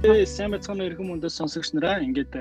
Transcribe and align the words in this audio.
сайн 0.00 0.54
байцгаана 0.54 0.86
өргөн 0.88 1.08
мөндөс 1.12 1.36
сонсогч 1.36 1.74
нараа 1.76 2.00
ингээд 2.00 2.32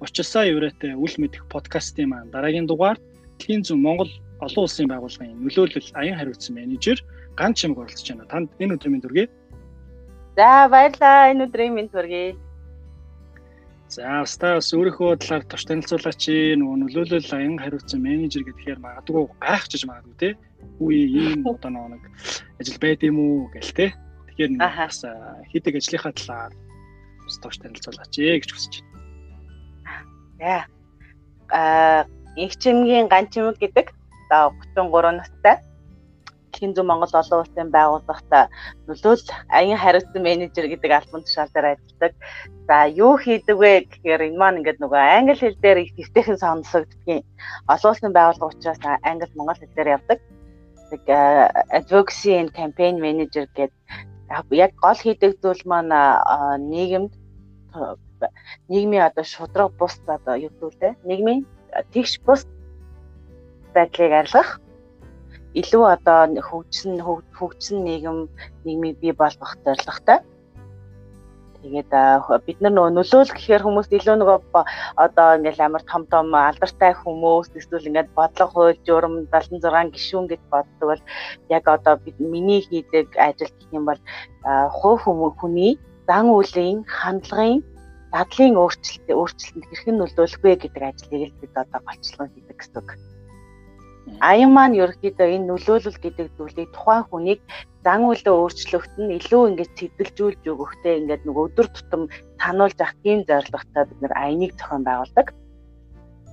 очилсаа 0.00 0.48
еврейтэй 0.48 0.96
үл 0.96 1.14
мэдэх 1.20 1.44
подкастын 1.52 2.08
маань 2.08 2.32
дараагийн 2.32 2.64
дугаар 2.64 2.96
Тхийн 3.36 3.60
зүүн 3.60 3.84
Монгол 3.84 4.08
олон 4.40 4.64
улсын 4.64 4.88
байгууллагын 4.88 5.36
нөлөөлөл 5.36 5.90
аян 6.00 6.16
хариуцсан 6.16 6.56
менежер 6.56 7.04
ган 7.36 7.52
чимэг 7.52 7.76
оролцож 7.84 8.08
байна. 8.08 8.24
Танд 8.32 8.48
энэ 8.56 8.80
өдрийн 8.80 8.92
мэнд 8.96 9.04
хүргэе. 9.04 9.28
За 10.40 10.68
баярлалаа. 10.72 11.28
Энэ 11.36 11.44
өдрийн 11.44 11.76
мэнд 11.76 11.92
хүргэе. 11.92 12.32
За 13.92 14.24
ста 14.24 14.56
бас 14.56 14.72
өөрийнхөө 14.72 15.20
талаар 15.20 15.44
товч 15.44 15.64
танилцуулаач. 15.68 16.24
Нөгөө 16.56 16.76
нөлөөлөл 16.80 17.36
аян 17.36 17.60
хариуцсан 17.60 18.00
менежер 18.00 18.48
гэдгээр 18.48 18.80
магадгүй 18.80 19.28
гайхчихж 19.44 19.84
магадгүй 19.84 20.16
те. 20.16 20.28
Үгүй 20.80 21.04
ийм 21.04 21.44
одоо 21.44 21.92
нэг 21.92 22.00
ажил 22.56 22.80
байд 22.80 23.04
юм 23.04 23.20
уу 23.20 23.52
гэл 23.52 23.76
те. 23.76 23.92
Тэгэхээр 24.36 24.60
бас 24.60 25.00
хийдэг 25.48 25.80
ажлынхаа 25.80 26.12
талаар 26.12 26.52
бас 27.24 27.36
товч 27.40 27.56
танилцуулаач 27.64 28.12
гэж 28.12 28.52
хүсэж 28.52 28.72
байна. 30.40 30.68
Аа 31.50 32.04
Игчимгийн 32.36 33.08
ганчимэг 33.08 33.56
гэдэг 33.56 33.96
одоо 34.28 34.52
33 34.76 35.16
настай 35.16 35.56
Дэлхийн 36.56 36.72
зүүн 36.72 36.88
Монгол 36.88 37.12
олон 37.20 37.40
улсын 37.44 37.68
байгууллагт 37.68 38.32
нөлөөл 38.88 39.24
аян 39.52 39.76
хариуцсан 39.76 40.22
менежер 40.24 40.64
гэдэг 40.72 40.88
албан 40.88 41.20
тушаал 41.20 41.52
дээр 41.52 41.76
ажилладаг. 41.76 42.12
За 42.64 42.76
юу 42.88 43.20
хийдэг 43.20 43.56
вэ 43.60 43.72
гэхээр 43.84 44.32
энэ 44.32 44.40
маань 44.40 44.58
ингээд 44.64 44.80
нөгөө 44.80 44.96
англи 44.96 45.36
хэл 45.36 45.60
дээр 45.60 45.84
их 45.84 45.92
хэвтэйхэн 46.00 46.40
сонсогддгийн 46.40 47.28
олон 47.68 47.90
улсын 47.92 48.12
байгууллага 48.16 48.52
учраас 48.56 48.80
англи 49.04 49.36
монгол 49.36 49.60
хэл 49.60 49.76
дээр 49.76 49.94
явдаг. 50.00 50.18
Тэг 50.88 51.02
advocacy 51.76 52.32
and 52.40 52.50
campaign 52.56 53.04
manager 53.04 53.44
гэдэг 53.52 53.76
яг 54.50 54.72
гол 54.82 54.98
хийдэг 54.98 55.32
зүйл 55.42 55.62
маань 55.70 55.94
нийгэмд 56.72 57.12
нийгмийн 58.68 59.06
одоо 59.08 59.24
шудраг 59.24 59.70
бус 59.78 59.94
одоо 60.06 60.36
юу 60.36 60.52
гэдэг? 60.60 60.92
Нийгмийн 61.04 61.46
тэгш 61.92 62.20
бус 62.26 62.42
байдлыг 63.74 64.12
арилгах 64.12 64.60
илүү 65.60 65.84
одоо 65.94 66.20
хөгжсөн 66.48 67.00
хөгжсөн 67.38 67.78
нийгэм 67.88 68.18
нийгмийг 68.64 68.96
бий 69.00 69.12
болгох 69.12 69.52
зорилготой. 69.64 70.18
Тэгээд 71.66 71.90
бид 72.46 72.58
нар 72.62 72.72
нөгөө 72.74 72.92
нөлөөл 72.94 73.32
гэхээр 73.34 73.62
хүмүүс 73.66 73.88
илүү 73.90 74.16
нөгөө 74.22 74.38
одоо 75.02 75.28
ингээл 75.34 75.66
амар 75.66 75.82
том 75.90 76.06
том 76.06 76.30
алдартай 76.30 76.94
хүмүүс 76.94 77.50
эсвэл 77.58 77.90
ингээд 77.90 78.14
бодлого 78.14 78.52
хууль 78.54 78.78
журам 78.86 79.26
76 79.34 79.90
гишүүн 79.94 80.30
гэж 80.30 80.42
боддог 80.46 80.86
бол 80.94 81.02
яг 81.50 81.64
одоо 81.66 81.94
бид 81.98 82.16
миний 82.22 82.62
хийдэг 82.62 83.18
ажил 83.18 83.50
гэх 83.50 83.74
юм 83.74 83.84
бол 83.90 84.00
хувь 84.78 85.02
хүний 85.42 85.74
зан 86.06 86.30
үйлийн 86.30 86.86
хандлагын 86.86 87.66
дадлын 88.14 88.54
өөрчлөлт 88.62 89.10
өөрчлөлтөнд 89.10 89.66
хэрхэн 89.66 89.96
нөлөөлөх 89.98 90.42
вэ 90.42 90.52
гэдэг 90.62 90.82
ажлыг 90.86 91.22
л 91.26 91.38
бид 91.42 91.54
одоо 91.58 91.80
голчлон 91.82 92.30
хийдэг 92.30 92.56
гэсэн 92.62 92.78
үг. 92.78 92.90
Аян 94.20 94.50
маань 94.54 94.78
ерөөхдөө 94.78 95.28
энэ 95.34 95.48
нөлөөлөл 95.50 95.98
гэдэг 95.98 96.26
зүйлийг 96.38 96.70
тухайн 96.70 97.04
хүнийг 97.10 97.40
зан 97.84 98.06
үйлээ 98.06 98.34
өөрчлөхт 98.38 98.94
нь 99.02 99.14
илүү 99.18 99.42
ингэж 99.50 99.70
цэвэрлжүүлж 99.78 100.42
өгөхтэй 100.46 100.94
ингээд 101.02 101.22
нэг 101.26 101.36
өдөр 101.44 101.66
тутам 101.74 102.02
сануулж 102.38 102.78
авах 102.78 102.94
тийм 103.02 103.26
зорилготой 103.26 103.84
бид 103.90 103.98
нэр 104.02 104.14
аяныг 104.14 104.52
зохион 104.54 104.82
байгуулдаг. 104.86 105.26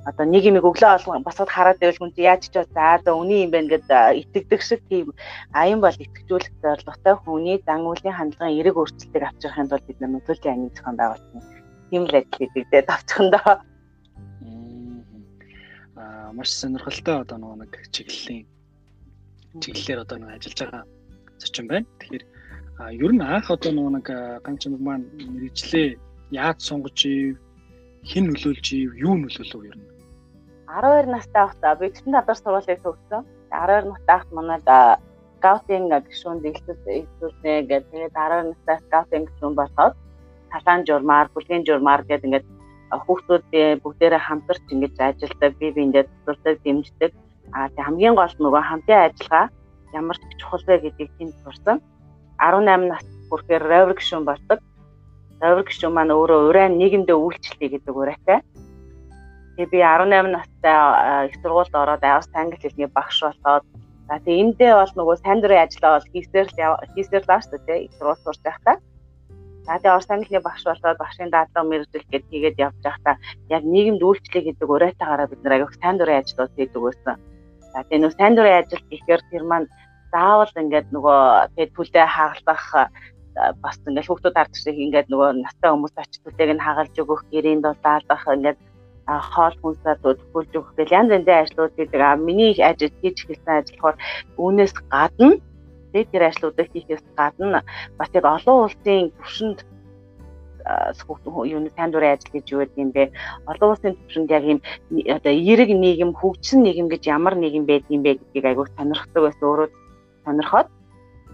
Одоо 0.05 0.25
нэг 0.29 0.43
юм 0.45 0.57
өглөө 0.61 0.91
олгон 1.01 1.25
босоод 1.25 1.49
хараад 1.49 1.79
байвал 1.81 1.99
хүн 1.99 2.13
яаж 2.13 2.43
ч 2.53 2.55
за 2.61 3.01
за 3.01 3.11
үний 3.15 3.41
юм 3.45 3.51
байна 3.55 3.71
гэд 3.73 3.87
итгэдэг 4.21 4.61
шиг 4.61 4.81
тийм 4.91 5.07
аян 5.57 5.79
бол 5.81 5.95
итгэжүүлэх 5.95 6.53
зорилготой 6.61 7.15
хүний 7.25 7.57
зан 7.65 7.87
үйлийн 7.89 8.17
хандлагын 8.17 8.53
эерэг 8.53 8.75
өөрчлөлтийг 8.77 9.23
авчрахын 9.25 9.69
тулд 9.69 9.85
бид 9.87 9.99
нөлөөллийн 10.03 10.53
аяныг 10.53 10.73
зохион 10.75 10.97
байгуулсан. 10.99 11.41
Тийм 11.89 12.03
л 12.05 12.17
ажил 12.19 12.51
хийдэг 12.53 12.85
тавцхандаа 16.13 16.33
маш 16.33 16.49
сонирхолтой 16.53 17.21
одоо 17.21 17.37
нөгөө 17.37 17.57
нэг 17.63 17.71
чиглэлийн 17.91 18.45
чиглэлээр 19.61 19.99
одоо 20.03 20.17
нэг 20.17 20.29
ажиллаж 20.37 20.59
байгаа 20.61 20.83
зочин 21.41 21.67
байна. 21.67 21.85
Тэгэхээр 21.99 22.23
ер 23.05 23.11
нь 23.13 23.21
анх 23.21 23.47
одоо 23.49 23.71
нөгөө 23.73 23.93
нэг 23.97 24.07
ганчмаг 24.45 24.81
маань 24.81 25.05
мэрэгчлээ 25.33 25.97
яаж 26.31 26.57
сонгож 26.61 26.99
ив, 27.05 27.37
хэн 28.09 28.25
нөлөөлж 28.29 28.67
ив, 28.77 28.89
юу 28.97 29.15
нөлөөлөв 29.17 29.63
ер 29.69 29.77
нь? 29.77 29.87
12 30.69 31.09
настай 31.09 31.41
байхдаа 31.45 31.73
би 31.81 31.85
9 31.89 32.13
надад 32.13 32.37
сургуулийг 32.37 32.81
төгссөн. 32.81 33.21
12 33.51 33.89
настай 33.89 34.13
байхад 34.17 34.31
манайд 34.37 34.67
скаутинг 35.37 35.91
гишүүн 36.09 36.39
дэглэлт 36.41 36.83
ихсүүлнэ 37.01 37.53
гэдэг. 37.69 37.89
Тэгээд 37.91 38.13
12 38.17 38.51
настай 38.53 38.77
скаутинг 38.85 39.25
гишүүн 39.29 39.55
болоод 39.57 39.95
талаан 40.53 40.81
журмаар, 40.87 41.27
бүлгийн 41.33 41.65
журмаар 41.65 42.01
гэдэг 42.05 42.25
ингээд 42.25 42.47
хүүхдүүд 43.05 43.45
бүгдээрээ 43.83 44.21
хамтарч 44.21 44.63
ингэж 44.69 44.95
ажилладаг, 44.99 45.51
бие 45.57 45.71
биендээ 45.73 46.03
тусалдаг, 46.25 46.55
дэмждэг. 46.63 47.11
Аа 47.53 47.67
тэг 47.73 47.83
хамгийн 47.85 48.15
гол 48.15 48.35
нөгөө 48.39 48.61
хамтын 48.61 48.99
ажиллагаа 49.09 49.45
ямар 49.93 50.17
ч 50.17 50.23
чухал 50.39 50.63
вэ 50.67 50.75
гэдгийг 50.83 51.11
тэнд 51.17 51.35
сурсан. 51.43 51.77
18 52.37 52.89
нас 52.89 53.05
хүрэхээр 53.29 53.63
Ровер 53.63 53.93
гишүүн 53.97 54.25
болдог. 54.25 54.59
Ровер 55.41 55.63
гишүүн 55.65 55.93
маань 55.93 56.15
өөрөө 56.15 56.39
урайн 56.49 56.77
нийгэмдээ 56.81 57.17
үйлчлэе 57.17 57.69
гэдэг 57.77 57.93
урайтай. 57.93 58.39
Тэгээ 59.55 59.69
би 59.69 59.79
18 59.85 60.33
настай 60.33 60.77
их 61.29 61.35
сургуульд 61.41 61.73
ороод 61.77 62.03
авс 62.03 62.29
англи 62.33 62.57
хэлний 62.57 62.89
багш 62.89 63.21
болоод 63.21 63.63
за 64.09 64.17
тэг 64.25 64.33
эндээ 64.41 64.73
бол 64.73 64.93
нөгөө 64.97 65.15
сайн 65.21 65.39
дурын 65.41 65.63
ажиллаа 65.63 66.01
бол 66.01 66.11
хийсээр 66.11 66.47
л 66.49 66.57
хийсээр 66.97 67.23
л 67.23 67.41
шүү 67.41 67.59
дээ 67.67 67.85
их 67.85 67.93
сургууль 67.97 68.23
сурч 68.25 68.41
байхдаа 68.43 68.81
За 69.63 69.79
тэгээ 69.79 69.95
Орос 69.95 70.09
англи 70.11 70.39
багш 70.43 70.63
болоод 70.67 70.99
багшийн 70.99 71.31
дадлага 71.31 71.69
мэрэгжил 71.69 72.03
гээд 72.11 72.25
хийгээд 72.27 72.61
явж 72.67 72.77
байхдаа 72.83 73.15
яг 73.47 73.63
нийгэмд 73.63 74.03
үйлчлэе 74.03 74.43
гэдэг 74.51 74.67
уриатаагаараа 74.75 75.31
бид 75.31 75.41
нар 75.43 75.53
аяг 75.55 75.73
сайн 75.79 75.95
дурын 75.97 76.19
ажлууд 76.19 76.51
хийдэг 76.55 76.81
байсан. 76.83 77.15
За 77.71 77.79
тэгээ 77.87 78.01
нөө 78.03 78.11
сайн 78.19 78.33
дурын 78.35 78.59
ажил 78.59 78.83
гэхээр 78.91 79.21
тэр 79.31 79.43
маань 79.47 79.67
заавал 80.11 80.51
ингээд 80.61 80.87
нөгөө 80.91 81.19
тэгээ 81.55 81.75
түлээ 81.79 82.07
хагалдах 82.11 82.65
бас 83.63 83.77
ингээд 83.87 84.07
хүүхдүүд 84.07 84.35
хардаг 84.37 84.59
шиг 84.59 84.77
ингээд 84.77 85.07
нөгөө 85.09 85.29
настай 85.41 85.69
хүмүүс 85.71 85.95
очиж 85.95 86.19
түлээг 86.21 86.51
нь 86.53 86.65
хагалж 86.65 86.95
өгөх, 87.01 87.21
гэрийн 87.31 87.61
дулаалах 87.63 88.23
ингээд 88.35 88.59
хоол 89.07 89.55
хүнсээ 89.59 89.95
төлөвлөж 90.03 90.51
өгөх 90.53 90.73
гэл 90.77 90.95
янз 90.99 91.11
янзын 91.17 91.39
ажлууд 91.43 91.73
хийдэг. 91.75 92.01
А 92.03 92.15
миний 92.15 92.51
ажил 92.59 92.93
хийж 93.01 93.17
эхэлсэн 93.25 93.57
ажил 93.59 93.79
болохоор 93.79 93.97
үүнээс 94.37 94.73
гадна 94.91 95.39
тий 95.93 96.03
тэр 96.09 96.27
ажлуудыг 96.29 96.67
хийхээс 96.73 97.05
гадна 97.15 97.61
бас 97.97 98.09
яг 98.13 98.25
олон 98.25 98.65
улсын 98.65 99.13
түвшинд 99.21 99.59
юуны 100.63 101.69
сайн 101.75 101.91
дурын 101.91 102.15
ажил 102.15 102.31
гэж 102.33 102.45
юу 102.51 102.59
гэдэг 102.63 102.79
юм 102.79 102.91
бэ? 102.95 103.11
Олон 103.51 103.69
улсын 103.75 103.95
түвшинд 103.99 104.31
яг 104.31 104.43
юм 104.43 104.59
одоо 105.11 105.31
эерэг 105.31 105.69
нийгэм, 105.69 106.15
хөгжсөн 106.15 106.63
нийгэм 106.63 106.87
гэж 106.87 107.03
ямар 107.11 107.35
нийгэм 107.35 107.67
байдгийм 107.67 108.01
бэ 108.03 108.11
гэдгийг 108.15 108.45
айгүй 108.47 108.67
сонирхдаг 108.77 109.21
байсан 109.23 109.43
өөрөө 109.43 109.69
сонирхоод 110.23 110.67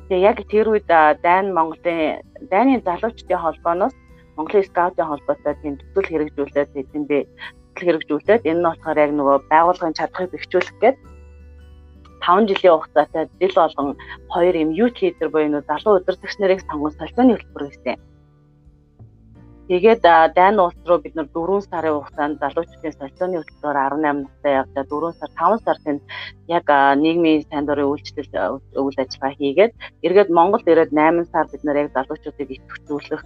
тэгээ 0.10 0.26
яг 0.26 0.38
тэр 0.50 0.68
үед 0.74 0.90
Дайн 0.90 1.54
Монголын 1.54 2.26
Дайны 2.50 2.82
залуучдын 2.82 3.38
холбооноос 3.38 3.96
Монголын 4.36 4.66
скаутын 4.66 5.06
холбоотой 5.06 5.56
тийм 5.62 5.78
төсөл 5.78 6.10
хэрэгжүүлээд 6.10 6.74
эзэндээ 6.82 7.24
төсөл 7.78 7.86
хэрэгжүүлээд 7.86 8.48
энэ 8.50 8.60
нь 8.60 8.66
болохоор 8.66 8.98
яг 8.98 9.12
нөгөө 9.14 9.38
байгууллагын 9.54 9.98
чадхыг 10.00 10.34
бэхжүүлэх 10.34 10.76
гэдэг 10.82 11.19
5 12.22 12.48
жилийн 12.50 12.74
хугацаатай 12.76 13.30
жил 13.40 13.56
болгон 13.56 13.98
хоёр 14.34 14.56
юм 14.56 14.72
youth 14.78 15.00
leader 15.02 15.30
буюу 15.30 15.62
залуу 15.68 15.98
удирдагч 16.00 16.36
нарыг 16.40 16.60
сонгон 16.68 16.92
солилцооны 16.92 17.34
хөтөлбөр 17.36 17.64
хийсэн. 17.70 17.98
Тэгээд 19.70 20.02
Дайн 20.34 20.58
улс 20.58 20.74
руу 20.90 20.98
бид 20.98 21.14
нар 21.14 21.28
4 21.30 21.62
сарын 21.70 21.94
хугацаанд 22.02 22.42
залуучдын 22.42 22.98
солилцооны 22.98 23.38
хөтөлбөр 23.38 23.78
18 24.02 24.26
настай 24.26 24.54
явдаа 24.66 24.84
4 24.90 25.14
сар 25.14 25.30
5 25.38 25.62
сар 25.62 25.78
тэнд 25.86 26.02
яг 26.50 26.66
нийгмийн 26.98 27.46
сайн 27.46 27.70
дурын 27.70 27.94
үйлчлэл 27.94 28.34
үйл 28.82 28.98
ажиллагаа 28.98 29.38
хийгээд 29.38 29.74
эргээд 30.06 30.34
Монголд 30.34 30.66
ирээд 30.66 30.90
8 30.90 31.30
сар 31.30 31.46
бид 31.54 31.62
нар 31.64 31.78
яг 31.86 31.94
залуучуудыг 31.94 32.50
идэвхжүүлэх 32.50 33.22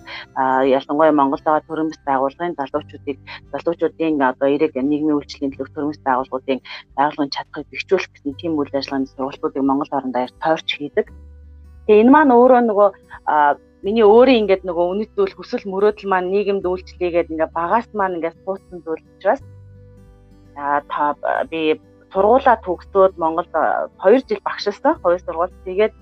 ялангуяа 0.78 1.16
Монголд 1.16 1.48
байгаа 1.48 1.64
төрөмс 1.64 2.00
байгууллагын 2.04 2.60
залуучуудыг 2.60 3.18
залуучуудын 3.56 4.20
одоо 4.20 4.48
эрэг 4.52 4.76
нийгмийн 4.76 5.16
үйлчлэлийн 5.16 5.56
төлөв 5.56 5.72
төрөмс 5.72 6.00
байгууллагуудын 6.04 6.60
байгууллагын 7.00 7.32
чадхыг 7.36 7.72
бэхжүүлэх 7.72 8.12
гэсэн 8.12 8.36
тийм 8.36 8.60
үйл 8.60 8.76
ажиллагааны 8.76 9.08
сургалтуудыг 9.16 9.64
Монгол 9.64 9.96
орнд 9.96 10.12
даяар 10.12 10.34
тойрч 10.44 10.68
хийдэг. 10.76 11.08
Тэгээ 11.88 12.04
энэ 12.04 12.12
маань 12.12 12.36
өөрөө 12.36 12.62
нөгөө 12.68 12.90
миний 13.84 14.06
өөрийн 14.08 14.48
ингээд 14.48 14.64
нөгөө 14.64 14.86
үнэт 14.92 15.12
зүйл 15.16 15.36
хүсэл 15.36 15.68
мөрөөдөл 15.68 16.08
маань 16.10 16.32
нийгэмд 16.32 16.64
үйлчлэгээд 16.64 17.32
ингээд 17.36 17.52
багаас 17.52 17.88
маань 17.92 18.18
ингээд 18.18 18.40
суудсан 18.48 18.80
зүйл 18.82 19.04
учраас 19.20 19.42
аа 20.56 20.80
та 20.88 21.14
би 21.52 21.80
сургуулаа 22.14 22.58
төгсөөд 22.64 23.18
Монголд 23.18 23.52
2 23.52 24.24
жил 24.30 24.42
багшилсан. 24.46 25.02
Хоёр 25.02 25.20
сургууль. 25.20 25.54
Тэгээд 25.66 25.94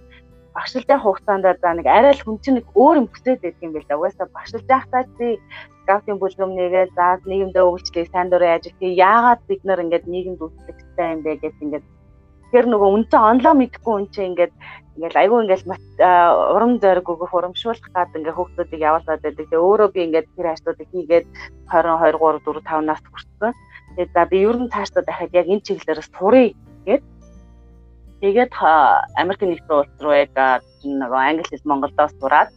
багшилтын 0.54 1.00
хугацаанд 1.00 1.46
за 1.64 1.70
нэг 1.74 1.88
арай 1.88 2.14
л 2.14 2.24
хүн 2.24 2.38
чинь 2.44 2.60
нэг 2.60 2.68
өөр 2.76 3.00
юм 3.02 3.08
хүсээд 3.08 3.40
байдаг 3.42 3.64
юм 3.64 3.72
байна. 3.74 3.98
Угаасаа 3.98 4.28
багшилж 4.36 4.66
байхдаа 4.68 5.04
чи 5.16 5.40
скаутын 5.84 6.20
бүлгэмнийгээ 6.20 6.86
за 6.96 7.06
нийгэмдээ 7.24 7.64
үйлчлэх 7.64 8.12
сайн 8.12 8.28
дурын 8.30 8.60
ажил 8.60 8.76
тий 8.80 8.92
яагаад 9.00 9.42
бид 9.48 9.62
нар 9.64 9.80
ингээд 9.80 10.06
нийгэмд 10.12 10.44
үйлчлэх 10.44 10.76
хэрэгтэй 10.76 11.08
юм 11.16 11.22
бэ 11.24 11.32
гэж 11.40 11.56
ингээд 11.64 11.86
Тэгэхээр 12.52 12.68
нөгөө 12.68 12.90
үнтэй 13.00 13.22
онлоо 13.32 13.54
мэдхгүй 13.56 13.94
хүн 13.96 14.08
чинь 14.12 14.36
ингээд 14.36 14.54
ингээл 15.00 15.22
айгүй 15.24 15.40
ингээл 15.48 15.72
урам 16.52 16.74
зориг 16.84 17.08
өгөх 17.08 17.32
урамшуулах 17.32 17.88
гад 17.96 18.12
ингээ 18.12 18.36
хүүхдүүдийг 18.36 18.82
явуулаад 18.92 19.24
байдаг. 19.24 19.48
Тэгээ 19.48 19.64
өөрөө 19.64 19.90
би 19.96 20.00
ингээд 20.04 20.28
тэр 20.36 20.48
ажлуудыг 20.52 20.90
хийгээд 20.92 21.26
20 21.72 21.96
23 22.12 22.44
4 22.44 22.60
5 22.60 22.92
нас 22.92 23.00
хүрсэн. 23.08 23.56
Тэгээ 23.96 24.12
за 24.12 24.24
би 24.28 24.38
ер 24.44 24.58
нь 24.60 24.68
цаашдаа 24.68 25.04
дахиад 25.08 25.32
яг 25.32 25.48
энэ 25.48 25.64
чиглэлээрээ 25.64 26.08
сурыг 26.12 26.52
гээд 26.84 27.04
тэгээд 28.20 28.52
Америк 29.16 29.42
нэгдсэн 29.48 29.80
улс 29.80 29.96
руу 30.04 30.12
яг 30.12 30.36
нөгөө 30.84 31.22
англи 31.24 31.48
хэл 31.48 31.70
Монголдоо 31.72 32.08
сураад 32.20 32.52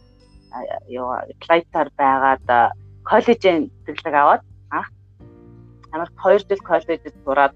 юу 0.91 1.07
клайтаар 1.39 1.89
байгаад 1.95 2.75
коллежийн 3.07 3.71
тэтгэлэг 3.87 4.15
аваад 4.19 4.43
Америк 5.95 6.11
2 6.19 6.43
жил 6.43 6.59
коллежид 6.59 7.15
сураад 7.23 7.53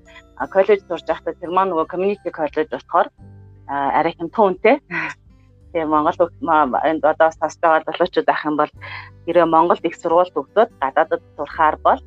коллеж 0.56 0.80
сурж 0.88 1.04
байхдаа 1.04 1.36
тэр 1.36 1.52
маань 1.52 1.76
нөгөө 1.76 1.92
community 1.92 2.32
college 2.32 2.72
болохоор 2.72 3.08
арай 3.68 4.14
хэмтэн 4.16 4.46
үнэтэй. 4.48 4.78
Тэгээ 5.76 5.92
Монгол 5.92 6.32
энд 6.90 7.04
одоо 7.04 7.30
сонсож 7.36 7.60
байгаа 7.62 7.84
залуучууд 7.86 8.30
ах 8.32 8.48
юм 8.48 8.56
бол 8.58 8.72
хэрэв 9.28 9.46
Монголд 9.46 9.84
их 9.86 9.96
сургуульд 10.00 10.40
өгдөөд 10.40 10.72
гадаадд 10.82 11.24
сурахаар 11.36 11.78
бол 11.84 12.00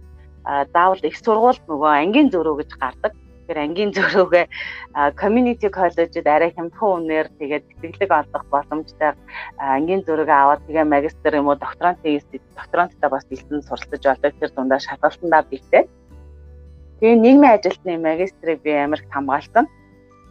заавал 0.75 1.03
их 1.05 1.17
сургуульд 1.21 1.63
нөгөө 1.69 1.91
ангийн 2.03 2.29
зөрүү 2.35 2.55
гэж 2.59 2.71
гардаг. 2.81 3.13
Тэгэхээр 3.13 3.59
ангийн 3.63 3.93
зөрүүгээ 3.95 4.47
community 5.21 5.69
college-д 5.71 6.27
арай 6.27 6.51
хямдхан 6.57 7.07
үнээр 7.07 7.29
тэгээд 7.39 7.65
тэтгэлэг 7.79 8.11
олох 8.11 8.45
боломжтой 8.51 9.15
ангийн 9.61 10.03
зөрүүгээ 10.07 10.39
аваад 10.43 10.67
тэгээ 10.67 10.87
магистр 10.89 11.39
юм 11.39 11.47
уу 11.47 11.59
докторант 11.61 12.03
хийсэн 12.03 12.43
докторанттай 12.59 13.11
бас 13.11 13.25
дэлсэн 13.31 13.63
суралцж 13.63 14.03
болдог. 14.03 14.33
Тэр 14.41 14.51
дундаа 14.57 14.81
шалгалтандаа 14.83 15.43
бийтэй. 15.47 15.87
Тэгээ 17.03 17.19
нийгмийн 17.19 17.55
ажилтны 17.59 17.99
магистрыг 17.99 18.63
би 18.63 18.71
Америкт 18.79 19.11
хамгаалсан. 19.11 19.67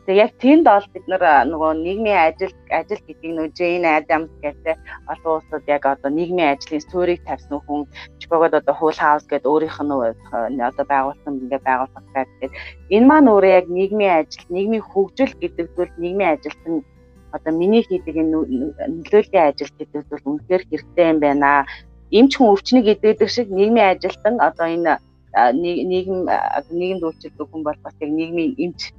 Тэгээ 0.07 0.23
яг 0.23 0.31
тэнд 0.39 0.63
бол 0.71 0.87
бид 0.95 1.03
нөгөө 1.11 1.71
нийгмийн 1.83 2.31
ажил 2.31 2.55
ажил 2.71 3.03
гэдгийг 3.03 3.33
нөө 3.35 3.47
Джейн 3.51 3.83
Адамс 3.83 4.31
гэдэг 4.39 4.79
олон 5.11 5.31
улсууд 5.35 5.67
яг 5.67 5.83
одоо 5.83 6.07
нийгмийн 6.07 6.55
ажлын 6.55 6.79
суурийг 6.87 7.27
тавьсан 7.27 7.59
хүн 7.67 7.91
Чикагод 8.23 8.55
одоо 8.55 8.71
Hull 8.79 8.95
House 9.03 9.27
гэдэг 9.27 9.51
өөрийнх 9.51 9.83
нь 9.83 10.63
одоо 10.63 10.85
байгуулсан 10.87 11.43
ингээ 11.43 11.59
байгууллага 11.59 12.07
гэдэг. 12.15 12.49
Энэ 12.95 13.07
маань 13.11 13.27
өөрөө 13.27 13.51
яг 13.59 13.67
нийгмийн 13.67 14.13
ажил, 14.23 14.47
нийгмийн 14.55 14.87
хөгжил 14.87 15.33
гэдэг 15.43 15.67
зүйл 15.75 15.93
нийгмийн 15.99 16.39
ажилтан 16.39 16.87
одоо 17.35 17.51
миний 17.51 17.83
хийдэг 17.83 18.15
нөлөөллийн 18.15 19.47
ажил 19.51 19.71
гэдэг 19.75 20.07
зүйл 20.07 20.23
үнэхээр 20.23 20.63
хэрэгтэй 20.71 21.07
юм 21.11 21.19
байна. 21.19 21.67
Эмч 22.15 22.31
хүн 22.39 22.55
өвчнийг 22.55 22.87
идэгдэг 22.95 23.27
шиг 23.27 23.51
нийгмийн 23.51 23.91
ажилтан 23.99 24.39
одоо 24.39 24.67
энэ 24.71 25.03
нийгэм 25.33 26.27
нийгэмд 26.27 27.03
үйлчлдэг 27.07 27.47
хүн 27.47 27.63
бол 27.63 27.79
бас 27.83 27.95
яг 28.03 28.11
нийгмийн 28.11 28.55
эмч 28.59 28.91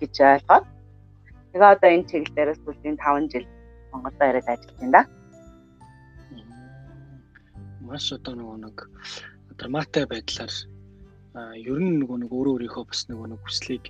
гэж 0.00 0.14
ойлгоод 0.20 0.66
тэгээ 1.52 1.72
одоо 1.74 1.90
энэ 1.90 2.08
чиглэлээрээс 2.10 2.60
сүүлийн 2.64 2.96
5 2.98 3.32
жил 3.32 3.46
Монголд 3.92 4.20
ирээд 4.20 4.48
ажиллаж 4.50 4.76
байна 4.80 4.92
да. 4.96 5.02
Маш 7.86 8.10
одоо 8.12 8.34
нөгөө 8.34 8.58
нэг 8.66 8.76
драматай 9.56 10.04
байдлаар 10.10 10.52
ер 11.54 11.78
нь 11.78 12.00
нөгөө 12.02 12.18
нэг 12.26 12.30
өөрөө 12.32 12.54
өөрийнхөө 12.56 12.84
бас 12.90 13.02
нөгөө 13.06 13.26
нэг 13.30 13.40
хүслийг 13.44 13.84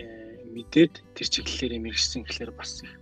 э, 0.00 0.06
мэдээд 0.54 0.92
тэр 1.14 1.28
чиглэлээр 1.34 1.82
мэрэгсэн 1.82 2.22
гэхлээр 2.24 2.52
бас 2.56 2.80
их 2.80 2.92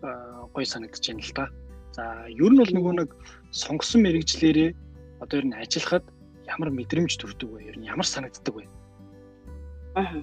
гоё 0.50 0.66
санагдаж 0.66 1.04
байна 1.04 1.22
л 1.22 1.32
да. 1.38 1.46
За 1.94 2.04
ер 2.26 2.50
нь 2.50 2.58
бол 2.58 2.72
нөгөө 2.74 2.94
нэг 2.98 3.10
сонгосон 3.52 4.02
мэрэгчлэрээ 4.02 4.70
одоо 5.22 5.36
ер 5.38 5.46
нь 5.46 5.54
ажиллахад 5.56 6.04
ямар 6.46 6.70
мэдрэмж 6.70 7.12
төрдөг 7.18 7.50
вэ? 7.50 7.58
Ер 7.70 7.76
нь 7.78 7.88
ямар 7.88 8.06
санагддаг 8.06 8.54
вэ? 8.54 8.64
Аа 9.94 10.22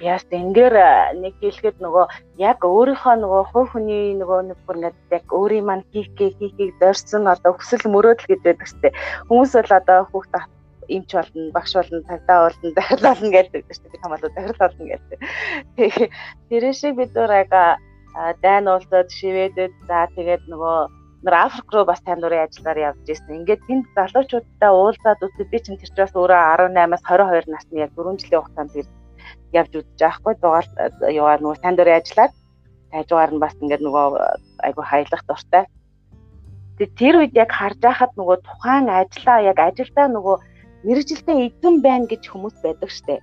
яас 0.00 0.24
энгээр 0.32 0.74
нэг 1.20 1.36
хэлэхэд 1.44 1.76
нөгөө 1.84 2.04
яг 2.40 2.64
өөрийнхөө 2.64 3.14
нөгөө 3.20 3.42
хувь 3.52 3.70
хүний 3.76 4.16
нөгөө 4.16 4.40
нэг 4.48 4.58
бүр 4.64 4.76
ингээд 4.80 4.96
яг 5.12 5.26
өөрийн 5.28 5.66
маань 5.68 5.84
хийх 5.92 6.08
гээ 6.16 6.30
хийхийг 6.40 6.72
зорьсон 6.80 7.28
одоо 7.28 7.52
хүсэл 7.52 7.84
мөрөөдөл 7.84 8.28
шүү 8.64 8.80
дээ. 8.80 8.96
Хүмүүс 9.28 9.52
бол 9.60 9.72
одоо 9.76 10.00
хүүхд 10.08 10.32
эмч 10.88 11.10
болно, 11.12 11.52
багш 11.52 11.72
болно, 11.76 12.00
тагтаа 12.08 12.38
болно, 12.48 12.68
дахил 12.74 13.02
болно 13.04 13.28
гэдэг 13.28 13.60
шүү 13.68 13.88
дээ. 13.92 14.02
Хамаалуу 14.02 14.30
дахил 14.32 14.56
болно 14.56 14.84
гэдэг. 14.88 15.18
Тэгээ 15.76 16.08
тэр 16.48 16.64
шиг 16.72 16.92
бид 16.96 17.12
яг 17.12 17.52
дайн 18.40 18.64
уулзаад 18.72 19.08
шивэдэд 19.12 19.72
за 19.84 20.08
тэгээд 20.16 20.48
нөгөө 20.48 20.78
нэр 21.24 21.34
Африк 21.34 21.68
руу 21.72 21.84
бас 21.84 22.00
тань 22.00 22.20
дурын 22.20 22.48
ажиллаар 22.48 22.78
явж 22.92 23.04
ирсэн. 23.04 23.44
Ингээд 23.44 23.62
тэнд 23.68 23.86
залуучуудтай 23.96 24.70
уулзаад 24.72 25.20
үзээ 25.20 25.46
би 25.52 25.58
чинь 25.60 25.80
тэр 25.80 25.90
чигээс 25.92 26.14
өөрөө 26.16 26.40
18-аас 26.72 27.04
22 27.04 27.52
насны 27.52 27.76
яг 27.84 27.92
4 27.92 28.16
жилийн 28.20 28.40
хугацаанд 28.40 28.72
тэр 28.72 28.86
явж 29.52 29.72
үзэж 29.76 29.98
байхгүй 30.00 30.34
дугаар 30.40 30.66
яваар 31.20 31.40
нөгөө 31.44 31.60
тань 31.60 31.76
дурын 31.76 32.00
ажиллаад 32.00 32.32
тажгаар 32.92 33.30
нь 33.36 33.42
бас 33.44 33.54
ингээд 33.60 33.82
нөгөө 33.84 34.06
айгу 34.66 34.82
хаялах 34.82 35.22
дуртай. 35.28 35.64
Тэгээ 36.80 36.96
тэр 37.00 37.14
үед 37.20 37.34
яг 37.36 37.50
харж 37.52 37.78
байхад 37.84 38.12
нөгөө 38.16 38.36
тухайн 38.48 38.88
ажлаа 38.88 39.38
яг 39.44 39.58
ажилдаа 39.60 40.08
нөгөө 40.08 40.36
мэрэгжилтэй 40.88 41.36
эзэн 41.52 41.84
байна 41.84 42.08
гэж 42.08 42.22
хүмүүс 42.32 42.56
байдаг 42.64 42.88
штеп 42.88 43.20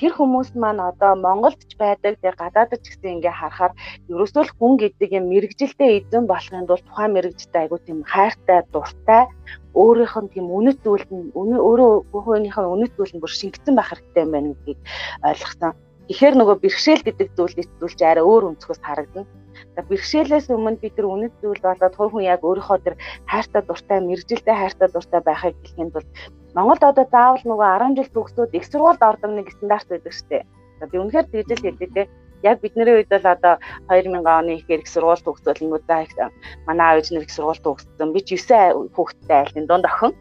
Тэр 0.00 0.12
хүмүүс 0.16 0.56
маань 0.56 0.80
одоо 0.80 1.12
Монголд 1.20 1.60
ч 1.68 1.76
байдаг, 1.76 2.16
тэр 2.24 2.32
гадаадд 2.32 2.80
ч 2.80 2.96
гэсэн 2.96 3.20
ингээ 3.20 3.34
харахаар 3.36 3.72
ерөөсөө 4.08 4.44
л 4.48 4.56
хүн 4.56 4.72
гэдэг 4.80 5.10
юм 5.20 5.28
мэрэгжилтэй 5.28 6.00
эзэн 6.00 6.24
болохын 6.24 6.64
тулд 6.64 6.84
тухайн 6.88 7.12
мэрэгжтэй 7.12 7.68
айгуу 7.68 7.80
тийм 7.84 8.00
хайртай, 8.08 8.64
дуртай, 8.72 9.28
өөрийнх 9.76 10.16
нь 10.16 10.32
тийм 10.32 10.46
үнэт 10.48 10.80
зүйл 10.80 11.04
нь 11.12 11.28
өөрөө 11.36 11.92
нь 12.40 12.48
үнэт 12.48 12.92
зүйл 12.96 13.12
нь 13.12 13.20
бүр 13.20 13.32
шингэсэн 13.36 13.76
байх 13.76 13.92
хэрэгтэй 13.92 14.24
юм 14.24 14.32
байна 14.32 14.48
гэдгийг 14.56 14.80
ойлгосон. 15.28 15.72
Тэгэхээр 16.08 16.34
нөгөө 16.40 16.56
бэрхшээл 16.64 17.06
гэдэг 17.06 17.28
зүйлийг 17.36 17.68
зүйлж 17.78 18.00
арай 18.00 18.24
өөр 18.24 18.48
өнцгөөс 18.56 18.80
харагдана. 18.80 19.28
За 19.76 19.86
бэрхшээлээс 19.86 20.50
өмнө 20.50 20.82
бид 20.82 20.94
тэр 20.98 21.06
үнэт 21.06 21.34
зүйл 21.40 21.62
болоод 21.62 21.94
хувь 21.94 22.12
хүн 22.12 22.26
яг 22.26 22.42
өөрийнхөө 22.42 22.78
тэр 22.82 22.96
хайртай 23.30 23.62
дуртай, 23.62 23.98
мэрэгжилтэй 24.02 24.56
хайртай 24.56 24.88
дуртай 24.90 25.20
байхыг 25.22 25.56
хэлэхэд 25.62 25.94
бол 25.94 26.06
Монголд 26.54 26.82
одоо 26.82 27.06
заавал 27.06 27.44
нөгөө 27.46 27.68
10 27.78 27.96
жил 27.98 28.10
төгсөөд 28.10 28.56
их 28.58 28.64
сургуульд 28.66 29.02
ордог 29.06 29.30
нэг 29.30 29.46
стандарт 29.54 29.86
байдаг 29.86 30.12
шүү 30.12 30.28
дээ. 30.30 30.42
За 30.82 30.84
би 30.90 30.96
үнэхээр 30.98 31.26
тэгж 31.30 31.50
л 31.54 31.62
хэлдэг 31.62 31.90
те. 31.94 32.02
Яг 32.42 32.58
бидний 32.58 32.90
үед 32.90 33.06
бол 33.12 33.26
одоо 33.30 33.54
2000 33.86 34.26
оны 34.26 34.58
ихэр 34.58 34.82
их 34.82 34.90
сургууль 34.90 35.22
төгсөөл 35.22 35.62
уу 35.70 35.78
за 35.86 36.26
манай 36.66 36.86
аав 36.90 36.98
ээж 36.98 37.08
нэр 37.14 37.24
их 37.28 37.30
сургууль 37.30 37.62
төгссөн. 37.62 38.10
Би 38.10 38.20
ч 38.26 38.34
9 38.34 38.90
хүүхэдтэй 38.96 39.38
айлын 39.38 39.66
дунд 39.70 39.86
охин. 39.86 40.12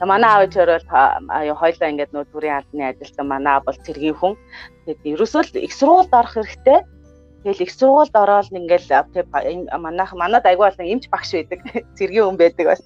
Манай 0.00 0.30
аав 0.30 0.42
ээж 0.48 0.54
бол 0.56 0.88
хоёлаа 1.60 1.90
ингээд 1.92 2.14
нөө 2.16 2.24
төрийн 2.32 2.56
албаны 2.56 2.84
ажилтан 2.88 3.26
манай 3.28 3.60
бол 3.60 3.76
цэргийн 3.84 4.16
хүн. 4.16 4.34
Тэгээд 4.88 5.04
ерөөсөө 5.12 5.42
л 5.44 5.60
их 5.60 5.72
сургуульд 5.76 6.12
орох 6.16 6.32
хэрэгтэй. 6.40 6.80
Тэгэл 7.46 7.62
их 7.62 7.70
сургуульд 7.78 8.10
ороод 8.10 8.50
ингээл 8.50 8.90
манайх 9.78 10.10
манад 10.18 10.42
айгүй 10.50 10.66
бол 10.66 10.82
эмч 10.82 11.06
багш 11.06 11.30
байдаг. 11.30 11.62
Цэргийн 11.96 12.26
хүн 12.26 12.38
байдаг 12.42 12.66
бас. 12.74 12.82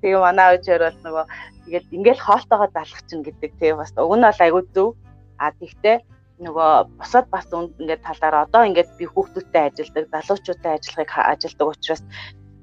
Тэгээ 0.00 0.24
манай 0.24 0.56
өвчөр 0.56 0.80
бол 0.88 0.98
нөгөө 1.04 1.24
тэгээд 1.68 1.86
ингээл 2.00 2.24
хоолтойгоо 2.24 2.68
залгах 2.72 3.02
чинь 3.04 3.26
гэдэг 3.28 3.50
тий 3.60 3.76
бас 3.76 3.92
уг 4.00 4.16
нь 4.16 4.24
бол 4.24 4.40
айгүй 4.40 4.64
зөв. 4.72 4.96
А 5.36 5.52
тэгтээ 5.52 6.00
нөгөө 6.40 6.72
босоод 6.96 7.28
бас 7.28 7.44
ингээд 7.52 8.00
талаар 8.08 8.48
одоо 8.48 8.64
ингээд 8.64 8.88
би 8.96 9.04
хүүхдүүдтэй 9.04 9.68
ажилдаг, 9.68 10.04
залуучуудтай 10.08 10.72
ажиллахыг 10.80 11.12
ажилдаг 11.20 11.68
учраас 11.68 12.02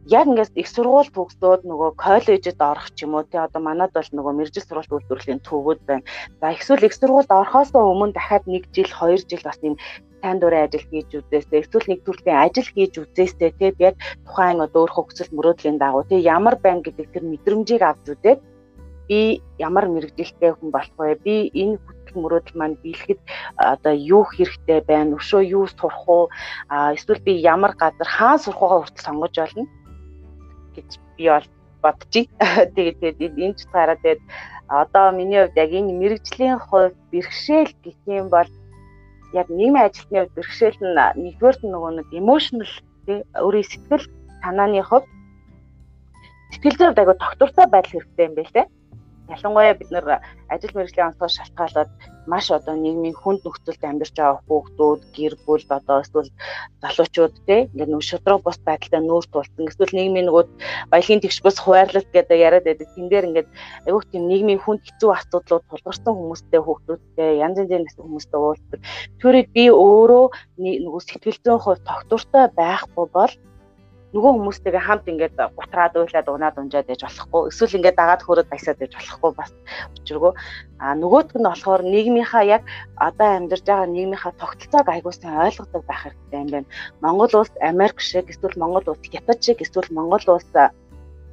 яг 0.09 0.25
ингээд 0.25 0.57
их 0.57 0.67
сургууль 0.73 1.13
төгсөөд 1.13 1.61
нөгөө 1.69 1.89
коллежид 2.01 2.57
орох 2.57 2.89
ч 2.95 3.05
юм 3.05 3.13
уу 3.13 3.29
тий 3.29 3.37
одоо 3.37 3.61
манад 3.61 3.91
бол 3.93 4.09
нөгөө 4.09 4.33
мэрэгжил 4.39 4.65
сургалт 4.65 4.95
үйлдвэрлэлийн 4.95 5.45
төвүүд 5.45 5.81
байна. 5.85 6.07
За 6.41 6.55
эсвэл 6.55 6.87
их 6.87 6.97
сургуульд 6.97 7.29
орохоос 7.29 7.75
өмнө 7.75 8.15
дахиад 8.15 8.49
1 8.49 8.73
жил, 8.73 8.89
2 8.89 9.29
жил 9.29 9.43
бас 9.43 9.59
юм 9.61 9.75
сайн 10.21 10.37
дурын 10.39 10.65
ажил 10.65 10.85
хийж 10.89 11.09
үзээсэй 11.19 11.59
эсвэл 11.61 11.89
нэг 11.89 11.99
төрлийн 12.03 12.37
ажил 12.45 12.69
хийж 12.73 12.93
үзээсэй 13.01 13.51
тэгээд 13.59 13.77
яг 13.87 13.95
тухайн 14.25 14.59
одоо 14.65 14.79
өөр 14.85 14.91
хөгсөл 14.93 15.35
мөрөөдлийн 15.35 15.77
дагуу 15.79 16.03
тэг 16.09 16.21
ямар 16.25 16.55
байна 16.61 16.81
гэдэг 16.85 17.07
тэр 17.13 17.23
мэдрэмжийг 17.27 17.81
авч 17.85 18.05
үзээд 18.13 18.39
би 19.07 19.41
ямар 19.57 19.87
мэрэгжилтэй 19.87 20.51
хүн 20.51 20.69
болох 20.71 20.95
вэ? 20.99 21.15
Би 21.23 21.35
энэ 21.55 21.79
хүсэл 21.79 22.21
мөрөөдөл 22.21 22.59
маань 22.59 22.77
биелэхэд 22.83 23.19
одоо 23.55 23.93
юу 23.95 24.23
хэрэгтэй 24.27 24.83
байна? 24.83 25.15
Өшөө 25.15 25.41
юу 25.47 25.65
сурах 25.71 26.03
уу? 26.07 26.27
Эсвэл 26.67 27.23
би 27.23 27.39
ямар 27.39 27.73
газар 27.79 28.07
хаан 28.07 28.39
сурах 28.39 28.61
уу? 28.61 28.83
Хүртэл 28.83 29.07
сонгож 29.07 29.35
болно 29.39 29.63
гэж 30.75 30.89
би 31.15 31.23
бол 31.31 31.47
бодчих. 31.81 32.27
Тэгээд 32.75 32.99
тэгээд 32.99 33.35
энэ 33.39 33.55
ч 33.55 33.59
утгаараа 33.63 33.97
тэгээд 34.03 34.21
одоо 34.67 35.05
миний 35.15 35.39
хувьд 35.39 35.55
яг 35.55 35.71
энэ 35.71 35.95
мэрэгжлийн 35.95 36.59
хувьд 36.59 36.95
бэрхшээл 37.11 37.71
гэх 37.83 37.99
юм 38.11 38.27
бол 38.27 38.49
яг 39.33 39.47
нийгмийн 39.49 39.87
ажилтны 39.87 40.17
хувьд 40.19 40.35
бэрхшээл 40.35 40.79
нь 40.83 40.95
нэгдүгээр 41.23 41.57
нь 41.63 41.71
нөгөө 41.73 41.91
нэг 41.99 42.07
emotional 42.13 42.71
тий 43.05 43.19
өөрийн 43.35 43.67
сэтгэл 43.67 44.05
санааны 44.43 44.81
хувьд 44.83 45.07
сэтгэл 46.51 46.77
зүйд 46.77 46.99
айгу 46.99 47.15
тогтвортой 47.19 47.67
байдал 47.67 47.91
хэрэгтэй 47.91 48.25
юм 48.27 48.35
байна 48.35 48.51
лээ. 48.55 48.65
Ялангуяа 49.35 49.73
бид 49.79 49.91
нар 49.91 50.05
ажил 50.49 50.73
мэргэжлийн 50.75 51.07
онцгой 51.09 51.29
шалтгаалаад 51.29 51.89
маш 52.27 52.51
одоо 52.51 52.75
нийгмийн 52.75 53.15
хүнд 53.15 53.41
нөхцөлд 53.43 53.83
амьдарч 53.83 54.15
байгаа 54.19 54.43
хүүхдүүд, 54.47 55.01
гэр 55.15 55.33
бүл 55.47 55.63
одоо 55.77 55.97
эсвэл 56.03 56.31
залуучууд 56.83 57.33
тий 57.47 57.61
ингээд 57.71 57.91
нөх 57.91 58.03
шудраг 58.03 58.43
бус 58.43 58.59
байдалтай 58.67 59.01
нүүр 59.03 59.25
тулсан. 59.31 59.67
Эсвэл 59.71 59.95
нийгмийн 59.95 60.27
нөгөө 60.27 60.43
баялагын 60.91 61.23
тэгш 61.23 61.39
бус 61.43 61.57
хуваарлалт 61.59 62.09
гэдэг 62.11 62.37
яриад 62.47 62.67
байдаг. 62.67 62.87
Тэн 62.91 63.07
дээр 63.07 63.27
ингээд 63.31 63.49
айгүйх 63.87 64.05
тийм 64.11 64.23
нийгмийн 64.27 64.59
хүнд 64.59 64.83
хэцүү 64.83 65.09
асуудлууд 65.15 65.63
тулгарсан 65.71 66.13
хүмүүстэй 66.15 66.61
хүүхдүүдтэй 66.63 67.31
янз 67.39 67.57
янзын 67.63 67.87
гэсэн 67.87 68.03
хүмүүстэй 68.03 68.39
уулздаг. 68.43 68.79
Тэрийг 69.23 69.47
би 69.55 69.63
өөрөө 69.71 70.25
нөгөө 70.59 71.01
сэтгэл 71.07 71.39
зүйн 71.43 71.63
хувь 71.63 71.81
тогтвортой 71.87 72.45
байхгүй 72.59 73.05
бол 73.07 73.33
нөгөө 74.17 74.31
хүмүүстэйгээ 74.33 74.81
хамт 74.81 75.05
ингээд 75.13 75.37
гутраад 75.53 75.93
уйлаад 75.93 76.27
унаад 76.33 76.57
унжаад 76.57 76.89
яж 76.89 77.01
болохгүй 77.05 77.41
эсвэл 77.53 77.77
ингээд 77.77 77.99
дагаад 78.01 78.25
хөрөд 78.25 78.49
баясаад 78.49 78.81
яж 78.81 78.93
болохгүй 78.97 79.31
бас 79.37 79.51
учиргүй 80.01 80.33
а 80.81 80.97
нөгөөдг 80.97 81.37
нь 81.37 81.49
болохоор 81.49 81.81
нийгмийнхаа 81.85 82.43
яг 82.55 82.63
одоо 82.97 83.29
амьдарч 83.37 83.65
байгаа 83.69 83.93
нийгмийнхаа 83.93 84.33
тогтолцоог 84.41 84.87
аягуулсан 84.89 85.37
ойлгодог 85.45 85.83
байх 85.85 86.01
хэрэгтэй 86.01 86.39
юм 86.41 86.49
байна. 86.49 86.71
Монгол 87.05 87.33
улс 87.37 87.53
Америк 87.61 87.97
шиг 88.01 88.25
эсвэл 88.33 88.57
Монгол 88.57 88.85
улс 88.89 89.03
Хятад 89.05 89.39
шиг 89.45 89.61
эсвэл 89.61 89.89
Монгол 89.93 90.25
улс 90.33 90.49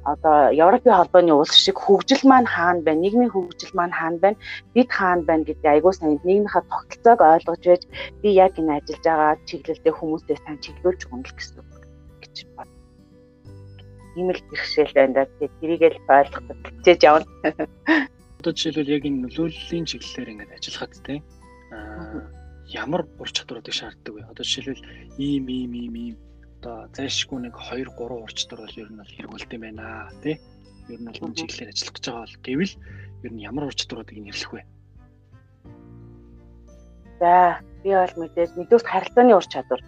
одоо 0.05 0.53
Европын 0.53 0.93
холбооны 0.93 1.33
улс 1.33 1.53
шиг 1.65 1.77
хөгжил 1.81 2.21
маань 2.29 2.45
хаана 2.45 2.85
байна, 2.85 3.01
нийгмийн 3.01 3.33
хөгжил 3.33 3.73
маань 3.73 3.97
хаана 3.99 4.19
байна, 4.23 4.37
бид 4.73 4.89
хаана 4.97 5.23
байна 5.29 5.43
гэдэг 5.49 5.65
айгуу 5.65 5.93
сайн 5.93 6.21
нийгмийнхаа 6.21 6.63
тогтолцоог 6.69 7.19
ойлгож 7.33 7.63
байж 7.65 7.83
би 8.21 8.29
яг 8.45 8.53
энэ 8.61 8.77
ажиллаж 8.77 9.03
байгаа 9.05 9.33
чиглэлдээ 9.49 9.93
хүмүүстэй 9.97 10.37
сайн 10.45 10.57
чиглүүлж 10.61 11.01
өгнө 11.09 11.25
гэсэн 11.25 11.57
үг 11.57 11.75
гэж 12.21 12.35
бод. 12.53 12.74
Ийм 14.15 14.31
л 14.31 14.41
бэрхшээл 14.49 14.93
байна 14.95 15.13
да. 15.13 15.23
Тэгээд 15.25 15.53
тэрийгэл 15.59 15.99
ойлгоход 16.07 16.59
хичээж 16.63 17.01
явна. 17.03 17.27
Одоо 18.39 18.51
жишээлбэл 18.53 18.95
яг 18.95 19.03
энэ 19.05 19.21
нөлөөллийн 19.25 19.85
чиглэлээр 19.89 20.31
ингээд 20.31 20.55
ажиллахад 20.55 20.93
те 21.03 21.15
аа 21.73 22.23
ямар 22.69 23.05
ур 23.19 23.29
чадваруудыг 23.29 23.73
шаарддаг 23.73 24.13
вэ? 24.13 24.29
Одоо 24.31 24.43
жишээлбэл 24.45 24.85
ийм 25.17 25.45
ийм 25.49 25.71
ийм 25.73 25.95
ийм 25.95 26.15
одоо 26.61 26.89
зайлшгүй 26.97 27.39
нэг 27.45 27.53
2 27.53 27.85
3 27.93 28.23
ур 28.25 28.31
чадвар 28.33 28.61
бол 28.65 28.81
ер 28.81 28.89
нь 28.89 28.99
бол 29.01 29.13
хэрэгүүлт 29.13 29.53
юм 29.53 29.61
байна 29.61 30.09
тий. 30.23 30.35
Ер 30.89 30.99
нь 31.01 31.07
бол 31.09 31.21
энэ 31.25 31.37
чиглэлээр 31.37 31.71
ажиллах 31.73 31.93
гэж 31.93 32.05
байгаа 32.05 32.25
бол 32.25 32.37
гэвэл 32.45 32.73
ер 33.25 33.31
нь 33.33 33.45
ямар 33.45 33.63
ур 33.69 33.75
чадваруудыг 33.75 34.17
нэрлэх 34.17 34.51
вэ? 34.53 34.61
За 37.21 37.33
би 37.83 37.89
бол 37.93 38.15
мэдээж 38.17 38.51
нэгдүгээр 38.57 38.91
харилцааны 38.91 39.33
ур 39.37 39.45
чадвар 39.45 39.81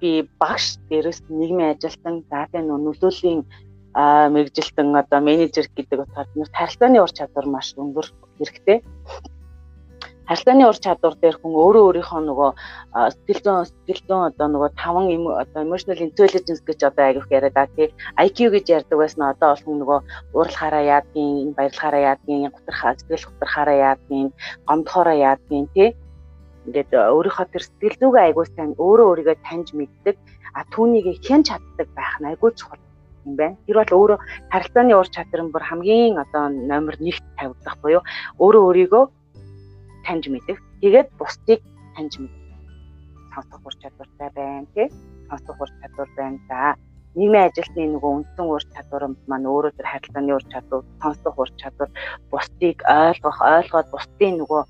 би 0.00 0.28
багш 0.40 0.76
дээрээс 0.88 1.20
нийгмийн 1.28 1.74
ажилтан 1.74 2.24
за 2.30 2.46
тийм 2.52 2.66
нөлөөлийн 2.68 3.40
мэрэгжилтэн 3.96 4.92
одоо 4.92 5.20
менежер 5.20 5.66
гэдэг 5.72 6.04
утгаар 6.04 6.28
бид 6.34 6.52
харилцааны 6.52 7.00
ур 7.00 7.12
чадвар 7.16 7.46
маш 7.48 7.72
өндөр 7.80 8.06
хэрэгтэй. 8.36 8.84
Харилцааны 10.28 10.68
ур 10.68 10.76
чадвар 10.76 11.14
дээр 11.16 11.40
хүн 11.40 11.54
өөрөө 11.56 11.84
өөрийнхөө 11.88 12.20
нөгөө 12.28 12.50
сэтгэл 12.92 13.40
зүйн 13.44 13.64
сэтгэл 13.64 14.02
зүйн 14.04 14.28
одоо 14.28 14.46
нөгөө 14.52 14.70
таван 14.76 15.06
одоо 15.42 15.60
emotional 15.64 16.00
intelligence 16.02 16.60
гэж 16.68 16.80
одоо 16.92 17.04
аягүйх 17.08 17.28
яриад 17.32 17.56
аа 17.56 17.68
тий 17.72 17.88
IQ 18.20 18.36
гэж 18.52 18.66
ярьдаг 18.76 18.98
байсан 19.00 19.22
одоо 19.32 19.48
бол 19.54 19.64
хүн 19.64 19.78
нөгөө 19.80 19.98
уурлахаараа 20.36 20.84
яадгийн 20.94 21.56
баярлахаараа 21.56 22.02
яадгийн 22.10 22.52
гутрахаа 22.52 22.98
сэтгэл 23.00 23.28
гутрахаараа 23.32 23.78
яадгийн 23.88 24.28
гомдохоороо 24.68 25.16
яадгийн 25.30 25.66
тий 25.72 25.88
ингээд 26.66 26.90
э, 26.92 26.98
өөрийнхөө 27.14 27.46
тэр 27.54 27.62
сэтгэл 27.62 28.00
зүгээ 28.02 28.24
айгуу 28.30 28.46
сайн 28.46 28.74
өөрөө 28.76 29.06
өөрийгөө 29.10 29.36
таньж 29.46 29.68
мэддэг 29.72 30.16
а 30.56 30.64
түүнийг 30.72 31.06
хэн 31.22 31.42
чаддаг 31.46 31.88
байх 31.94 32.14
нь 32.20 32.28
айгуу 32.32 32.50
чухал 32.58 32.80
юм 33.26 33.36
байна. 33.36 33.56
Тэр 33.66 33.76
бол 33.82 33.92
өөрөө 33.98 34.18
харилцааны 34.50 34.94
ур 34.96 35.08
чадвар 35.10 35.42
нь 35.44 35.52
бүр 35.52 35.64
хамгийн 35.66 36.16
одоо 36.18 36.48
номер 36.48 36.94
1-т 36.96 37.26
тавигдах 37.36 37.76
буюу 37.82 38.02
өөрөө 38.42 38.62
өөрийгөө 38.66 39.04
таньж 40.06 40.24
мэдэх. 40.30 40.58
Тэгээд 40.80 41.08
бусдыг 41.18 41.60
таньж 41.94 42.12
мэдэх. 42.18 42.42
Сонсох 43.34 43.62
ур 43.66 43.74
чадвартай 43.82 44.30
байна 44.32 44.66
тий. 44.74 44.88
Сонсох 45.28 45.60
ур 45.60 45.70
чадвар 45.82 46.08
байна. 46.16 46.38
За 46.48 46.78
нийгмийн 47.16 47.48
ажилтны 47.48 47.82
нөгөө 47.96 48.12
үндсэн 48.20 48.46
ур 48.46 48.64
чадвар 48.76 49.04
маань 49.26 49.48
өөрөө 49.48 49.72
тэр 49.74 49.88
харилцааны 49.88 50.32
ур 50.36 50.44
чадвар, 50.52 50.84
сонсох 51.00 51.36
ур 51.40 51.50
чадвар, 51.56 51.90
бусдыг 52.30 52.78
ойлгох, 52.84 53.38
ойлгоод 53.40 53.88
бусдын 53.88 54.34
нөгөө 54.40 54.62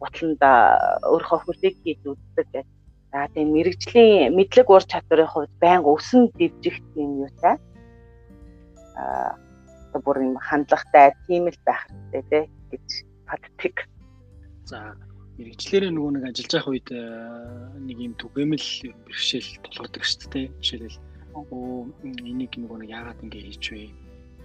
гутланд 0.00 0.42
өөрийнхөө 0.44 1.40
хөлийг 1.40 1.76
хийж 1.80 2.00
үздэг 2.04 2.46
гэж. 2.52 2.66
За 3.12 3.26
тийм 3.32 3.48
мэрэгжлийн 3.56 4.36
мэдлэг 4.36 4.68
ур 4.68 4.84
чадварын 4.84 5.30
хувьд 5.32 5.52
байнга 5.56 5.88
өсөн 5.88 6.28
дэвжих 6.36 6.76
юм 7.00 7.24
юу 7.24 7.32
та? 7.40 7.56
Аа 9.00 9.32
бүр 10.04 10.20
юм 10.20 10.36
хандлагатай 10.36 11.16
тийм 11.26 11.48
л 11.48 11.58
байх 11.64 11.88
хэрэгтэй 12.12 12.44
гэж 12.72 12.86
боддог. 13.24 13.76
За 14.68 14.92
мэрэгчлэрээ 15.38 15.92
нөгөө 15.92 16.12
нэг 16.16 16.24
ажиллаж 16.28 16.52
байх 16.52 16.68
үед 16.68 16.88
нэг 17.80 17.96
юм 17.96 18.12
түгээмэл 18.20 18.68
бэрхшээл 19.08 19.50
тулгардаг 19.64 20.04
шүү 20.04 20.28
дээ. 20.32 20.46
Жишээлбэл 20.60 20.98
оо 21.36 21.86
энийг 22.02 22.52
нөгөө 22.56 22.78
нэг 22.80 22.90
яагаад 22.96 23.20
ингэ 23.24 23.40
хийж 23.44 23.64
вэ 23.72 23.84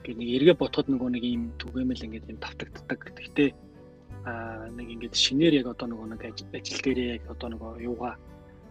гэх 0.03 0.15
нэг 0.17 0.29
эргээ 0.35 0.55
ботход 0.59 0.87
нөгөө 0.89 1.09
нэг 1.15 1.23
ийм 1.23 1.43
түгээмэл 1.61 2.05
ингээд 2.05 2.31
юм 2.31 2.39
тавтагддаг. 2.41 2.99
Гэхдээ 3.15 3.49
аа 4.27 4.67
нэг 4.75 4.87
ингээд 4.93 5.15
шинээр 5.15 5.61
яг 5.61 5.67
одоо 5.73 5.87
нөгөө 5.87 6.07
нэг 6.13 6.21
ажил 6.27 6.81
дээрээ 6.83 7.09
яг 7.21 7.23
одоо 7.29 7.47
нөгөө 7.53 7.71
юугаа 7.85 8.13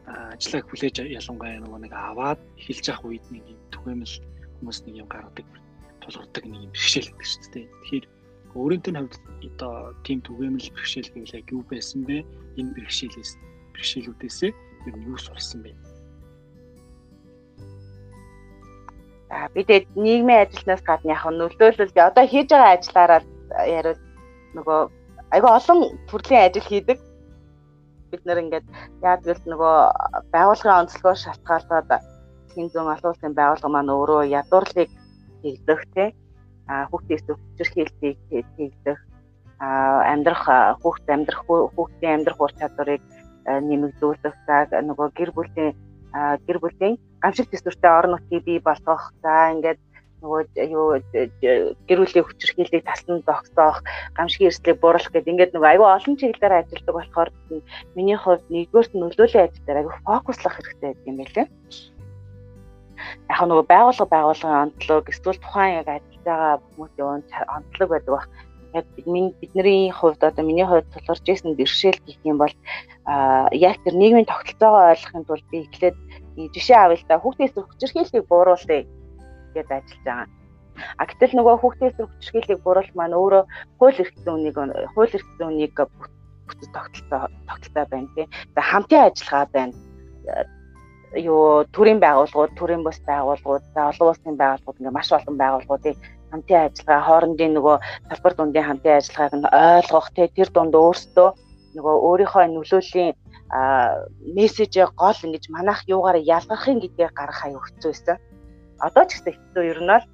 ажиллаа 0.06 0.62
хүлээж 0.66 0.96
ялангуяа 1.06 1.62
нөгөө 1.62 1.80
нэг 1.86 1.92
аваад 1.94 2.40
эхэлж 2.58 2.84
явах 2.90 3.06
үед 3.06 3.24
нэг 3.30 3.44
юм 3.46 3.60
түгээмэл 3.74 4.14
хүмүүс 4.58 4.78
нэг 4.86 4.94
юм 5.02 5.08
гаргадаг 5.08 5.46
тулгардаг 6.02 6.44
нэг 6.44 6.60
юм 6.66 6.72
бэрхшээл 6.74 7.10
гэдэг 7.14 7.28
шүү 7.30 7.50
дээ. 7.54 7.66
Тэгэхээр 7.70 8.06
өөрөнтөө 8.58 8.92
хувьд 8.98 9.16
одоо 9.54 9.74
тийм 10.02 10.18
түгээмэл 10.26 10.74
бэрхшээл 10.74 11.12
гэвэл 11.14 11.38
яг 11.38 11.46
юу 11.54 11.62
байсан 11.70 12.00
бэ? 12.08 12.26
Энэ 12.58 12.74
бэрхшээлээс 12.74 13.32
бэрхшээлүүдээсээ 13.74 14.50
ер 14.90 14.94
нь 14.98 15.06
юу 15.06 15.18
сурсан 15.18 15.62
бэ? 15.62 15.70
За 19.30 19.46
бид 19.54 19.68
нийгмийн 19.94 20.42
ажилнаас 20.42 20.82
гадна 20.82 21.14
яг 21.14 21.24
нөлөөлөл. 21.30 21.94
Одоо 21.94 22.24
хийж 22.26 22.50
байгаа 22.50 22.74
ажиллаараа 22.74 23.22
яриад 23.78 24.00
нөгөө 24.58 24.80
айгүй 25.34 25.50
олон 25.58 25.78
төрлийн 26.10 26.44
ажил 26.50 26.66
хийдэг. 26.66 26.98
Бид 28.10 28.22
нэр 28.26 28.42
ингээд 28.42 28.66
яад 29.06 29.22
гэвэл 29.22 29.46
нөгөө 29.54 29.76
байгууллагын 30.34 30.80
онцлогоо 30.82 31.14
шалтгаалаад 31.14 31.90
хин 32.50 32.66
зүүн 32.74 32.90
олон 32.94 33.10
улсын 33.14 33.38
байгууллага 33.38 33.74
маань 33.74 33.94
өөрөө 33.94 34.22
ядуурлыг 34.40 34.90
хийгдэх 35.42 35.80
тий. 35.94 36.08
А 36.66 36.90
хүүхдээс 36.90 37.22
хүчирхийлтийг 37.30 38.18
хийгдэх. 38.58 38.98
А 39.62 40.02
амьдрах 40.10 40.42
хүүхд 40.82 41.06
амьдрах 41.06 41.42
хүүхдийн 41.46 42.14
амьдрах 42.18 42.40
ур 42.42 42.52
чадварыг 42.58 43.02
нэмэгдүүлэх 43.46 44.36
за 44.46 44.66
нөгөө 44.82 45.08
гэр 45.14 45.30
бүлийн 45.38 45.74
гэр 46.12 46.58
бүлийн 46.60 46.94
гамшиг 47.22 47.50
төсвөртэй 47.50 47.90
орон 47.90 48.12
нутгийг 48.16 48.44
бий 48.44 48.58
болгох. 48.58 49.12
За 49.22 49.52
ингээд 49.54 49.80
нөгөө 50.20 50.42
юу 50.68 51.00
гэр 51.88 51.98
бүлийн 52.04 52.26
хүчирхийллийг 52.26 52.84
тасн 52.84 53.24
зогсоох, 53.24 53.80
гамшигын 54.16 54.48
эрсдлийг 54.52 54.78
бууруулах 54.80 55.12
гэдэг 55.12 55.32
ингээд 55.32 55.54
нөгөө 55.56 55.70
аюу 55.70 55.88
олон 55.88 56.14
чиглэлээр 56.20 56.58
ажилладаг 56.60 56.94
болохоор 56.96 57.30
миний 57.96 58.18
хувьд 58.20 58.44
нэгдүгээрт 58.52 58.92
нөлөөллийн 58.94 59.44
ажил 59.48 59.64
дээр 59.64 59.80
аюу 59.80 59.92
фокуслах 60.04 60.54
хэрэгтэй 60.56 60.90
гэдэг 60.92 61.08
юм 61.08 61.16
байлээ. 61.20 61.46
Яг 63.32 63.40
нөгөө 63.48 63.66
байгууллага 63.72 64.12
байгууллагын 64.12 64.62
онцлог 64.68 65.04
эсвэл 65.08 65.40
тухайн 65.40 65.78
яг 65.80 65.88
ажиллаж 65.88 66.20
байгаа 66.28 66.54
хүмүүсийн 66.76 67.24
онцлог 67.56 67.88
байдаг 67.88 68.12
баг 68.12 68.24
яг 68.74 68.86
бидний 68.96 69.90
хувьд 69.90 70.22
одоо 70.22 70.44
миний 70.44 70.66
хувьд 70.66 70.86
тулгарч 70.92 71.26
исэн 71.26 71.54
бэрхшээл 71.58 72.00
гэх 72.06 72.18
юм 72.24 72.38
бол 72.38 72.54
яг 73.52 73.76
тэр 73.84 73.94
нийгмийн 73.94 74.30
тогтолцоогоо 74.30 74.94
ойлгохын 74.94 75.24
тулд 75.26 75.46
би 75.50 75.66
эхлээд 75.66 75.96
жишээ 76.54 76.78
авъя 76.78 76.98
л 76.98 77.08
да 77.08 77.18
хүүхдийн 77.18 77.48
эсрэг 77.48 77.66
хүчирхийллийг 77.66 78.24
бууруулъя 78.30 78.86
гэж 79.54 79.68
ажиллаж 79.70 80.02
байгаа. 80.06 80.28
А 80.96 81.02
гэтэл 81.06 81.34
нөгөө 81.36 81.56
хүүхдийн 81.58 81.90
эсрэг 81.90 82.08
хүчирхийллийг 82.08 82.60
бууруулах 82.62 82.94
маань 82.94 83.18
өөрөө 83.18 83.42
хууль 83.78 84.00
эрх 84.00 84.14
зүйнийг 84.24 84.56
хууль 84.94 85.14
эрх 85.16 85.28
зүйнийг 85.38 85.74
бүтц 85.74 86.66
тогтолцоо 86.74 87.26
тогтолцоо 87.48 87.84
байна 87.90 88.08
тий. 88.14 88.26
За 88.54 88.60
хамтын 88.62 89.06
ажиллагаа 89.10 89.46
байна 89.50 89.74
юу 91.14 91.66
төрийн 91.74 91.98
байгууллагууд, 91.98 92.54
төрийн 92.54 92.82
бус 92.86 92.98
байгууллагууд, 93.02 93.64
за 93.74 93.90
олон 93.90 94.08
улсын 94.14 94.36
байгууллагууд 94.38 94.78
ингээ 94.78 94.94
маш 94.94 95.10
олон 95.10 95.36
байгууллагуудын 95.42 95.96
хамтын 96.30 96.60
ажиллагаа 96.66 97.06
хоорондын 97.08 97.52
нөгөө 97.56 97.76
салбар 98.08 98.34
дундын 98.36 98.66
хамтын 98.68 98.98
ажиллагааг 98.98 99.34
нь 99.38 99.50
ойлгох 99.50 100.08
тий 100.14 100.28
тэр 100.36 100.48
дунд 100.54 100.74
өөрсдөө 100.74 101.28
нөгөө 101.76 101.94
өөрийнхөө 102.08 102.44
нөлөөлийн 102.50 103.12
мессежээ 104.36 104.86
гол 105.02 105.18
ингэж 105.26 105.44
манайх 105.54 105.80
юугаар 105.94 106.18
ялгахын 106.36 106.78
гэдгийг 106.80 107.12
гаргах 107.14 107.44
аюу 107.46 107.62
хэцүү 107.62 107.90
байсан. 107.90 108.16
Одоо 108.86 109.04
ч 109.06 109.10
гэсэн 109.18 109.34
хэцүү 109.34 109.64
ер 109.70 109.80
нь 109.82 109.90
бол 109.90 110.06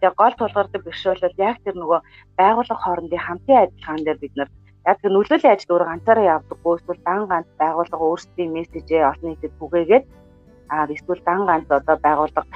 тэгээ 0.00 0.18
гол 0.20 0.34
тулгардаг 0.36 0.82
бишвэл 0.84 1.24
яг 1.40 1.56
тэр 1.64 1.76
нөгөө 1.80 2.00
байгууллага 2.38 2.82
хоорондын 2.84 3.24
хамтын 3.26 3.56
ажиллагаан 3.64 4.04
дээр 4.04 4.18
бид 4.20 4.34
нар 4.36 4.50
яг 4.86 4.96
тэр 5.00 5.12
нөлөөлийн 5.12 5.54
ажил 5.54 5.74
өөр 5.74 5.84
ганцаараа 5.88 6.32
явдаггүй 6.36 6.74
эсвэл 6.76 7.06
дан 7.08 7.22
ганц 7.30 7.48
байгууллага 7.60 8.04
өөрсдийн 8.08 8.50
мессежээ 8.56 9.08
олон 9.10 9.28
нийтэд 9.30 9.52
түгээгээд 9.60 10.04
а 10.68 10.86
эсвэл 10.86 11.22
дан 11.24 11.46
ганц 11.46 11.68
одоо 11.70 11.96
байгууллага 12.06 12.46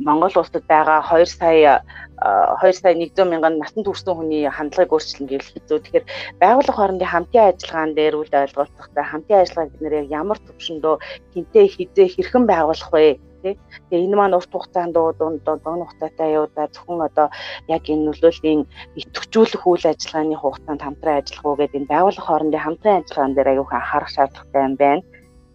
Монгол 0.00 0.32
улсад 0.36 0.64
байгаа 0.68 1.00
2 1.02 1.26
сая 1.26 1.82
2 2.18 2.72
сая 2.72 2.94
100 2.94 3.24
мянган 3.30 3.58
насанд 3.58 3.86
хүрсэн 3.86 4.14
хүний 4.14 4.48
хандлагыг 4.48 4.92
өөрчилнө 4.92 5.28
гэвэл 5.30 5.52
хэцүү. 5.52 5.78
Тэгэхээр 5.78 6.06
байгууллага 6.42 6.78
хоорондын 6.78 7.12
хамтын 7.12 7.48
ажиллагаан 7.48 7.92
дээр 7.94 8.14
үл 8.20 8.32
ойлголцохтой 8.32 9.04
хамтын 9.04 9.40
ажиллагааг 9.42 9.70
бид 9.72 9.82
нэр 9.82 9.94
ямар 10.20 10.38
төвшөндөө 10.42 10.94
хинтээ 11.32 11.66
хизээ 11.74 12.08
хэрхэн 12.10 12.44
байгуулах 12.48 12.90
вэ? 12.92 13.20
Тэгээ 13.38 14.04
энэ 14.04 14.16
маань 14.18 14.34
урт 14.34 14.50
хугацаанд 14.50 14.94
дунд 14.98 15.46
дунд 15.46 15.62
хугацаатай 15.62 16.34
явуудаа 16.34 16.66
зөвхөн 16.74 17.06
одоо 17.08 17.28
яг 17.70 17.84
энэ 17.86 18.04
нөлөөллийн 18.10 18.66
идэвхжүүлэх 18.98 19.62
үйл 19.62 19.84
ажиллагааны 19.86 20.36
хугацаанд 20.38 20.82
хамтран 20.82 21.18
ажиллах 21.22 21.44
уу 21.46 21.56
гэдэг 21.58 21.78
энэ 21.78 21.92
байгууллага 21.92 22.26
хоорондын 22.26 22.64
хамтран 22.66 22.98
ажиллагаан 22.98 23.34
дээр 23.34 23.48
аюух 23.52 23.72
анхаарах 23.72 24.10
шаардлагатай 24.10 24.62
юм 24.66 24.74
байна. 24.82 25.02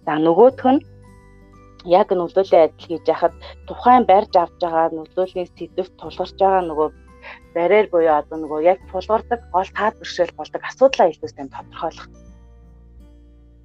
За 0.06 0.14
нөгөөх 0.16 0.64
нь 0.72 0.80
яг 1.86 2.08
нөлөөллийн 2.12 2.66
адил 2.68 2.88
хийж 2.88 3.06
яхад 3.08 3.34
тухайн 3.68 4.04
барьж 4.08 4.34
авч 4.36 4.56
байгаа 4.62 4.88
нөлөөллийн 4.96 5.50
сэдвт 5.52 5.94
тулгарч 6.00 6.36
байгаа 6.40 6.64
нөгөө 6.68 6.90
барьер 7.56 7.88
буюу 7.92 8.16
одоо 8.20 8.38
нөгөө 8.40 8.60
яг 8.72 8.80
тулгардаг 8.92 9.42
гол 9.52 9.70
таад 9.78 9.96
бэрхшээл 10.00 10.38
болдог 10.38 10.62
асуудлаа 10.64 11.08
илүү 11.12 11.30
сайн 11.30 11.50
тодорхойлох 11.52 12.08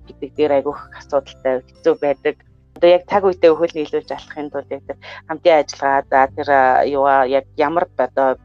гэдэг 0.09 0.31
дээр 0.37 0.53
айгүйх 0.59 0.81
асуудалтай 0.99 1.55
хэцүү 1.69 1.95
байдаг. 2.01 2.37
Одоо 2.77 2.91
яг 2.97 3.05
цаг 3.11 3.23
үедээ 3.25 3.53
хөл 3.55 3.75
нийлүүлж 3.77 4.11
алахын 4.13 4.51
тулд 4.51 4.71
яг 4.71 4.83
тэр 4.87 4.99
хамтын 5.29 5.59
ажиллагаа 5.61 6.03
за 6.11 6.21
тэр 6.37 6.49
юугаа 6.89 7.21
яг 7.27 7.47
ямар 7.57 7.85
одоо 7.99 8.39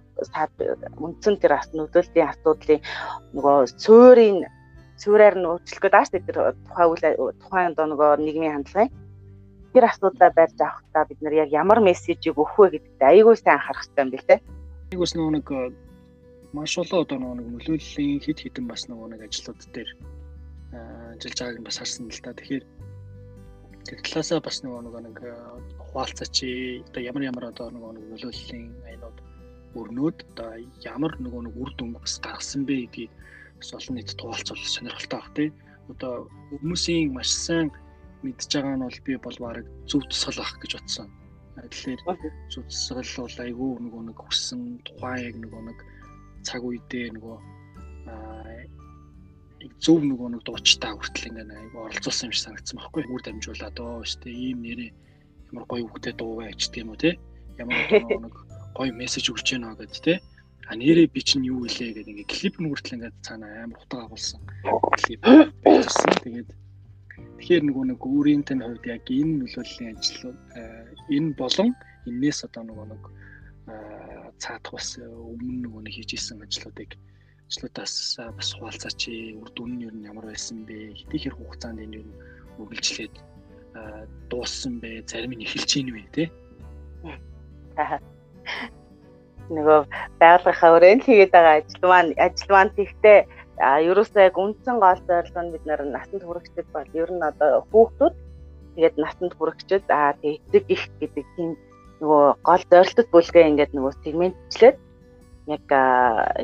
үндсэн 1.05 1.35
тэр 1.41 1.53
нөлөөллийн 1.73 2.29
асуудлын 2.29 2.81
нөгөө 3.35 3.57
суурийн 3.83 4.39
суураар 5.01 5.35
нь 5.37 5.47
өөрчлөх 5.49 5.81
гэдэг 5.81 5.99
ааш 5.99 6.09
тэр 6.13 6.37
тухайн 6.67 6.89
үйл 6.89 7.33
тухайн 7.41 7.71
одоо 7.73 7.85
нөгөө 7.89 8.11
нийгмийн 8.21 8.55
хандлагын 8.55 9.02
тэр 9.73 9.89
асуудлаа 9.89 10.29
барьж 10.29 10.57
авахдаа 10.61 11.03
бид 11.09 11.19
нар 11.21 11.33
яг 11.33 11.49
ямар 11.49 11.81
мессежийг 11.81 12.37
өгөх 12.37 12.57
вэ 12.61 12.67
гэдэгт 12.77 13.01
айгүй 13.01 13.35
сайн 13.35 13.57
анхаарах 13.57 13.81
хэрэгтэй 13.81 14.03
юм 14.05 14.11
бэл 14.13 14.29
тэ. 14.29 14.37
Нэгүс 14.93 15.13
нөгөө 15.17 15.33
нэг 15.33 15.47
э, 15.49 15.61
маш 16.53 16.77
олон 16.77 17.01
одоо 17.01 17.17
нөгөө 17.17 17.37
нэг 17.41 17.47
нөлөөллийн 17.49 18.21
хид 18.21 18.39
хідэн 18.45 18.65
бас 18.69 18.85
нөгөө 18.85 19.07
нэг 19.17 19.21
ажлууд 19.25 19.61
дээр 19.73 19.89
э, 19.89 20.77
ажиллаж 21.17 21.37
байгааг 21.41 21.57
нь 21.57 21.67
бас 21.67 21.77
харсан 21.81 22.05
л 22.13 22.21
та. 22.21 22.37
Тэгэхээр 22.37 22.65
тэр 23.89 23.99
талаасаа 24.05 24.39
бас 24.45 24.57
нөгөө 24.61 25.01
нэг 25.09 25.17
э, 25.25 25.33
хуваалцаач 25.89 26.37
одоо 26.93 27.01
ямар 27.01 27.23
ямар 27.25 27.45
одоо 27.49 27.67
нөгөө 27.73 27.91
нэг 27.97 28.05
нөлөөллийн 28.13 28.65
аянууд 28.85 29.17
өрнөд 29.73 30.17
одоо 30.37 30.49
ямар 30.85 31.13
нөгөө 31.17 31.41
нэг 31.49 31.55
үр 31.57 31.71
дүнг 31.73 31.97
бас 31.97 32.21
гаргасан 32.21 32.69
бэ 32.69 32.85
гэдгийг 32.85 33.11
бас 33.57 33.69
олон 33.73 33.97
нийтэд 33.97 34.21
хуваалцвал 34.21 34.61
сонирхолтой 34.61 35.17
баг 35.17 35.29
тий. 35.33 35.49
Одоо 35.89 36.29
хүмүүсийн 36.61 37.09
маш 37.17 37.33
сайн 37.33 37.73
мэдж 38.23 38.49
байгаа 38.55 38.75
нь 38.79 38.85
бол 38.87 38.99
би 39.05 39.13
бол 39.19 39.37
баг 39.43 39.65
зөв 39.89 40.01
тусгал 40.09 40.43
ах 40.43 40.53
гэж 40.61 40.71
бодсон. 40.79 41.07
Тэгэхээр 41.59 42.01
зөв 42.51 42.63
тусгал 42.65 43.27
бол 43.27 43.37
айгүй 43.45 43.71
нөгөө 43.83 44.01
нэг 44.09 44.17
хүссэн 44.17 44.61
тухайн 44.87 45.25
яг 45.27 45.35
нөгөө 45.43 45.61
нэг 45.69 45.79
цаг 46.47 46.61
үедээ 46.63 47.07
нөгөө 47.15 47.37
зөв 49.79 49.99
нөгөө 50.03 50.29
нэг 50.35 50.41
дуучтаа 50.43 50.91
хүртэл 50.95 51.29
ингээ 51.29 51.55
айгүй 51.55 51.81
оролцуулсан 51.87 52.27
юм 52.27 52.33
шиг 52.35 52.43
санагдсан 52.43 52.77
байхгүй. 52.79 53.03
Үр 53.07 53.21
дамжуулаад 53.23 53.77
оо 53.79 54.03
штэ 54.03 54.29
ийм 54.31 54.59
нэрээ 54.63 54.91
ямар 55.51 55.65
гоё 55.67 55.87
үгтэй 55.87 56.13
дуу 56.15 56.43
байж 56.43 56.67
тийм 56.71 56.91
үү 56.91 56.99
те? 56.99 57.11
Ямар 57.59 57.79
нэг 57.91 58.35
гоё 58.75 58.91
мессеж 58.91 59.31
өгч 59.31 59.55
яана 59.55 59.75
гэд 59.79 59.95
те? 60.03 60.13
А 60.67 60.75
нэрээ 60.75 61.07
би 61.11 61.21
чинь 61.23 61.47
юу 61.47 61.63
илээ 61.67 61.95
гэдэг 61.95 62.11
ингээ 62.11 62.31
клип 62.31 62.55
нүртэл 62.59 62.95
ингээ 62.95 63.11
цаана 63.23 63.47
амар 63.63 63.79
утга 63.83 64.03
агуулсан 64.03 64.41
клип 64.99 65.21
бичсэн. 65.63 66.11
Тэгээд 66.23 66.49
Тэгэхээр 67.17 67.63
нөгөө 67.67 67.85
нэг 67.91 68.01
өөрийн 68.01 68.43
тань 68.47 68.63
хувьд 68.65 68.85
яг 68.89 69.05
энэ 69.07 69.33
нөлөөллийн 69.41 69.93
ажил 69.93 70.33
энэ 71.15 71.31
болон 71.37 71.69
энээс 72.09 72.39
одоо 72.47 72.63
нөгөө 72.65 72.87
нэг 72.93 73.03
цаадах 74.41 74.73
бас 74.75 74.89
өмнө 74.99 75.59
нөгөө 75.65 75.81
нэг 75.85 75.93
хийж 75.93 76.11
исэн 76.17 76.43
ажлуудыг 76.45 76.91
ажлуудаас 77.49 77.95
бас 78.37 78.49
хуваалцаач 78.57 79.01
үр 79.39 79.49
дүн 79.55 79.71
нь 79.77 79.83
юу 79.85 79.93
ямар 80.09 80.25
байсан 80.31 80.65
бэ? 80.67 80.97
Хэдийхэр 80.99 81.37
хугацаанд 81.37 81.83
энэ 81.85 82.01
юу 82.01 82.07
үргэлжлээд 82.61 83.15
дууссан 84.29 84.81
бэ? 84.81 85.05
Зарим 85.09 85.37
нь 85.37 85.45
эхэлж 85.45 85.71
ийн 85.77 85.89
вэ 85.93 86.03
те 86.15 86.23
нөгөө 89.51 89.79
байгууллагынхаа 90.19 90.75
өрөөнд 90.75 91.03
хийгээд 91.03 91.31
байгаа 91.35 91.55
ажил 91.59 91.83
маань 91.91 92.11
ажил 92.25 92.51
маань 92.55 92.75
тэгтээ 92.77 93.19
А 93.61 93.77
ерөөсөө 93.81 94.21
яг 94.29 94.35
үндсэн 94.37 94.77
гол 94.81 95.01
зорилго 95.07 95.41
нь 95.41 95.53
бид 95.53 95.63
нар 95.65 95.81
насанд 95.85 96.23
хүрэгчд 96.25 96.67
бол 96.73 96.89
ер 96.97 97.09
нь 97.13 97.21
одоо 97.21 97.61
хүүхдүүд 97.69 98.15
тэгээд 98.75 98.95
насанд 98.97 99.33
хүрэгчд 99.37 99.85
аа 99.93 100.17
тэгээд 100.17 100.41
эцэг 100.49 100.63
их 100.75 100.83
гэдэг 100.99 101.25
тийм 101.37 101.49
нөгөө 102.01 102.25
гол 102.41 102.63
зорилтод 102.71 103.07
бүлгээ 103.13 103.49
ингээд 103.49 103.71
нөгөө 103.77 103.93
сегментчлээд 104.01 104.77
яг 105.53 105.65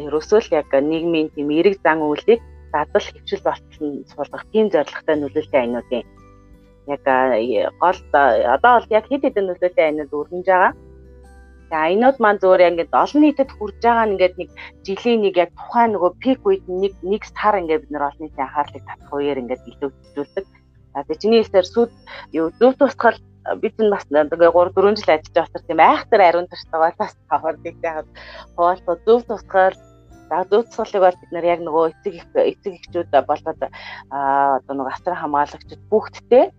ерөөсөө 0.06 0.40
л 0.44 0.50
яг 0.62 0.70
нийгмийн 0.70 1.34
тийм 1.34 1.50
эрэг 1.50 1.82
зан 1.82 2.00
үйлийг 2.06 2.42
дадал 2.74 3.06
хөвчл 3.10 3.42
болтол 3.48 4.06
суулгах 4.14 4.46
тийм 4.54 4.70
зорилготой 4.70 5.16
нөлөөлтэй 5.18 5.62
айнуудын 5.66 6.06
яг 6.94 7.04
гол 7.82 8.00
одоо 8.14 8.72
бол 8.78 8.88
яг 8.94 9.06
хэд 9.10 9.24
хэдэн 9.26 9.46
нөлөөлтэй 9.50 9.86
айнууд 9.86 10.12
өрнөж 10.14 10.46
байгаа 10.46 10.74
Тэгээ 11.70 11.86
аянууд 11.86 12.18
маань 12.20 12.42
зөвөр 12.42 12.62
яг 12.66 12.72
ингээд 12.74 12.94
олон 13.04 13.22
нийтэд 13.24 13.50
хүрж 13.54 13.78
байгаа 13.86 14.06
нь 14.06 14.14
ингээд 14.18 14.36
нэг 14.42 14.50
жилийн 14.86 15.22
нэг 15.22 15.36
яг 15.38 15.52
тухайн 15.54 15.92
нөгөө 15.94 16.12
пик 16.24 16.42
үед 16.50 16.64
нэг 16.66 16.94
нэг 17.06 17.24
сар 17.30 17.56
ингээд 17.62 17.82
бид 17.86 17.92
нар 17.94 18.10
олон 18.10 18.22
нийтийн 18.26 18.46
анхаарлыг 18.50 18.84
татах 18.90 19.14
үеэр 19.14 19.42
ингээд 19.42 19.68
илүүцүүлдэг. 19.70 20.46
За 20.94 21.00
тэгээ 21.06 21.22
чиний 21.22 21.40
хэлсээр 21.40 21.68
сүд 21.70 21.92
юу 22.34 22.48
зөв 22.60 22.74
тусгал 22.78 23.18
бид 23.62 23.76
нь 23.78 23.94
бас 23.94 24.06
ингээ 24.10 24.50
3 24.50 24.74
4 24.74 24.98
жил 24.98 25.14
ажиллаж 25.14 25.36
байгаа 25.38 25.62
тийм 25.70 25.80
айхтар 25.80 26.22
ариун 26.26 26.48
тартай 26.50 26.94
бас 26.98 27.14
тавардыг 27.30 27.78
яг 27.86 28.06
хоолтой 28.58 28.98
зөв 29.06 29.20
тусгал 29.30 29.78
За 30.30 30.46
зөв 30.46 30.70
тусгалыг 30.70 31.02
бол 31.02 31.18
бид 31.22 31.32
нар 31.34 31.46
яг 31.46 31.60
нөгөө 31.66 31.90
эцэг 31.90 32.14
эцэг 32.38 32.74
эхчүүд 32.78 33.10
болоод 33.26 33.62
одоо 34.14 34.74
нөгөө 34.78 34.94
асар 34.94 35.18
хамгаалагчид 35.18 35.82
бүгдтэй 35.90 36.54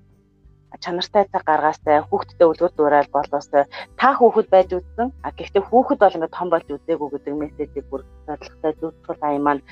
чанартай 0.78 1.26
цаг 1.32 1.42
гаргаастай 1.42 2.06
хүүхдтэй 2.06 2.46
үлгэр 2.46 2.72
дуурайл 2.78 3.10
болоостой. 3.10 3.64
Та 3.98 4.14
хүүхэд 4.14 4.48
байж 4.54 4.70
үзсэн. 4.78 5.10
А 5.26 5.34
гэхдээ 5.34 5.66
хүүхэд 5.66 5.98
бол 5.98 6.16
ингээд 6.16 6.36
том 6.38 6.48
болж 6.50 6.66
үзээгүй 6.70 7.08
гэдэг 7.10 7.34
мессежийг 7.34 7.86
бүр 7.90 8.06
зорилготой 8.26 8.72
зөвтгөл 8.78 9.26
аян 9.26 9.42
маань 9.42 9.62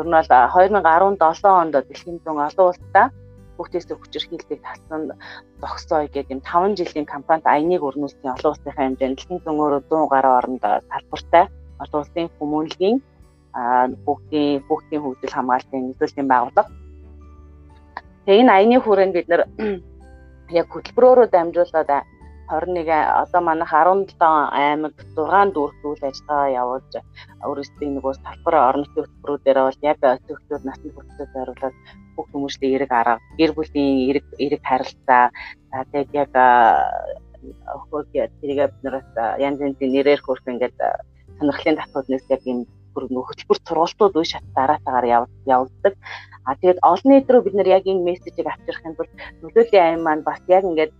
ер 0.00 0.06
нь 0.08 0.16
бол 0.16 0.30
2017 0.32 1.60
онд 1.60 1.74
дэлхийн 1.76 2.18
зүүн 2.24 2.40
олон 2.48 2.68
улстай 2.72 3.06
хүүхдээс 3.56 3.88
хүчирхийллийг 3.92 4.60
татсан 4.64 5.12
зогсоё 5.60 6.08
гэдэг 6.08 6.32
юм. 6.32 6.40
5 6.40 6.76
жилийн 6.80 7.06
кампанит 7.08 7.46
аяныг 7.46 7.82
өрнүүлсэн 7.84 8.32
олон 8.36 8.52
улсын 8.52 8.76
хэмжээнд 8.76 9.16
дэлхийн 9.16 9.40
зүүн 9.44 9.60
100 9.88 10.12
гаруй 10.12 10.34
оронд 10.40 10.64
салбартай 10.64 11.44
олон 11.84 12.00
улсын 12.00 12.28
хүмүүнлэгийн 12.40 12.96
бүгдийн 14.04 14.64
бүгдийн 14.68 15.02
хөгжил 15.02 15.36
хамгаалтын 15.36 15.82
нөлөөллийн 15.88 16.28
байгууллага. 16.28 16.70
Тэгээ 18.24 18.40
энэ 18.42 18.52
аяны 18.52 18.76
хүрээнд 18.80 19.14
бид 19.16 19.28
нар 19.28 19.42
яг 20.50 20.66
хөтөлбөрөөрөө 20.70 21.28
дамжуулаад 21.32 21.90
21 22.46 22.86
одоо 23.22 23.40
манайх 23.42 23.72
17 23.74 24.22
аймаг 24.22 24.94
6 25.18 25.50
дүүрэг 25.54 25.82
үйл 25.82 26.02
ажиллагаа 26.06 26.54
явуулж 26.62 26.92
өөрсдийн 27.42 27.92
нөгөө 27.98 28.14
салбар 28.22 28.54
орон 28.54 28.80
нутгийн 28.86 29.04
хөтөлбөрүүдээр 29.06 29.58
бол 29.66 29.80
яг 29.82 29.98
өсөлтөд 30.06 30.62
насны 30.62 30.88
хүртэл 30.94 31.32
зориулаад 31.34 31.74
бүх 32.14 32.26
хүмүүстийн 32.30 32.74
эрэг 32.76 32.92
арга, 32.94 33.22
гэр 33.38 33.50
бүлийн 33.58 33.96
эрэг 34.10 34.26
эрэг 34.38 34.62
харилцаа 34.62 35.24
за 35.70 35.78
тэгээд 35.90 36.10
яг 36.14 36.32
хөөг 37.90 38.06
тэрийг 38.14 38.58
бид 38.70 38.82
нараас 38.86 39.10
янз 39.42 39.58
янзын 39.66 39.90
нэрээр 39.90 40.22
хөрх 40.22 40.46
ингээд 40.46 40.78
сонирхлын 41.38 41.78
татварнаас 41.82 42.26
яг 42.30 42.42
юм 42.46 42.58
хөтөлбөр 42.94 43.58
сургалтууд 43.66 44.14
үе 44.16 44.24
шат 44.24 44.46
дараатаагаар 44.56 45.06
явуулдаг. 45.44 45.94
А 46.46 46.54
тэгээд 46.54 46.78
олон 46.90 47.08
нийт 47.10 47.30
рүү 47.30 47.42
бид 47.44 47.54
нар 47.58 47.68
яг 47.76 47.84
энэ 47.90 48.06
мессежийг 48.06 48.46
авчрахын 48.48 48.94
тулд 48.96 49.12
нөлөөллийн 49.42 49.84
аян 49.86 50.02
маань 50.06 50.26
бас 50.28 50.40
яг 50.46 50.64
ингээд 50.64 50.92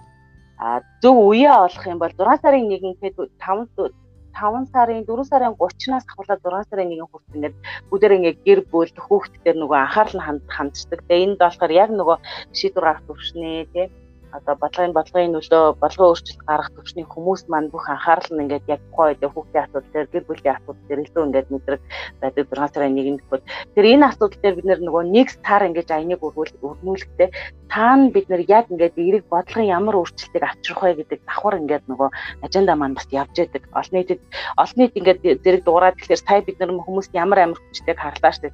зөв 1.03 1.17
үеэ 1.31 1.53
олох 1.67 1.85
юм 1.87 1.99
бол 2.03 2.13
6 2.13 2.43
сарын 2.43 2.67
1-нд 2.67 2.99
5 2.99 3.95
5 4.37 4.69
сарын 4.73 5.05
4 5.09 5.25
сарын 5.31 5.55
30-наас 5.57 6.05
ахуулаад 6.11 6.41
6 6.45 6.69
сарын 6.71 6.91
1-ний 6.93 7.09
хүртэл 7.09 7.37
ингээд 7.39 7.57
бүгдээр 7.89 8.17
ингээд 8.17 8.39
гэр 8.47 8.61
бүл 8.73 8.93
хүүхдүүдээр 9.07 9.57
нөгөө 9.61 9.79
анхаарал 9.81 10.17
нь 10.17 10.27
ханддаг. 10.57 11.01
Тэгээ 11.09 11.25
энд 11.25 11.39
болохоор 11.41 11.73
яг 11.73 11.91
нөгөө 11.97 12.17
шийдвэр 12.59 12.85
гарах 12.85 13.07
төвшний 13.09 13.65
тий 13.73 13.87
одоо 14.33 14.55
бодлогын 14.63 14.97
бодлогын 14.97 15.33
нөлөө 15.35 15.63
бодлогын 15.83 16.11
өөрчлөлт 16.11 16.43
гаргах 16.49 16.71
төвчний 16.75 17.07
хүмүүс 17.07 17.43
маань 17.53 17.71
бүх 17.71 17.87
анхаарал 17.87 18.31
нь 18.33 18.43
ингээд 18.45 18.71
яг 18.73 18.81
тухайн 18.91 19.15
үед 19.15 19.23
хүүхдийн 19.23 19.65
асуудал 19.65 19.93
дээр 19.93 20.09
гэр 20.13 20.25
бүлийн 20.27 20.57
асуудал 20.57 20.87
дээр 20.89 21.05
илүү 21.07 21.25
ингээд 21.27 21.49
мэдрэг 21.53 21.83
байдаг 22.21 22.45
6 22.51 22.75
сарын 22.75 22.99
1-нд 22.99 23.23
бол 23.31 23.43
тэр 23.75 23.85
энэ 23.93 24.07
асуудал 24.11 24.41
дээр 24.43 24.57
бид 24.57 24.67
нөгөө 24.67 25.05
нэг 25.17 25.29
сар 25.31 25.63
ингээд 25.69 25.95
аяныг 25.95 26.21
өргүүлэхдээ 26.27 27.31
таана 27.71 28.11
бид 28.15 28.27
нар 28.31 28.43
яг 28.49 28.67
ингээд 28.71 28.97
эрэг 28.97 29.25
бодлогын 29.31 29.73
ямар 29.79 29.99
өөрчлөлтийг 30.01 30.45
авчрах 30.45 30.83
вэ 30.83 30.95
гэдэг 31.01 31.21
давхар 31.27 31.61
ингээд 31.61 31.85
нөгөө 31.91 32.09
аженда 32.47 32.75
маань 32.77 32.97
бас 32.97 33.09
явж 33.11 33.35
байдаг. 33.37 33.63
Олон 33.75 33.95
нийтэд 33.97 34.21
олон 34.63 34.79
нийт 34.79 34.95
ингээд 34.97 35.21
зэрэг 35.45 35.63
дуурайд 35.65 35.97
тэгэхээр 35.99 36.25
сая 36.25 36.41
бид 36.47 36.59
нар 36.61 36.71
хүмүүс 36.73 37.09
ямар 37.13 37.39
амар 37.43 37.59
хүчтэйг 37.59 37.99
харлаа 37.99 38.33
штэ 38.33 38.51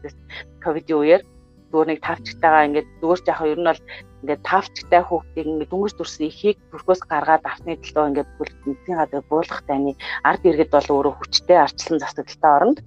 ковидын 0.64 0.98
үеэр. 0.98 1.22
Зүгээр 1.70 1.88
нэг 1.88 2.00
тавчтайгаа 2.04 2.66
ингээд 2.68 2.88
зүгээр 3.00 3.20
жахаа 3.26 3.48
ер 3.52 3.60
нь 3.60 3.68
бол 3.70 3.80
ингээд 4.22 4.42
тавчтай 4.46 5.02
хүүхдийг 5.04 5.46
ингээд 5.50 5.70
дүнгийн 5.70 5.96
дүрсэн 5.98 6.26
ихийг 6.30 6.58
төрхөөс 6.70 7.00
гаргаад 7.10 7.44
авсны 7.50 7.74
төлөө 7.82 8.08
ингээд 8.08 8.30
бүл 8.38 8.52
эцгийн 8.70 8.98
гадар 8.98 9.22
буулгах 9.30 9.62
таны 9.66 9.92
ард 10.28 10.42
иргэд 10.48 10.70
бол 10.72 10.88
өөрөө 10.94 11.14
хүчтэй 11.18 11.58
арчлан 11.58 11.98
засагтай 12.00 12.52
оронд 12.56 12.78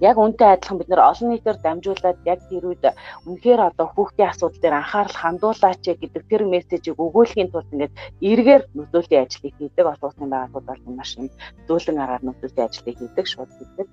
яг 0.00 0.16
үнтэй 0.20 0.48
адилхан 0.52 0.78
бид 0.78 0.88
нэр 0.88 1.00
олон 1.00 1.28
нийтээр 1.32 1.58
дамжуулаад 1.64 2.18
яг 2.28 2.40
тэр 2.48 2.64
үед 2.68 2.84
үнэхээр 3.28 3.60
одоо 3.68 3.86
хүүхдийн 3.92 4.28
асуудал 4.28 4.60
дээр 4.60 4.76
анхаарал 4.80 5.16
хандуулаач 5.20 5.84
гэдэг 5.84 6.22
тэр 6.28 6.42
мессежийг 6.44 6.96
өгүүлэхийн 7.00 7.50
тулд 7.52 7.72
ингээд 7.72 7.94
эргээр 8.20 8.62
нөлөөллийн 8.76 9.24
ажлыг 9.24 9.54
хийдэг 9.56 9.86
олон 9.88 10.08
улсын 10.08 10.28
байгууллагууд 10.32 10.66
бол 10.68 10.96
маш 10.96 11.10
их 11.16 11.32
зөөлөн 11.68 12.02
аргаар 12.02 12.24
нөлөөллийн 12.24 12.68
ажлыг 12.68 12.96
хийдэг 12.98 13.26
шууд 13.28 13.50
хийдэг. 13.56 13.86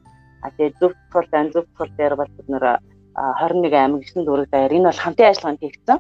А 0.44 0.52
тэгээ 0.52 0.76
зөв 0.80 0.92
тул 1.12 1.28
дан 1.32 1.48
зөв 1.56 1.66
тул 1.78 1.92
дээр 1.96 2.16
бол 2.20 2.32
бид 2.36 2.48
нэр 2.52 2.66
21 3.16 3.72
аймаг 3.72 4.04
9 4.04 4.28
дүүрэг 4.28 4.50
даяар 4.52 4.76
энэ 4.76 4.90
бол 4.90 5.04
хамтын 5.04 5.30
ажиллагаанд 5.32 5.64
хийгдсэн 5.64 6.00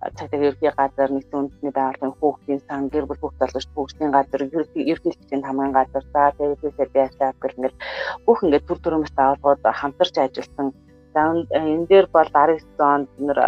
цагдаа 0.00 0.40
ерхий 0.48 0.72
газар 0.80 1.10
нэгэн 1.12 1.40
үндэсний 1.40 1.72
байгууллагын 1.76 2.16
хүүхдийн 2.16 2.60
сан 2.64 2.88
гэр 2.88 3.04
бүл 3.06 3.20
хүүхд 3.20 3.40
залгууч 3.40 3.66
хүүхдийн 3.76 4.12
газар 4.16 4.40
ерхийлэгчийн 4.48 5.44
хамгаан 5.44 5.72
газар. 5.76 6.04
За 6.12 6.32
тэгээд 6.36 6.92
байшлаа 6.96 7.30
гэх 7.36 7.56
ингээд 7.56 7.76
бүх 8.24 8.38
ингээд 8.44 8.66
төр 8.66 8.78
төрөмс 8.80 9.12
даалгууд 9.12 9.60
хамтарч 9.60 10.14
ажилласан. 10.16 10.68
За 11.12 11.20
энэ 11.52 11.86
дээр 11.90 12.06
бол 12.16 12.28
19 12.32 12.64
онд 12.80 13.08
нэр 13.26 13.38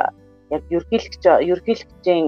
яг 0.52 0.62
ерхийлэгч 0.76 1.24
ерхийлэгчийн 1.52 2.26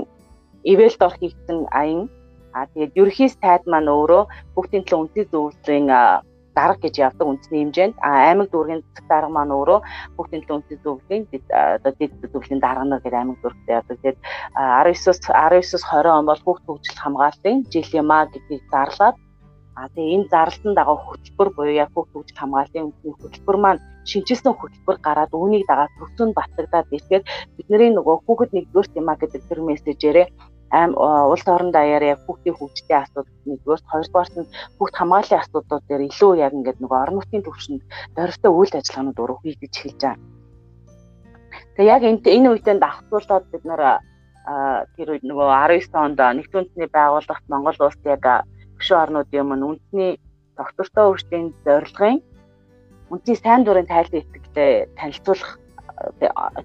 ивэлд 0.72 1.00
ор 1.06 1.14
хийгдсэн 1.20 1.58
аян. 1.80 2.08
А 2.56 2.64
тэгээд 2.72 2.96
ерхий 3.02 3.28
сайд 3.28 3.62
маань 3.68 3.92
өөрөө 3.92 4.22
хүүхдийн 4.54 4.84
төлөө 4.88 5.00
үндэсний 5.04 5.26
зөвлөлийн 5.28 5.88
дарга 6.54 6.82
гэж 6.82 6.94
явдаг 7.06 7.26
үндэсний 7.28 7.60
хэмжээнд 7.62 7.94
аймаг 8.00 8.48
дүүргийн 8.50 8.82
засаг 8.82 9.06
дарга 9.10 9.30
маань 9.34 9.54
өөрөө 9.58 9.80
бүгдийн 10.16 10.42
төлөө 10.42 10.56
үндэсний 10.56 10.80
зөвлөлийн 10.84 11.24
одоо 11.76 11.92
дэд 11.98 12.12
зөвлөлийн 12.32 12.62
дарга 12.62 12.84
нар 12.86 13.00
гэдэг 13.02 13.20
аймаг 13.20 13.38
дүүргтэй 13.42 13.74
явдаг. 13.78 13.96
Тэгээд 14.00 14.18
19-с 14.54 15.18
19-с 15.28 15.84
20 15.90 16.18
он 16.18 16.26
бол 16.30 16.42
хүүхд 16.44 16.64
хөгжил 16.66 16.98
хамгааллын 17.02 17.58
жилима 17.72 18.18
гэдгийг 18.32 18.62
зарлаад 18.72 19.16
А 19.74 19.90
тэгээ 19.90 20.14
энэ 20.14 20.30
зарлалтанд 20.30 20.78
дагав 20.78 20.98
хөтөлбөр 21.02 21.48
буюу 21.56 21.74
яг 21.74 21.90
хөгжил 21.98 22.38
хамгааллын 22.38 22.86
үндэсний 22.86 23.14
хөтөлбөр 23.18 23.58
маань 23.58 23.82
шинжилсэн 24.06 24.54
хөтөлбөр 24.54 24.96
гараад 25.02 25.32
үүнийг 25.34 25.66
дагаад 25.66 25.90
төвсөнд 25.98 26.36
батлагдаад 26.38 26.94
ирэхээр 26.94 27.24
бидний 27.58 27.90
нөгөө 27.90 28.16
хүүхэд 28.22 28.54
нэгдүгээр 28.54 28.88
тема 28.94 29.14
гэдэг 29.18 29.42
тэр 29.50 29.60
мессежээрээ 29.66 30.26
аим 30.78 30.92
улс 30.98 31.46
орон 31.54 31.70
даяар 31.70 32.04
яг 32.12 32.20
хүүхдийн 32.26 32.56
хөгжлийн 32.58 33.02
асуудал 33.02 33.38
нэгдүгээр 33.46 33.82
хоёрдугаарт 33.90 34.34
нь 34.40 34.50
хүүхд 34.76 34.94
хамгааллын 34.98 35.40
асуудлууд 35.42 35.84
дээр 35.87 36.02
илүү 36.08 36.32
яг 36.44 36.52
ингээд 36.58 36.82
нөгөө 36.82 36.98
орон 37.02 37.16
нутгийн 37.18 37.46
төвшөнд 37.46 37.82
дөрөвтэй 38.16 38.50
үйл 38.50 38.72
ажиллагаанууд 38.78 39.22
уруу 39.22 39.38
хийгдэж 39.42 39.74
эхэлж 39.74 40.00
байгаа. 40.02 40.18
Тэгээ 41.74 41.92
яг 41.94 42.02
энэ 42.02 42.20
энэ 42.37 42.48
үедээ 42.50 42.76
давхцуулаад 42.82 43.44
бид 43.52 43.64
нэр 43.66 43.82
тэр 44.94 45.08
үед 45.14 45.24
нөгөө 45.24 45.48
19 45.48 45.94
онд 45.94 46.20
нэгдсэн 46.20 46.58
үндэсний 46.60 46.90
байгууллагт 46.92 47.44
Монгол 47.48 47.78
улс 47.80 48.00
яг 48.04 48.24
гүшүүн 48.76 49.02
орнуудын 49.02 49.42
өмнө 49.42 49.66
үндэсний 49.70 50.10
доктортой 50.58 51.04
үржлийн 51.10 51.46
зорилгын 51.64 52.18
үндэсний 53.10 53.38
сайн 53.40 53.62
дурын 53.64 53.88
тайлбар 53.88 54.20
итгэлээ 54.20 54.72
танилцуулах 54.98 55.52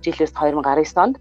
жилээс 0.03 0.33
2019 0.35 1.03
онд 1.03 1.15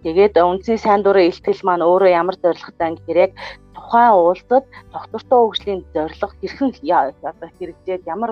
Тэгээд 0.00 0.34
үндсийн 0.40 0.80
сайн 0.80 1.00
дурын 1.04 1.28
ихтгэл 1.28 1.60
маань 1.68 1.84
өөрөө 1.84 2.10
ямар 2.20 2.36
зорилготой 2.40 2.96
гэхээр 2.96 3.20
яг 3.26 3.32
тухайн 3.76 4.12
уулзад 4.16 4.64
доктортой 4.96 5.40
хөгжлийн 5.44 5.80
зорилго 5.92 6.32
хэрхэн 6.40 6.70
одоо 7.20 7.48
хэрэгжээд 7.60 8.08
ямар 8.08 8.30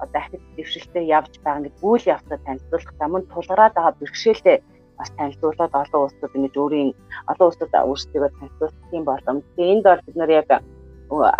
одоо 0.00 0.18
ахиц 0.20 0.40
дэвшилтэд 0.56 1.04
явж 1.18 1.32
байгаа 1.44 1.68
гэдэг 1.68 1.84
үйл 1.84 2.04
явцад 2.16 2.40
танилцуулах 2.46 2.94
замд 2.96 3.26
тулгараад 3.28 3.74
байгаа 3.76 3.98
бэрхшээлтэй 4.00 4.56
бас 4.98 5.10
танилцуулаад 5.18 5.74
олон 5.82 6.00
улсууд 6.06 6.36
ингэж 6.36 6.54
өөрийн 6.56 6.90
олон 7.30 7.46
улсууд 7.48 7.72
өөрсдөө 7.76 8.28
танилцуулах 8.38 8.96
юм 8.96 9.04
боломж. 9.04 9.42
Тэгээд 9.56 9.72
энд 9.74 9.84
бол 9.84 10.06
бид 10.06 10.16
нар 10.16 10.32
яг 10.40 10.48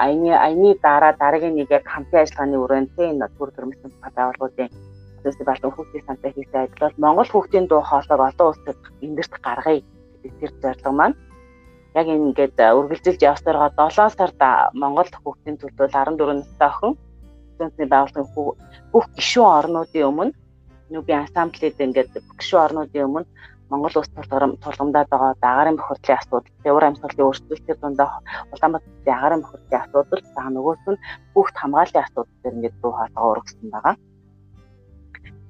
аяны 0.04 0.30
аяны 0.37 0.70
дараа 0.85 1.12
дараагийн 1.16 1.56
нэг 1.56 1.70
яг 1.72 1.85
хамтын 1.88 2.20
ажиллагааны 2.22 2.56
өрөөнд 2.61 2.90
энэ 3.08 3.28
төр 3.37 3.50
төрмөсөн 3.56 3.90
байгууллагуудын 4.04 4.68
хүмүүсийн 5.22 5.46
болон 5.46 5.72
хүүхдийн 5.72 6.06
сантай 6.06 6.32
хийсэн 6.35 6.61
ажил 6.66 6.82
бол 6.82 7.02
Монгол 7.04 7.30
хүүхдийн 7.30 7.66
дуу 7.70 7.82
хоолойг 7.87 8.20
олон 8.26 8.48
улсад 8.50 8.78
эндэрт 9.06 9.35
гаргая 9.46 9.80
гэдэг 10.22 10.32
тэр 10.40 10.52
зорилго 10.62 10.92
маань. 10.92 11.16
Яг 11.94 12.06
ингээд 12.11 12.58
үргэлжилж 12.58 13.20
явсараа 13.22 13.70
7 13.78 14.18
сард 14.18 14.40
Монгол 14.74 15.11
хүүхдийн 15.22 15.56
төлөө 15.62 15.88
14 15.94 16.42
настай 16.42 16.68
охин 16.68 16.98
студентны 17.54 17.87
байгууллагын 17.87 18.28
бүх 18.92 19.06
гишүүн 19.18 19.56
орнуудын 19.58 20.08
өмнө 20.11 20.32
нүби 20.90 21.12
ансамблид 21.14 21.78
ингээд 21.78 22.12
гишүүн 22.38 22.64
орнуудын 22.66 23.06
өмнө 23.06 23.26
Монгол 23.70 23.94
улс 23.96 24.11
тулгамдаад 24.12 25.08
байгаа 25.08 25.32
дагаарын 25.40 25.78
бохирдлын 25.80 26.18
асуудал, 26.20 26.52
төвөр 26.61 26.85
амьсгалын 26.87 27.24
өөрчлөлтийн 27.24 27.78
дундаа 27.80 28.20
Улаанбаатарын 28.52 29.16
агаарын 29.16 29.42
бохирдлын 29.44 29.80
асуудал, 29.80 30.24
за 30.35 30.42
нөгөөс 30.52 30.85
нь 30.92 31.02
хүүхд 31.32 31.56
хамгааллын 31.56 32.04
асуудал 32.04 32.37
дээр 32.42 32.56
ингээд 32.56 32.76
дуу 32.82 32.92
хоолой 32.92 33.30
ургасан 33.32 33.68
байгаа 33.72 33.94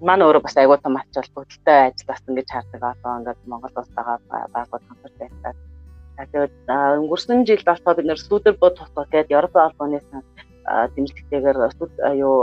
маань 0.02 0.24
өөрөө 0.26 0.42
бас 0.42 0.56
айгуу 0.58 0.78
том 0.82 0.98
ач 0.98 1.14
холбогдолтой 1.14 1.78
ажилласан 1.94 2.34
гэж 2.34 2.48
хардаг 2.50 2.82
одоо 2.82 3.12
ингээд 3.18 3.40
Монгол 3.46 3.78
улс 3.78 3.92
байгаа 3.94 4.18
байгууллага 4.54 4.88
хамтарч 4.88 5.16
байдаг. 5.18 5.54
Тэгээд 6.18 6.54
өнгөрсөн 7.00 7.46
жил 7.46 7.62
болохоор 7.66 7.96
бид 7.96 8.08
нэр 8.10 8.20
Сүүдэр 8.20 8.54
бод 8.58 8.74
тусгал 8.76 9.06
гэдэг 9.10 9.36
Европын 9.38 9.62
албаны 9.62 9.98
дэмжлэгтэйгээр 10.94 11.58
юу 12.18 12.36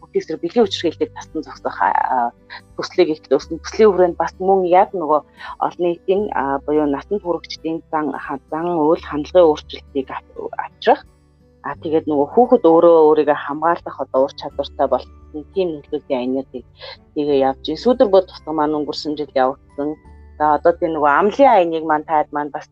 бүтээсэр 0.00 0.40
бэлгийн 0.40 0.64
хүчрхийлэлийг 0.64 1.12
тасдан 1.14 1.42
зогсох 1.44 1.78
төслийг 2.76 3.08
их 3.12 3.20
өссөн 3.32 3.58
төслийн 3.60 3.90
хүрээнд 3.90 4.16
бас 4.20 4.32
мөн 4.38 4.64
яг 4.68 4.92
нөгөө 4.92 5.20
олон 5.66 5.84
нийтийн 5.84 6.28
буюу 6.66 6.86
насанд 6.88 7.22
хүрэгчдийн 7.24 7.80
зан 7.90 8.12
зан 8.50 8.66
үйл 8.80 9.00
хандлагын 9.00 9.48
өөрчлөлтийг 9.48 10.08
авчрах 10.60 11.00
А 11.64 11.72
тэгээд 11.80 12.04
нөгөө 12.10 12.28
хүүхэд 12.36 12.64
өөрөө 12.68 12.96
өөрийгөө 13.08 13.38
хамгаалах 13.40 13.96
одоо 14.04 14.20
ур 14.28 14.32
чадвартай 14.36 14.86
болсон 14.92 15.42
тийм 15.56 15.68
нөлөөтэй 15.80 16.16
айнуудыг 16.20 16.64
тэгээ 17.16 17.38
явж 17.48 17.64
сүүдэр 17.80 18.08
бод 18.12 18.28
тусгай 18.28 18.54
маань 18.54 18.76
өнгөрсөн 18.78 19.16
жил 19.16 19.32
явагдсан. 19.32 19.96
За 20.38 20.44
одоо 20.58 20.72
тийм 20.76 20.92
нөгөө 20.92 21.12
амлын 21.20 21.50
айныг 21.56 21.84
маань 21.88 22.04
таад 22.04 22.28
маань 22.36 22.52
бас 22.52 22.68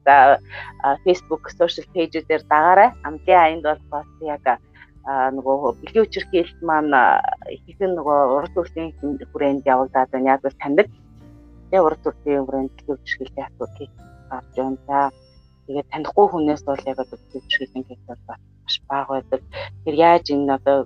Facebook 1.07 1.43
social 1.57 1.87
page-дээр 1.95 2.43
дагаарай. 2.53 2.91
Амлын 3.07 3.41
айнд 3.41 3.63
бол 3.65 3.83
бас 3.95 4.09
яг 4.21 4.45
нөгөө 5.07 5.57
бэлгийн 5.81 6.07
үчирхийлэлт 6.07 6.61
маань 6.61 6.93
ихэнх 7.49 7.97
нөгөө 7.97 8.19
урд 8.37 8.53
төрлийн 8.55 8.93
хүрээнд 9.33 9.65
явагдаад 9.73 10.11
байна. 10.13 10.37
Яг 10.37 10.45
л 10.45 10.61
таньдаг. 10.63 10.89
Тэгээ 11.71 11.87
урд 11.87 12.01
төрлийн 12.05 12.45
хүрээнд 12.45 12.71
бэлгийн 12.77 12.99
үчирхийлэлтийн 12.99 13.49
асуудал 13.49 13.91
гарч 14.31 14.53
байна. 14.59 14.79
За 14.87 14.99
тэгээд 15.67 15.89
танихгүй 15.93 16.27
хүнээс 16.31 16.63
бол 16.67 16.83
яг 16.91 16.99
одоо 17.03 17.19
үчирхийллийн 17.19 17.87
кейс 17.87 18.03
бол 18.09 18.19
маш 18.27 18.77
бага 18.89 19.09
байдаг. 19.15 19.41
Тэр 19.85 19.95
яаж 19.95 20.27
энэ 20.35 20.55
одоо 20.59 20.79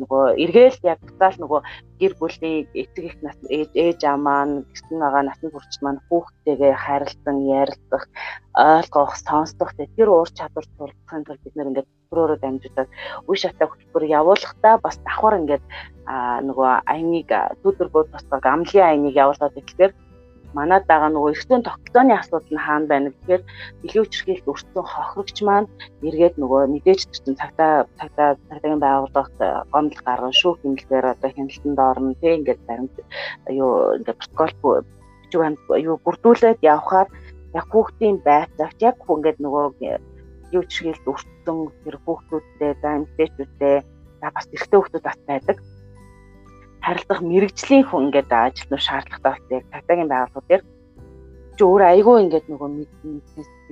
нөгөө 0.00 0.24
эргээл 0.44 0.78
яг 0.92 0.98
буцаал 1.02 1.38
нөгөө 1.38 1.60
гэр 2.00 2.12
бүлийн 2.18 2.66
эцэг 2.74 3.04
их 3.04 3.16
нас 3.22 3.38
ээж 3.50 4.00
аа 4.04 4.18
маань 4.18 4.66
гэсэн 4.74 4.98
байгаа 5.02 5.22
насны 5.26 5.48
хүрч 5.50 5.72
маань 5.82 6.04
хүүхдтэйгээ 6.08 6.74
харилцан 6.74 7.38
ярилцах, 7.46 8.04
ойлгох, 8.54 9.12
сонсох 9.26 9.70
тэр 9.78 10.08
уур 10.10 10.30
чадвар 10.30 10.66
тулахын 10.78 11.24
тулд 11.24 11.42
бид 11.42 11.54
нэр 11.56 11.70
ингээд 11.70 11.88
төрөөрөө 12.10 12.38
дамжуулаад 12.42 12.90
үе 13.28 13.36
шатаа 13.38 13.66
хөтөлбөр 13.70 14.04
явуулахдаа 14.20 14.74
бас 14.82 14.96
давхар 15.06 15.38
ингээд 15.40 15.64
нөгөө 16.48 16.70
аяныг 16.92 17.30
дүүдэр 17.62 17.88
бод 17.94 18.08
бас 18.14 18.24
амлын 18.30 18.86
аяныг 18.86 19.14
явуулаад 19.14 19.58
ирэхээр 19.58 19.92
манад 20.58 20.84
байгаа 20.86 21.10
нөгөө 21.12 21.32
эртний 21.34 21.62
тогтолцооны 21.66 22.14
асуудал 22.16 22.52
нь 22.54 22.64
хаана 22.64 22.86
байна? 22.92 23.08
Гэхээр 23.14 23.42
дэлхийн 23.82 24.04
хүчирхийлэлт 24.04 24.50
өртсөн 24.52 24.84
хохирогч 24.86 25.38
маань 25.42 25.68
эргээд 26.06 26.34
нөгөө 26.38 26.62
мэдээж 26.74 27.00
чинь 27.12 27.38
цагтаа 27.40 27.72
цагтаа 27.98 28.28
цагтаагийн 28.48 28.82
байгууллагт 28.82 29.38
гомдол 29.72 30.02
гарган 30.06 30.34
шүүх 30.40 30.58
хэмнэлээр 30.62 31.06
одоо 31.12 31.30
хяналтанд 31.34 31.78
орно 31.78 32.14
тийм 32.20 32.34
ингээд 32.38 32.60
баримт 32.68 32.94
юу 33.50 33.70
ингээд 33.98 34.20
протокол 34.22 34.54
юу 35.86 35.96
бүрдүүлээд 36.04 36.60
явхаар 36.62 37.08
яг 37.58 37.66
хүүхдийн 37.70 38.16
байцаагч 38.28 38.78
яг 38.82 38.96
ингээд 39.02 39.38
нөгөө 39.42 39.64
дэлхийн 39.78 40.62
хүчирхийлэлт 40.62 41.10
өртсөн 41.10 41.58
тэр 41.82 41.96
хүүхдүүдтэй 42.04 42.72
за 42.80 42.88
эмэгтэйчүүдтэй 42.98 43.76
за 44.20 44.26
бас 44.34 44.46
эрэгтэй 44.54 44.78
хүүхдүүд 44.78 45.04
бас 45.08 45.18
байдаг 45.26 45.56
харилцах 46.84 47.20
мэрэгжлийн 47.30 47.84
хүн 47.86 48.04
ингээд 48.06 48.30
ажиллах 48.32 48.82
шаардлагатай 48.84 49.32
болсон 49.32 49.56
яг 49.58 49.64
тагтагийн 49.72 50.10
байгууллагууд 50.12 50.48
дээр 50.48 50.62
чи 51.54 51.62
өөр 51.62 51.82
айгүй 51.86 52.16
ингээд 52.26 52.46
нөгөө 52.50 52.68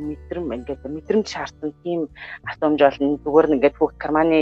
мэдрэм 0.07 0.55
ингээд 0.55 0.83
мэдрэмж 0.87 1.27
шаардсан 1.27 1.75
тийм 1.83 2.07
асуумж 2.47 2.79
болно. 2.79 3.19
Зүгээр 3.27 3.47
нь 3.51 3.55
ингээд 3.59 3.79
хүүхд 3.79 3.99
карманы 3.99 4.41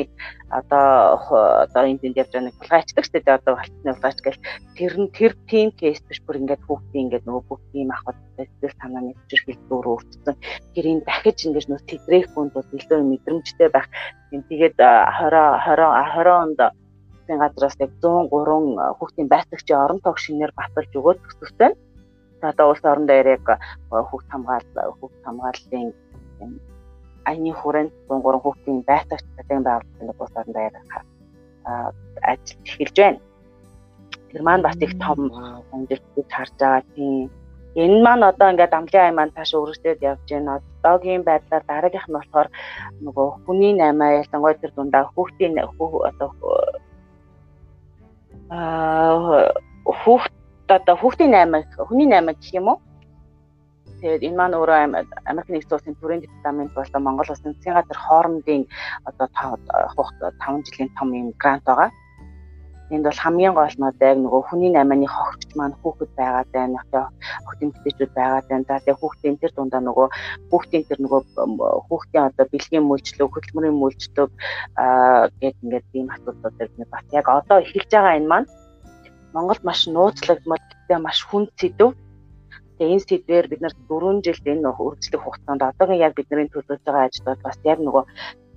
одоо 0.52 1.16
одоо 1.64 1.83
энэ 1.88 2.00
тэнд 2.04 2.20
явж 2.20 2.30
байгаа 2.37 2.46
нэг 2.52 2.56
булгайчдаг 2.61 3.04
шүү 3.09 3.16
дээ 3.24 3.38
одоо 3.40 3.54
болтны 3.56 3.90
булгайч 3.96 4.18
гэл 4.20 4.44
тэр 4.76 4.92
нь 5.00 5.09
тэр 5.16 5.33
тийм 5.48 5.68
кейс 5.72 6.00
биш 6.04 6.20
бүр 6.28 6.40
ингээд 6.44 6.66
хүүхдийн 6.68 7.04
ингээд 7.09 7.24
нөгөө 7.24 7.44
бүх 7.48 7.61
тийм 7.72 7.88
ахад 7.96 8.18
сэтгэл 8.37 8.76
санааны 8.76 9.16
хүчирхийлэл 9.16 9.68
дүүр 9.72 9.87
өөрчлөсөн 9.88 10.37
тэр 10.76 10.87
энэ 10.92 11.06
дахиж 11.09 11.38
ингээд 11.48 11.68
нөгөө 11.72 11.88
тэтрэх 11.88 12.26
хүнд 12.37 12.52
бол 12.52 12.68
илүү 12.76 13.00
мэдрэмжтэй 13.09 13.68
байх. 13.72 13.88
Тэгээд 14.30 14.76
20 14.76 15.33
20 15.64 15.80
20 16.12 16.44
онд 16.44 16.61
засгийн 17.31 17.40
газраас 17.40 17.77
яг 17.79 17.90
103 18.03 18.99
хүүхдийн 18.99 19.29
байцаагчийн 19.29 19.79
орон 19.85 20.01
тоог 20.03 20.19
шинээр 20.19 20.53
баталж 20.57 20.93
өгөөд 20.99 21.19
төсөвтэй. 21.23 21.73
одоо 22.43 22.71
улс 22.71 22.85
орон 22.85 23.07
дээр 23.07 23.27
яг 23.37 23.47
хүүхд 23.90 24.29
хамгаалал 24.31 24.95
хүүхд 24.99 25.19
хамгааллын 25.25 25.88
аяны 27.31 27.53
хүрээнд 27.55 27.93
3 28.09 28.43
хүүхдийн 28.43 28.79
байтагч 28.90 29.25
цалин 29.37 29.62
байгууллагын 29.64 30.21
улс 30.23 30.35
орон 30.40 30.55
дээр 30.57 30.75
ажиллаж 32.31 32.51
эхэлж 32.66 32.97
байна. 32.99 33.21
Тэр 34.31 34.43
маань 34.43 34.62
бас 34.66 34.77
их 34.81 34.95
том 34.99 35.21
амжилт 35.73 36.07
гэж 36.16 36.29
харж 36.35 36.55
байгаа 36.59 36.83
тийм. 36.95 37.31
Энэ 37.79 38.03
маань 38.03 38.27
одоо 38.31 38.51
ингээд 38.51 38.75
амлын 38.79 39.05
ай 39.07 39.12
маань 39.14 39.35
тааш 39.37 39.55
өргөжлөд 39.55 40.03
явж 40.11 40.27
байна. 40.31 40.59
Одоогийн 40.59 41.23
байдлаар 41.29 41.64
дараагийнх 41.69 42.09
нь 42.09 42.16
болохоор 42.19 42.49
нөгөө 43.05 43.29
хүний 43.45 43.73
наймаа 43.77 44.19
ялангуяа 44.21 44.59
тэр 44.59 44.73
дундаа 44.75 45.05
хүүхдийн 45.14 45.55
одоо 45.61 46.31
аа 48.51 49.47
хүүхд 49.87 50.33
одоо 50.69 50.97
хүүхдийн 50.99 51.31
наймаа 51.31 51.63
хүний 51.89 52.09
наймаа 52.11 52.35
гэх 52.35 52.55
юм 52.59 52.67
уу? 52.69 52.79
Тэгээд 54.01 54.27
энэ 54.27 54.39
маань 54.39 54.57
өөрөө 54.59 54.79
Америк 55.31 55.49
нэгдсэн 55.51 55.77
улсын 55.77 55.97
төрийн 56.01 56.23
департамент 56.25 56.73
болон 56.75 57.03
Монгол 57.05 57.31
улсын 57.31 57.53
засгийн 57.55 57.77
газар 57.79 57.99
хоорондын 58.01 58.63
одоо 59.09 59.27
5 59.31 60.67
жилийн 60.67 60.91
том 60.99 61.09
юм 61.15 61.31
грант 61.39 61.65
байгаа. 61.69 61.91
Энд 62.90 63.07
бол 63.07 63.22
хамгийн 63.22 63.55
гол 63.55 63.76
нь 63.79 63.88
одоо 63.90 64.07
яг 64.11 64.18
нөгөө 64.18 64.42
хүний 64.50 64.70
наймааны 64.74 65.07
хогч 65.07 65.55
маань 65.55 65.79
хүүхэд 65.79 66.11
байгаа 66.18 66.44
даа, 66.92 67.07
охин 67.46 67.70
эмэгтэйчүүд 67.70 68.12
байгаа 68.18 68.42
даа. 68.48 68.61
За 68.66 68.83
тэгээ 68.83 68.98
хүүхдийн 69.00 69.37
тэр 69.38 69.53
дундаа 69.55 69.83
нөгөө 69.87 70.09
хүүхдийн 70.50 70.85
тэр 70.88 70.98
нөгөө 71.05 71.20
хүүхдийн 71.87 72.24
одоо 72.29 72.44
бэлгийн 72.50 72.88
мөлжлөг, 72.90 73.31
хөдөлмөрийн 73.31 73.79
мөлжлөг 73.79 74.31
аа 74.83 75.31
гэд 75.40 75.57
ингээд 75.62 75.87
ийм 75.94 76.09
асуудлууд 76.14 76.57
бас 76.90 77.05
яг 77.14 77.26
одоо 77.31 77.59
эхэлж 77.62 77.90
байгаа 77.94 78.18
энэ 78.18 78.31
маань 78.33 78.48
Монголд 79.35 79.62
маш 79.62 79.81
нууцлагдмал 79.87 80.59
гэхдээ 80.59 80.98
маш 80.98 81.18
хүн 81.31 81.46
сэдв. 81.59 81.94
Тэгээ 82.79 82.94
энэ 82.94 83.07
сэдвээр 83.07 83.46
бид 83.50 83.61
нар 83.62 83.74
4 83.87 84.24
жилд 84.26 84.46
энэ 84.50 84.66
үргэлжлэх 84.66 85.22
хугацаанд 85.22 85.62
одоогийн 85.62 86.03
яг 86.07 86.12
бидний 86.18 86.48
төлөвлөж 86.50 86.83
байгаа 86.83 87.07
ажлууд 87.07 87.40
бас 87.46 87.59
яг 87.62 87.79
нөгөө 87.79 88.05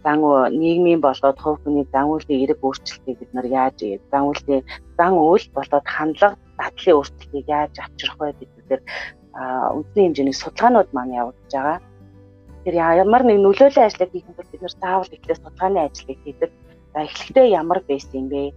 зан 0.03 0.19
нийгмийн 0.61 1.01
болоод 1.01 1.37
хувь 1.39 1.59
хүний 1.63 1.85
зан 1.93 2.07
үйлийн 2.11 2.43
эрэг 2.43 2.59
өөрчлөлтийг 2.63 3.17
бид 3.19 3.31
нар 3.33 3.47
яаж 3.47 3.79
зан 4.11 4.23
үйлийн 4.29 4.63
зан 4.97 5.13
үйл 5.17 5.45
болоод 5.55 5.85
хандлага 5.95 6.37
дадлын 6.59 6.97
өөрчлөлтийг 6.97 7.47
яаж 7.47 7.73
авчрах 7.79 8.15
вэ 8.19 8.33
гэдгээр 8.39 8.81
үндэсний 9.75 10.05
хэмжээний 10.05 10.37
судалгаанууд 10.37 10.89
маань 10.93 11.17
явагдаж 11.21 11.51
байгаа. 11.53 11.79
Тэр 12.63 12.75
ямар 12.79 13.23
нэг 13.25 13.37
нөлөөллийн 13.41 13.87
ажлыг 13.87 14.11
хийхэд 14.13 14.37
бид 14.51 14.61
нар 14.61 14.75
заавал 14.77 15.15
эхлээд 15.15 15.41
судалгааны 15.41 15.79
ажлыг 15.83 16.19
хийдэг. 16.23 16.51
За 16.93 16.99
эхлэхдээ 17.07 17.47
ямар 17.61 17.79
байсан 17.89 18.13
юм 18.21 18.27
бэ? 18.29 18.53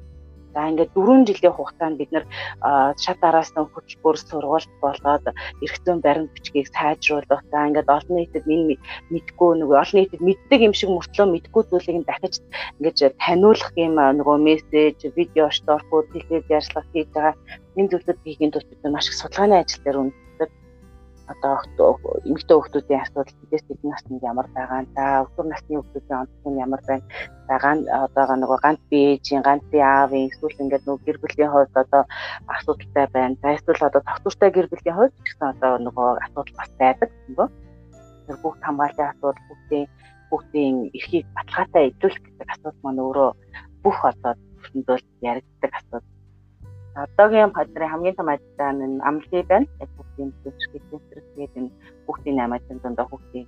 За 0.57 0.65
ингээд 0.73 0.97
4 0.97 1.29
жилийн 1.29 1.53
хугацаанд 1.53 2.01
бид 2.01 2.11
нэр 2.17 2.25
шат 3.05 3.21
араас 3.29 3.53
нь 3.53 3.69
хөтөлбөр 3.69 4.17
сургалт 4.17 4.73
болоод 4.81 5.25
эрх 5.61 5.77
зүйн 5.85 6.01
баримт 6.01 6.33
бичгийг 6.33 6.67
сайжруулах. 6.73 7.45
За 7.53 7.69
ингээд 7.69 7.93
олон 7.97 8.15
нийтэд 8.17 8.49
энэ 8.49 8.81
мэдгүй 9.13 9.51
нөгөө 9.61 9.77
олон 9.85 9.99
нийтэд 10.01 10.23
мэддэг 10.25 10.61
юм 10.65 10.73
шиг 10.73 10.89
мөртлөө 10.97 11.27
мэдгүй 11.29 11.63
зүйлийг 11.69 12.09
дахиж 12.09 12.35
ингээд 12.81 13.21
таниулах 13.21 13.73
юм 13.77 13.95
нөгөө 14.01 14.37
мессеж, 14.49 14.99
видео 15.13 15.53
шторкууд, 15.53 16.09
телевиз 16.17 16.49
ярьцлага 16.49 16.89
хийж 16.89 17.09
байгаа 17.13 17.35
энэ 17.77 17.91
зүйлүүд 17.93 18.19
хийхин 18.25 18.53
тулд 18.53 18.71
маш 18.89 19.13
их 19.13 19.21
судалгааны 19.21 19.61
ажил 19.61 19.85
дээр 19.85 20.01
үнэ 20.01 20.26
одоо 21.33 21.55
эмэгтэй 22.29 22.57
хүүхдүүдийн 22.57 23.03
асуудал 23.05 23.39
бидээс 23.41 23.65
тэдний 23.67 23.93
наснд 23.93 24.23
ямар 24.23 24.49
байгаа 24.57 24.81
нь 24.83 24.93
та 24.97 25.05
өсвөр 25.25 25.47
насны 25.51 25.75
хүүхдүүдийн 25.77 26.21
онцлог 26.23 26.47
нь 26.53 26.63
ямар 26.67 26.83
байна 26.89 27.05
байгаа 27.49 27.75
нь 27.77 27.85
одоо 28.07 28.37
нөгөө 28.43 28.59
ганц 28.65 28.81
бие 28.91 29.07
ээжийн 29.15 29.43
ганц 29.47 29.65
бие 29.73 29.85
аавын 29.87 30.29
эсвэл 30.29 30.61
ингээд 30.63 30.85
нөгөө 30.87 31.05
гэр 31.07 31.19
бүлийн 31.23 31.53
хувьд 31.53 31.75
одоо 31.83 32.03
асуудалтай 32.55 33.07
байна. 33.15 33.37
За 33.43 33.49
эсвэл 33.57 33.89
одоо 33.89 34.03
тогтвортой 34.07 34.51
гэр 34.53 34.67
бүлийн 34.71 34.97
хувьд 34.97 35.15
ч 35.15 35.19
гэсэн 35.27 35.47
одоо 35.55 35.73
нөгөө 35.87 36.09
асуудал 36.25 36.55
бас 36.59 36.71
байдаг 36.81 37.11
гэнэ. 37.15 37.47
Тэр 38.27 38.37
бүх 38.43 38.55
хамгааллын 38.63 39.11
асуудал 39.11 39.47
бүгдийн 39.49 39.87
бүгдийн 40.31 40.77
эрхийг 40.97 41.27
баталгаатай 41.37 41.83
эзлүүлэх 41.91 42.23
гэдэг 42.27 42.49
асуудал 42.55 42.83
маань 42.83 43.03
өөрөө 43.07 43.31
бүх 43.85 43.99
одоо 44.11 44.33
бүхэндээ 44.59 44.99
яригддаг 45.31 45.73
асуудал 45.79 46.16
одоогийн 47.05 47.53
ходрын 47.53 47.91
хамгийн 47.93 48.17
том 48.17 48.29
ажлаа 48.33 48.73
нь 48.73 49.01
амлын 49.09 49.45
байна. 49.51 49.67
Бүгдийн 49.97 50.31
зөвшөөрөл 50.43 50.89
центр 50.91 51.19
тэгээд 51.35 51.53
энэ 51.59 51.71
хүүхдийн 52.07 52.37
8-ын 52.41 52.79
дундаа 52.83 53.07
хүүхдийн 53.09 53.47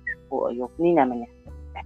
юуны 0.61 0.89
8-ны 0.97 1.25
асуудалтай. 1.25 1.85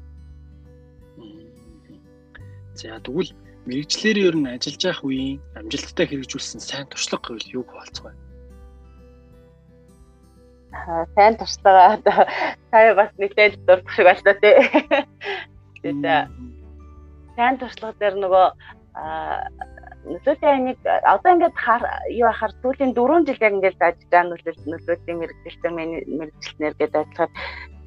За 2.76 3.00
тэгвэл 3.06 3.32
мэрэгчлэр 3.68 4.18
ер 4.28 4.36
нь 4.36 4.52
ажиллаж 4.52 4.84
явах 4.84 5.04
үеийн 5.08 5.40
амжилттай 5.56 6.06
хэрэгжүүлсэн 6.08 6.60
сайн 6.60 6.86
туршлага 6.92 7.32
гэвэл 7.32 7.56
юу 7.58 7.64
болцгоо 7.64 8.12
вэ? 8.12 8.24
сайн 11.16 11.38
туршлага 11.40 11.96
одоо 11.96 12.20
сая 12.72 12.92
бас 13.00 13.12
нэлээд 13.18 13.56
дурдах 13.68 13.94
шиг 13.96 14.06
байна 14.10 14.34
тий. 14.42 14.56
Тэгээд 15.80 16.28
сайн 17.36 17.56
туршлага 17.58 17.96
дээр 18.00 18.16
нөгөө 18.20 18.48
нөлөөтэй 20.04 20.50
айныг 20.52 20.80
одоо 20.84 21.32
ингээд 21.34 21.56
юу 22.20 22.28
ахаар 22.30 22.54
сүүлийн 22.62 22.92
4 22.92 23.28
жил 23.28 23.44
яг 23.46 23.54
ингээд 23.56 23.80
ажиллаж 23.80 24.10
байгаа 24.12 24.30
нөлөөл 24.30 24.62
нөлөөтэй 24.72 25.16
мэрэгчлээ 25.16 25.72
мэрэгчлэнэр 26.20 26.76
гэдэг 26.80 27.00
ажиллахад 27.02 27.32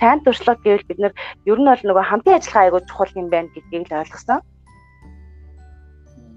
сайн 0.01 0.21
туршлага 0.25 0.63
гэвэл 0.65 0.89
бид 0.89 1.01
нар 1.01 1.15
ер 1.51 1.59
нь 1.61 1.69
бол 1.69 1.83
нөгөө 1.85 2.05
хамтын 2.09 2.37
ажиллагаа 2.39 2.65
айгуу 2.65 2.83
чухал 2.89 3.13
юм 3.21 3.29
байна 3.33 3.53
гэдгийг 3.53 3.85
л 3.89 4.01
ойлгосон. 4.01 4.41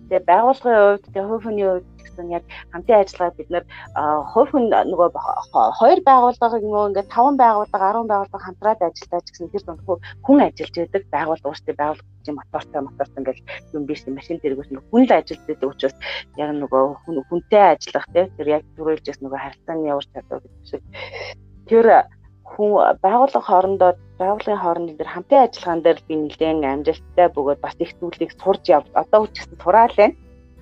Тэгээ 0.09 0.29
байгууллагын 0.29 0.81
хувьд 0.81 1.03
тэгээ 1.05 1.29
хувь 1.29 1.43
хүний 1.45 1.67
хувьд 1.69 1.87
гэсэн 2.01 2.27
яг 2.33 2.43
хамтын 2.73 2.99
ажиллагаа 2.99 3.37
бид 3.37 3.49
нэр 3.53 3.65
хувь 4.33 4.49
хүн 4.51 4.65
нөгөө 4.69 5.09
хоёр 5.79 5.99
байгууллага 6.09 6.57
нөгөө 6.59 6.87
ингээд 6.89 7.09
5 7.13 7.41
байгууллага 7.43 7.87
10 7.93 8.11
байгууллага 8.11 8.45
хамтраад 8.45 8.81
ажиллаж 8.83 9.25
гэсэн 9.29 9.51
тэр 9.53 9.63
дунд 9.63 9.81
хүн 10.25 10.39
ажиллаж 10.43 10.75
байдаг 10.75 11.03
байгууллага 11.13 11.51
ууштай 11.53 11.75
байгууллага 11.77 12.09
чинь 12.25 12.37
мотортой 12.39 12.81
мотортой 12.83 13.19
ингээд 13.21 13.39
юм 13.77 13.83
биш 13.85 14.01
машин 14.09 14.41
тэргүүс 14.43 14.69
нөгөө 14.73 14.89
хүн 14.91 15.03
л 15.07 15.13
ажиллаж 15.15 15.41
байдаг 15.47 15.69
учраас 15.69 15.95
яг 16.41 16.49
нөгөө 16.57 16.83
хүн 17.05 17.17
хүнтэй 17.29 17.65
ажиллах 17.73 18.05
тэр 18.13 18.47
яг 18.49 18.63
түрүүлжээс 18.75 19.19
нөгөө 19.21 19.39
харилцааны 19.39 19.89
явуур 19.89 20.07
чадвар 20.13 20.41
гэдэг 20.43 20.65
шиг. 20.67 20.83
Тэр 21.69 21.85
хүн 22.53 22.71
байгууллага 23.05 23.47
хоорондоо 23.49 23.91
байгууллагын 24.19 24.63
хоорондын 24.63 24.97
дээр 24.97 25.13
хамтын 25.13 25.43
ажиллагаан 25.45 25.81
дээр 25.83 25.99
би 26.07 26.13
нэлээд 26.15 26.63
амжилттай 26.73 27.27
бөгөөд 27.35 27.59
бас 27.63 27.75
их 27.83 27.91
зүйлийг 27.99 28.31
сурж 28.41 28.63
яв. 28.77 28.83
Одоо 29.01 29.19
үчигсэн 29.25 29.57
сураал 29.63 29.95
байна. 29.97 30.15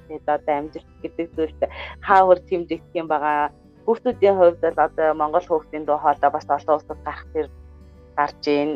Тэгээд 0.08 0.28
одоо 0.36 0.54
амжилт 0.58 0.90
гэдэг 1.02 1.28
зүйлд 1.36 1.62
хаавар 2.08 2.40
тэмдэгдэх 2.50 3.00
юм 3.02 3.08
байгаа. 3.10 3.52
Хүүхдүүдийн 3.86 4.36
хувьд 4.38 4.62
бол 4.62 4.86
одоо 4.88 5.08
Монгол 5.22 5.46
хүүхдийн 5.48 5.86
дуу 5.86 5.98
хоолой 6.00 6.32
бас 6.32 6.46
олон 6.48 6.76
улсад 6.78 7.00
гарах 7.08 7.26
тэр 7.34 7.48
гарч 8.18 8.44
ийн 8.48 8.72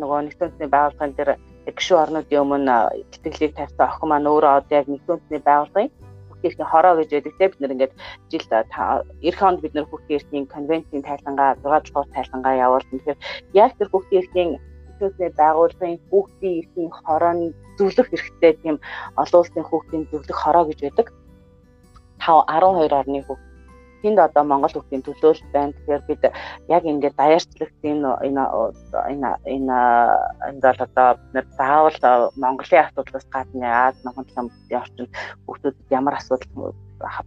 нөгөө 0.00 0.20
нэгдүнтний 0.26 0.70
байгууллагын 0.72 1.16
тэр 1.18 1.28
гişүү 1.76 1.98
орнуудын 2.02 2.42
өмнө 2.42 2.76
тэтгэлийг 3.12 3.52
тавьсан 3.56 3.86
охин 3.86 4.08
маань 4.10 4.30
өөрөө 4.30 4.52
одоо 4.58 4.74
яг 4.80 4.86
нэгдүнтний 4.90 5.42
байгууллагын 5.42 5.90
хүүхдийн 6.46 6.70
хороо 6.70 6.94
гэж 6.96 7.10
байдаг 7.12 7.34
те 7.38 7.48
бид 7.48 7.60
нэр 7.60 7.74
ингээд 7.74 7.94
жил 8.30 8.46
эх 9.28 9.36
хонд 9.38 9.58
бид 9.62 9.74
нэр 9.74 9.86
хүүхдийн 9.88 10.18
эрхийн 10.18 10.46
конвенцийн 10.54 11.02
тайлангаа 11.02 11.50
6 11.62 11.90
дугаар 11.90 12.08
тайлангаа 12.14 12.54
явуулсан. 12.66 12.98
Тэгэхээр 12.98 13.18
яг 13.62 13.72
тэр 13.78 13.88
хүүхдийн 13.90 14.20
эрхийн 14.22 14.50
төлөвлөсний 14.98 15.30
байгууллагын 15.40 15.96
хүүхдийн 16.10 16.54
эрхийн 16.60 16.90
хорооны 16.90 17.46
зөвлөх 17.78 18.08
хэрэгтэй 18.10 18.52
тийм 18.62 18.76
олон 19.20 19.40
улсын 19.40 19.64
хүүхдийн 19.68 20.04
зөвлөх 20.10 20.38
хороо 20.40 20.64
гэж 20.68 20.78
байдаг. 20.82 21.06
5 22.26 22.48
12 22.48 22.98
орны 23.00 23.20
хүүхд 23.22 23.45
тэнд 24.06 24.18
одоо 24.22 24.42
Монгол 24.46 24.70
хүүхдийн 24.70 25.02
төлөөлөл 25.02 25.50
байна. 25.50 25.74
Тэгэхээр 25.74 26.02
бид 26.06 26.22
яг 26.70 26.82
ингээд 26.86 27.18
даяарчлагдсан 27.18 27.90
энэ 27.90 28.10
энэ 28.26 28.44
энэ 29.10 29.30
энэ 29.54 29.78
энэ 30.46 30.60
бол 30.62 30.80
одоо 30.86 31.08
заавал 31.58 32.30
Монголын 32.38 32.84
асуудлаас 32.86 33.26
гадна 33.34 33.66
Аз 33.90 33.98
ламбын 34.06 34.54
орчинд 34.78 35.10
хүүхдүүдэд 35.46 35.90
ямар 35.90 36.14
асуудал 36.14 36.74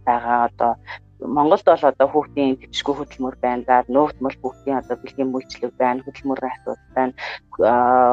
байгаа 0.08 0.48
одоо 0.48 0.72
Монголд 1.20 1.64
бол 1.68 1.84
одоо 1.84 2.08
хүүхдийн 2.08 2.56
төвчгүй 2.56 2.94
хөдөлмөр 2.96 3.36
байна. 3.44 3.64
За 3.68 3.84
нуугдмал 3.88 4.36
хүүхдийн 4.40 4.80
одоо 4.80 4.96
бэлгийн 4.96 5.32
мүлчлэг 5.32 5.72
байна, 5.76 6.00
хөдөлмөрийн 6.04 6.52
асуудал 6.56 6.90
байна. 6.96 7.12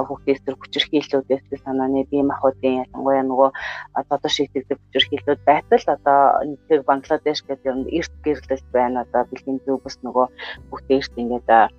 Хүүхдээс 0.07 0.41
төр 0.43 0.55
хүчирхийллүүдээс 0.59 1.63
санааны 1.63 2.03
бие 2.11 2.23
махбодын 2.27 2.83
ялангуяа 2.83 3.23
нөгөө 3.23 3.49
одоо 3.95 4.29
шийдэгдэх 4.35 4.79
хүчирхийллүүд 4.79 5.41
байтал 5.47 5.85
одоо 5.95 6.19
нэг 6.51 6.83
Бангладеш 6.83 7.39
гэдэг 7.47 7.71
юм 7.71 7.79
эрт 7.87 8.13
гэрлэл 8.23 8.65
байна. 8.75 9.05
Одоо 9.07 9.23
бэлгийн 9.31 9.59
зүг 9.63 9.79
бас 9.87 9.95
нөгөө 10.03 10.25
хүүхдээ 10.69 10.97
эрт 10.99 11.13
ингээд 11.15 11.49
а 11.49 11.69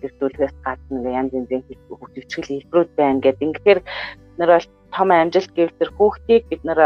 тэгтүүлгээс 0.00 0.54
гадна 0.62 1.10
янз 1.10 1.32
янзын 1.34 1.66
хөвчгөл 1.90 2.50
хэлбэрүүд 2.54 2.90
байна 2.96 3.20
гэдэг. 3.20 3.50
Тэгэхээр 3.50 3.80
нар 4.38 4.50
бол 4.54 4.68
том 4.94 5.08
амжилт 5.10 5.52
гэвэл 5.54 5.78
тэр 5.78 5.90
хүүхдийг 5.98 6.42
бид 6.48 6.62
нар 6.64 6.80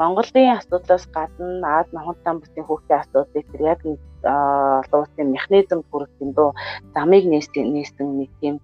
Монголын 0.00 0.56
асуудлаас 0.56 1.04
гадна 1.12 1.80
Аз 1.80 1.88
нохон 1.92 2.16
там 2.24 2.40
бүсийн 2.40 2.64
хүүхдийн 2.66 3.00
асуудлыг 3.00 3.46
тэр 3.52 3.62
яг 3.72 3.80
олон 3.84 5.00
улсын 5.02 5.28
механизм 5.36 5.80
бүрдсэн 5.90 6.30
дөө 6.36 6.50
замыг 6.94 7.24
нээсэн 7.28 7.66
нээсэн 7.74 8.08
нэг 8.18 8.30
тийм 8.40 8.56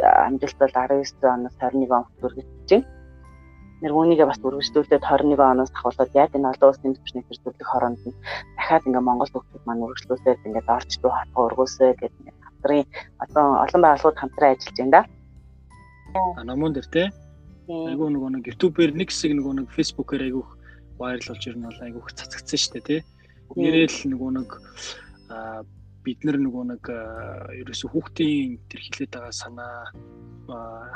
амжилт 0.00 0.56
бол 0.58 0.72
19 0.72 1.20
оноос 1.34 1.56
21 1.60 1.92
он 1.92 2.04
хүргэж 2.20 2.48
байна. 2.70 2.86
нэр 3.82 3.92
үүнийгээ 3.92 4.30
бас 4.30 4.38
үргэлжлүүлээд 4.46 5.02
21 5.02 5.42
оноос 5.42 5.72
ахуулаад 5.74 6.12
яг 6.14 6.30
энэ 6.32 6.50
олон 6.54 6.68
улсын 6.70 6.94
төвчний 6.94 7.24
төлөвлөх 7.26 7.68
хороонд 7.70 8.00
нь 8.06 8.14
дахиад 8.56 8.86
ингээ 8.86 9.02
Монгол 9.02 9.32
хөгжил 9.34 9.66
маань 9.66 9.84
үргэлжлүүлээд 9.84 10.46
ингээ 10.46 10.70
орч 10.70 10.90
дуу 11.02 11.12
хатгаа 11.12 11.46
өргөөсөө 11.50 11.90
гэдэг 11.98 12.34
хамтрын 12.46 12.86
одоо 13.24 13.46
олон 13.64 13.80
байгууллагууд 13.82 14.20
хамтран 14.22 14.52
ажиллаж 14.54 14.76
байна 14.78 14.94
да. 14.94 15.02
А 16.38 16.44
номон 16.46 16.72
дээр 16.72 16.88
те. 16.94 17.02
Айгуу 17.70 18.10
нөгөө 18.10 18.30
нэг 18.34 18.44
YouTube-ээр 18.50 18.92
нэг 18.98 19.08
хэсэг 19.14 19.32
нөгөө 19.38 19.54
нэг 19.62 19.68
Facebook-ээр 19.70 20.22
айгуух 20.26 20.50
вайрал 20.98 21.28
болж 21.30 21.42
ирнэ 21.46 21.66
бол 21.70 21.84
айгуух 21.86 22.08
цацагдсан 22.10 22.58
шүү 22.58 22.72
дээ 22.74 22.86
те. 22.90 22.96
Нэрэл 23.54 23.98
нөгөө 24.10 24.30
нэг 24.38 24.50
бид 26.02 26.20
нар 26.26 26.38
нөгөө 26.42 26.64
нэг 26.74 26.84
ерөөсө 27.62 27.86
хүүхдийн 27.94 28.58
тэр 28.66 28.80
хилээд 28.82 29.12
байгаа 29.14 29.30
санаа 29.30 29.94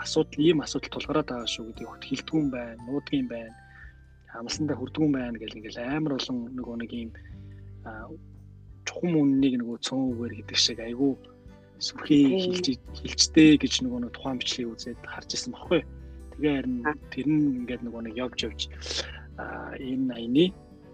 асуудал 0.02 0.42
ийм 0.42 0.59
асуудал 0.66 0.90
тулгараад 0.90 1.31
байгаа 1.31 1.46
шүү 1.46 1.70
гэдэг 1.70 1.87
хот 1.87 2.05
хилдгүүн 2.11 2.48
байна, 2.50 2.83
нуудгийн 2.83 3.29
байна, 3.31 3.55
хамлсандаа 4.35 4.76
хүрдгүүн 4.76 5.12
байна 5.14 5.38
гэл 5.38 5.59
ингээл 5.62 5.87
амар 5.87 6.18
олон 6.18 6.38
нөгөө 6.59 6.76
нэг 6.83 6.90
ийм 6.90 7.11
чухам 8.83 9.14
үннийг 9.14 9.55
нөгөө 9.62 9.79
цөөн 9.87 10.11
үгээр 10.11 10.35
гэдэг 10.42 10.59
шиг 10.59 10.79
айгүй 10.83 11.12
сүрхий 11.79 12.24
хилж 12.42 12.66
хилчтэй 12.98 13.50
гэж 13.62 13.87
нөгөө 13.87 14.00
нэг 14.02 14.12
тухайн 14.16 14.40
бичлэгийг 14.40 14.72
үзээд 14.74 15.00
харж 15.07 15.31
ирсэн 15.37 15.52
баггүй. 15.55 15.81
Тэгээ 16.37 16.57
харин 16.57 16.77
тэр 17.11 17.27
нь 17.27 17.42
ингээд 17.64 17.83
нөгөө 17.85 18.03
нэг 18.07 18.14
явж 18.20 18.38
явж 18.44 18.61
энэ 19.81 20.12
аяны 20.16 20.46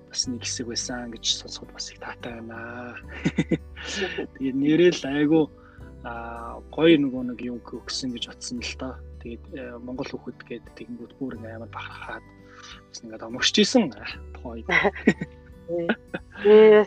бас 0.08 0.22
нэг 0.28 0.40
хэсэг 0.44 0.66
байсан 0.70 1.10
гэж 1.10 1.24
сонсоход 1.42 1.70
бас 1.74 1.90
их 1.90 1.98
таатай 1.98 2.38
байна. 2.38 2.94
Тэгээ 4.38 4.54
нэрэл 4.54 5.02
айгүй 5.02 5.44
гоё 6.74 6.96
нөгөө 6.98 7.22
нэг 7.30 7.38
юм 7.46 7.58
өгсөн 7.62 8.12
гэж 8.14 8.24
бодсон 8.30 8.58
л 8.58 8.74
доо. 8.78 8.94
Тэгээд 9.22 9.44
э, 9.54 9.78
Монгол 9.78 10.10
хүүхэд 10.10 10.40
гээд 10.46 10.64
тэгэнгүүт 10.74 11.12
бүр 11.22 11.38
амар 11.38 11.70
бахархаад 11.70 12.26
бас 12.90 12.98
ингээд 13.06 13.22
омогч 13.22 13.54
ийсэн 13.54 13.86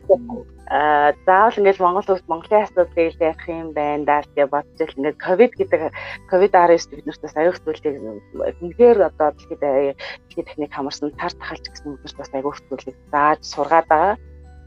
тухай. 0.07 0.43
Аа 0.65 1.13
заавал 1.25 1.57
ингээд 1.61 1.79
Монгол 1.79 2.09
улс 2.09 2.25
Монголын 2.25 2.65
асуудлыг 2.65 3.13
ярих 3.21 3.45
юм 3.47 3.69
байна 3.77 4.05
даа 4.05 4.21
гэж 4.25 4.49
бодож 4.49 4.89
л 4.89 4.97
ингээд 4.97 5.21
ковид 5.21 5.53
гэдэг 5.53 5.81
ковид 6.25 6.53
19 6.57 6.89
биднэрт 6.89 7.21
бас 7.21 7.35
аюул 7.37 7.59
зүйлийг 7.61 7.95
үнээр 8.65 8.97
одоо 9.05 9.29
дэлхийд 9.29 9.61
дэлхийд 9.61 10.47
техник 10.49 10.73
хамарсан 10.73 11.13
тар 11.13 11.33
тахалж 11.37 11.65
гэсэн 11.69 11.93
үгнээс 11.93 12.15
бас 12.17 12.31
аюул 12.33 12.59
зүйлийг 12.65 12.97
зааж 13.13 13.41
сургаад 13.45 13.87
байгаа. 13.93 14.17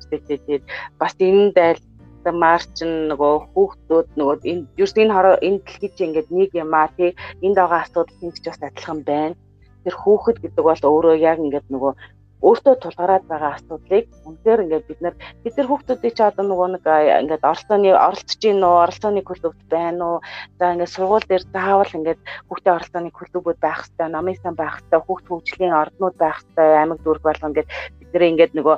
Тэгээд 0.09 0.65
бас 1.03 1.15
энэ 1.19 1.51
дайл 1.59 1.83
марч 2.31 2.79
нөгөө 2.85 3.35
хүүхдүүд 3.51 4.09
нөгөө 4.19 4.37
энэ 4.51 4.63
юу 4.79 4.89
энэ 5.03 5.15
хороо 5.15 5.37
энэ 5.43 5.63
дэлхийд 5.67 5.95
чи 5.99 6.03
ингээд 6.07 6.29
нэг 6.31 6.51
юм 6.55 6.73
аа 6.79 6.89
тий 6.95 7.11
энд 7.43 7.57
байгаа 7.59 7.83
асуудал 7.83 8.15
тэнд 8.23 8.39
ч 8.39 8.47
бас 8.47 8.63
адилхан 8.63 9.01
байна. 9.03 9.35
Тэр 9.83 9.95
хүүхэд 9.99 10.39
гэдэг 10.43 10.63
бол 10.63 10.83
өөрөө 10.91 11.15
яг 11.19 11.39
ингээд 11.43 11.67
нөгөө 11.75 11.93
өөртөө 12.39 12.75
тулгараад 12.79 13.25
байгаа 13.27 13.59
асуудлыг 13.59 14.07
үнээр 14.23 14.63
ингээд 14.65 14.89
бид 14.89 15.01
нар 15.03 15.15
бид 15.43 15.55
нар 15.59 15.69
хүүхдүүдийг 15.69 16.15
ч 16.15 16.21
одоо 16.23 16.45
нөгөө 16.47 16.69
нэг 16.79 16.85
ингээд 16.87 17.43
оролцооны 17.43 17.91
оролцож 17.91 18.39
гин 18.39 18.63
үү 18.63 18.77
оролцооны 18.87 19.23
клубт 19.27 19.63
байна 19.67 20.05
уу? 20.07 20.19
За 20.59 20.71
ингээд 20.71 20.95
сургууль 20.95 21.27
дээр 21.27 21.45
заавал 21.51 21.97
ингээд 21.99 22.21
хүүхдийн 22.47 22.77
оролцооны 22.79 23.11
клубүүд 23.11 23.59
байх 23.59 23.81
хэрэгтэй 23.83 24.09
намын 24.15 24.39
сан 24.39 24.55
байх 24.55 24.79
хэрэгтэй 24.79 25.01
хүүхд 25.03 25.27
хөгжлийн 25.27 25.75
орднууд 25.83 26.17
байх 26.23 26.39
хэрэгтэй 26.39 26.69
аймаг 26.79 26.99
дүүрэг 27.03 27.25
болгон 27.27 27.51
ингээд 27.51 27.69
бид 27.99 28.11
нар 28.15 28.25
ингээд 28.31 28.55
нөгөө 28.55 28.77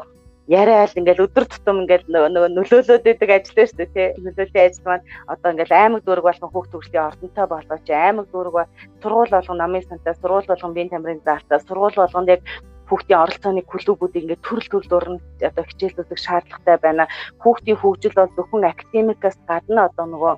яриа 0.51 0.83
айл 0.83 0.99
ингээл 0.99 1.25
өдөр 1.31 1.44
тутам 1.46 1.85
ингээл 1.85 2.11
нөгөө 2.11 2.51
нөлөөлөд 2.57 3.05
байдаг 3.07 3.31
ажил 3.31 3.61
шүү 3.61 3.79
дээ 3.79 3.94
тий. 3.94 4.09
Нөлөөллийн 4.18 4.66
ажил 4.66 4.87
маань 4.88 5.07
одоо 5.31 5.49
ингээл 5.55 5.79
аймаг 5.79 6.03
дүүрэг 6.03 6.27
болгон 6.27 6.51
хүүхд 6.51 6.73
төгслийн 6.75 7.07
ордонтой 7.07 7.46
болгооч 7.46 7.87
аймаг 7.87 8.27
дүүрэг 8.35 8.55
ба 8.59 8.64
сургууль 8.99 9.31
болгон 9.31 9.59
намын 9.62 9.87
сантай 9.87 10.14
сургууль 10.18 10.51
болгон 10.51 10.75
биеийн 10.75 10.90
тамирын 10.90 11.23
заалтаа 11.23 11.59
сургууль 11.62 12.01
болгонд 12.03 12.35
яг 12.35 12.42
хүүхдийн 12.90 13.22
оролцооны 13.22 13.62
клубүүд 13.62 14.18
ингээд 14.18 14.42
төрөл 14.42 14.68
төрлөөр 14.70 15.07
нь 15.14 15.22
одоо 15.46 15.64
хичээлүүдийг 15.64 16.20
шаардлагатай 16.20 16.76
байна. 16.83 17.07
Хүүхдийн 17.38 17.79
хөгжил 17.79 18.18
бол 18.18 18.35
зөвхөн 18.35 18.66
академикаас 18.66 19.38
гадна 19.46 19.87
одоо 19.88 20.07
нөгөө 20.11 20.35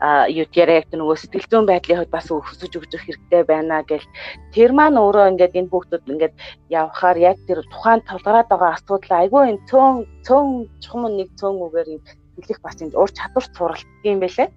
а 0.00 0.28
юу 0.28 0.46
яриа 0.52 0.82
яг 0.82 0.92
нөгөө 0.92 1.16
сэтгэл 1.16 1.48
зүйн 1.50 1.66
байдлын 1.68 1.98
хувьд 2.04 2.12
бас 2.12 2.28
өсөж 2.28 2.72
өгөх 2.76 2.92
хэрэгтэй 2.92 3.42
байна 3.48 3.80
гэл 3.88 4.04
тэр 4.52 4.70
маань 4.76 5.00
өөрөө 5.00 5.30
ингээд 5.32 5.58
энэ 5.58 5.70
хүүхдүүд 5.72 6.10
ингээд 6.12 6.34
явхаар 6.68 7.18
яг 7.30 7.38
тэр 7.48 7.64
тухайн 7.72 8.04
толгороод 8.04 8.48
байгаа 8.50 8.76
асуудал 8.76 9.12
айгүй 9.22 9.42
энэ 9.48 9.64
цөөн 9.70 9.94
цөөн 10.26 10.48
чухам 10.82 11.02
нэг 11.16 11.28
цөөн 11.40 11.56
үгээр 11.64 11.88
хэлэх 12.36 12.60
бас 12.60 12.76
энэ 12.82 12.98
ур 13.00 13.10
чадвар 13.16 13.46
суралцдаг 13.56 14.04
юм 14.04 14.20
байлээ. 14.20 14.48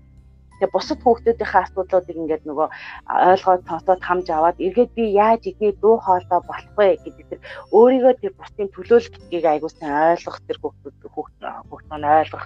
Тэгээ 0.60 0.72
бусад 0.72 1.00
хүүхдүүдийнхээ 1.04 1.64
асуудлуудыг 1.68 2.16
ингээд 2.16 2.44
нөгөө 2.48 2.68
ойлгоод 3.12 3.64
сонсоод 3.68 4.02
хамж 4.08 4.28
аваад 4.32 4.58
эргээд 4.60 4.92
би 4.96 5.04
яаж 5.12 5.44
эдний 5.52 5.74
дуу 5.84 6.00
хоолой 6.00 6.42
болох 6.48 6.72
вэ 6.80 6.96
гэдэг 7.04 7.26
тэр 7.28 7.42
өөрийгөө 7.76 8.14
тэр 8.24 8.34
бусдын 8.40 8.70
төлөөлөлтгийг 8.72 9.46
аягуулсан 9.46 9.90
ойлгох 10.16 10.40
тэр 10.48 10.58
хүүхдүүд 10.64 10.96
хүүхдүүд 11.12 12.00
нь 12.00 12.08
ойлгох 12.08 12.46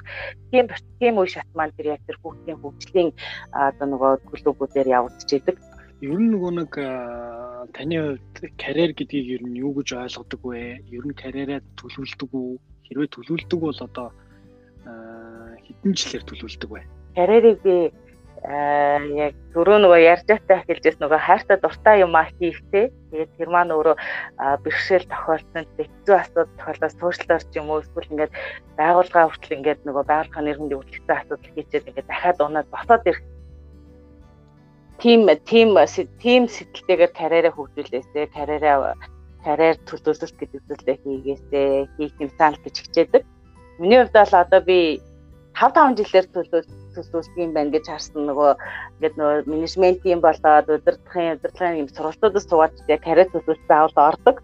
тийм 0.50 0.66
тийм 1.00 1.14
үе 1.22 1.30
шат 1.30 1.50
маань 1.54 1.76
тэр 1.78 1.94
яг 1.94 2.02
тэр 2.10 2.18
хүүхдийн 2.18 2.58
хөгжлийн 2.58 3.10
одоо 3.54 3.86
нөгөө 3.94 4.12
төлөвүүдээр 4.26 4.88
явагдаж 4.98 5.30
идэг. 5.30 5.58
Ер 6.02 6.16
нь 6.16 6.32
нөгөө 6.32 6.52
нэг 6.58 6.72
таны 7.76 7.96
хувьд 8.00 8.36
карьер 8.56 8.92
гэдгийг 8.96 9.28
ер 9.36 9.44
нь 9.44 9.60
юу 9.60 9.76
гэж 9.78 9.90
ойлгодог 10.00 10.42
вэ? 10.48 10.80
Ер 10.96 11.06
нь 11.06 11.14
карьераа 11.14 11.60
төлөвлөдөг 11.76 12.32
үү? 12.32 12.58
Хэрвээ 12.88 13.10
төлөвлөдөг 13.14 13.60
бол 13.60 13.80
одоо 13.84 14.08
хэдэн 15.66 15.94
жилээр 15.94 16.24
төлөвлөдөг 16.24 16.72
вэ? 16.72 16.82
Карьерийг 17.16 17.62
би 17.64 17.92
яг 18.40 19.36
түрүү 19.52 19.78
нөгөө 19.84 20.00
ярьж 20.00 20.26
байхдаа 20.32 20.64
хэлжээс 20.64 20.98
нөгөө 21.04 21.20
хайртай 21.20 21.58
дуртай 21.60 22.00
юм 22.00 22.16
а 22.16 22.24
хийхтэй. 22.40 22.88
Тэгээд 23.12 23.32
тэр 23.36 23.50
маань 23.52 23.76
өөрөө 23.76 23.96
бэрхшээл 24.64 25.12
тохиолдсон 25.12 25.68
хэцүү 25.76 26.16
асуудал 26.16 26.56
тохиолдож 26.56 26.94
суурьлаар 26.96 27.44
ч 27.44 27.52
юм 27.60 27.68
уу 27.68 27.84
эсвэл 27.84 28.12
ингээд 28.16 28.34
байгууллага 28.80 29.28
хүртэл 29.28 29.58
ингээд 29.60 29.82
нөгөө 29.84 30.04
байгууллага 30.08 30.46
нэрхэндийн 30.48 30.80
үлдсэн 30.80 31.16
асуудал 31.20 31.52
хийчээд 31.52 31.88
ингээд 31.92 32.08
дахиад 32.08 32.40
унаад 32.40 32.68
босоод 32.72 33.04
ирэх 33.12 33.24
тим 35.04 35.22
тим 35.44 35.70
тим 36.24 36.42
сэтгэлтэйгээр 36.48 37.12
карьераа 37.12 37.54
хөгжүүлээсээ 37.56 38.26
карьераа 38.32 38.96
карьер 39.44 39.76
төлөвлөлт 39.84 40.36
гэдэг 40.40 40.62
зүйлээ 40.68 40.98
хийгээсээ 41.04 41.70
хийх 41.96 42.16
юм 42.24 42.32
санал 42.40 42.60
гэж 42.64 42.76
хичээдэг. 42.88 43.24
Миний 43.80 44.00
хувьд 44.00 44.16
бол 44.16 44.36
одоо 44.44 44.62
би 44.64 45.00
5 45.56 45.76
5 45.76 46.00
жилээр 46.00 46.28
төлөвлөлт 46.36 46.79
төсөөлдөг 46.96 47.38
юм 47.38 47.52
байна 47.56 47.74
гэж 47.76 47.86
харсан 47.90 48.28
нөгөө 48.30 48.52
ингээд 49.00 49.16
нөгөө 49.20 49.50
менежментийн 49.52 50.22
болоод 50.24 50.68
удирдлагын 50.70 51.38
удирдлагын 51.38 51.82
юм 51.82 51.90
сургалтуудаас 51.90 52.46
суугаад 52.50 52.76
яг 52.94 53.02
карьер 53.04 53.30
төсөөлт 53.34 53.64
заавал 53.70 53.98
ордог. 54.10 54.38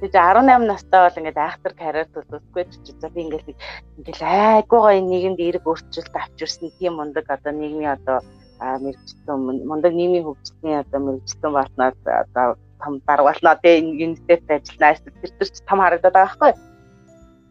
Тэгэж 0.00 0.12
18 0.12 0.68
настай 0.68 1.00
бол 1.04 1.18
ингээд 1.20 1.38
айхтар 1.40 1.74
карьер 1.76 2.08
төсөөлөхгүй 2.12 2.64
ч 2.68 2.74
за 3.00 3.08
би 3.14 3.20
ингээд 3.24 3.48
ингээд 3.96 4.20
айгуугаа 4.20 5.00
нийгэмд 5.00 5.40
эрг 5.48 5.64
өөрчлөлт 5.64 6.14
авчирсан 6.16 6.68
тийм 6.78 7.00
мундаг 7.00 7.26
одоо 7.32 7.52
нийгмийн 7.52 7.96
одоо 7.96 8.18
мэрэгчлэн 8.60 9.40
мундаг 9.68 9.92
нийгмийн 9.96 10.24
хөгжлийн 10.26 10.80
одоо 10.84 11.00
мэрэгчлэн 11.00 11.52
болсноор 11.56 11.94
одоо 12.24 12.46
том 12.82 12.94
дарга 13.06 13.28
болно 13.28 13.56
тийм 13.64 13.84
юнитэд 14.04 14.44
ажилланаа 14.48 15.00
тэр 15.00 15.32
тэр 15.38 15.48
том 15.68 15.78
харагдаад 15.80 16.14
байгаа 16.14 16.28
байхгүй. 16.28 16.52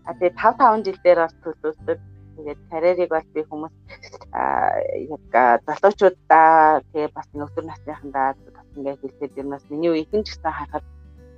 А 0.05 0.13
тэгээ 0.13 0.37
5 0.37 0.57
5 0.61 0.85
жил 0.85 0.99
дээр 1.03 1.19
бас 1.25 1.33
төлөвлөдөг 1.41 1.99
Тэгээд 2.35 2.59
карьерийг 2.71 3.09
бол 3.11 3.27
би 3.33 3.41
хүмүүс 3.47 3.75
яг 5.15 5.63
залуучуудаа 5.67 6.83
тэгээ 6.91 7.09
бас 7.15 7.27
нөхөр 7.33 7.65
насныхандаа 7.67 8.35
бас 8.55 8.67
ингээд 8.75 8.99
хэлээд 9.01 9.39
юм 9.39 9.49
бас 9.55 9.63
миний 9.71 9.91
үеийн 9.91 10.23
ч 10.23 10.35
гэсэн 10.35 10.51
харахад 10.51 10.85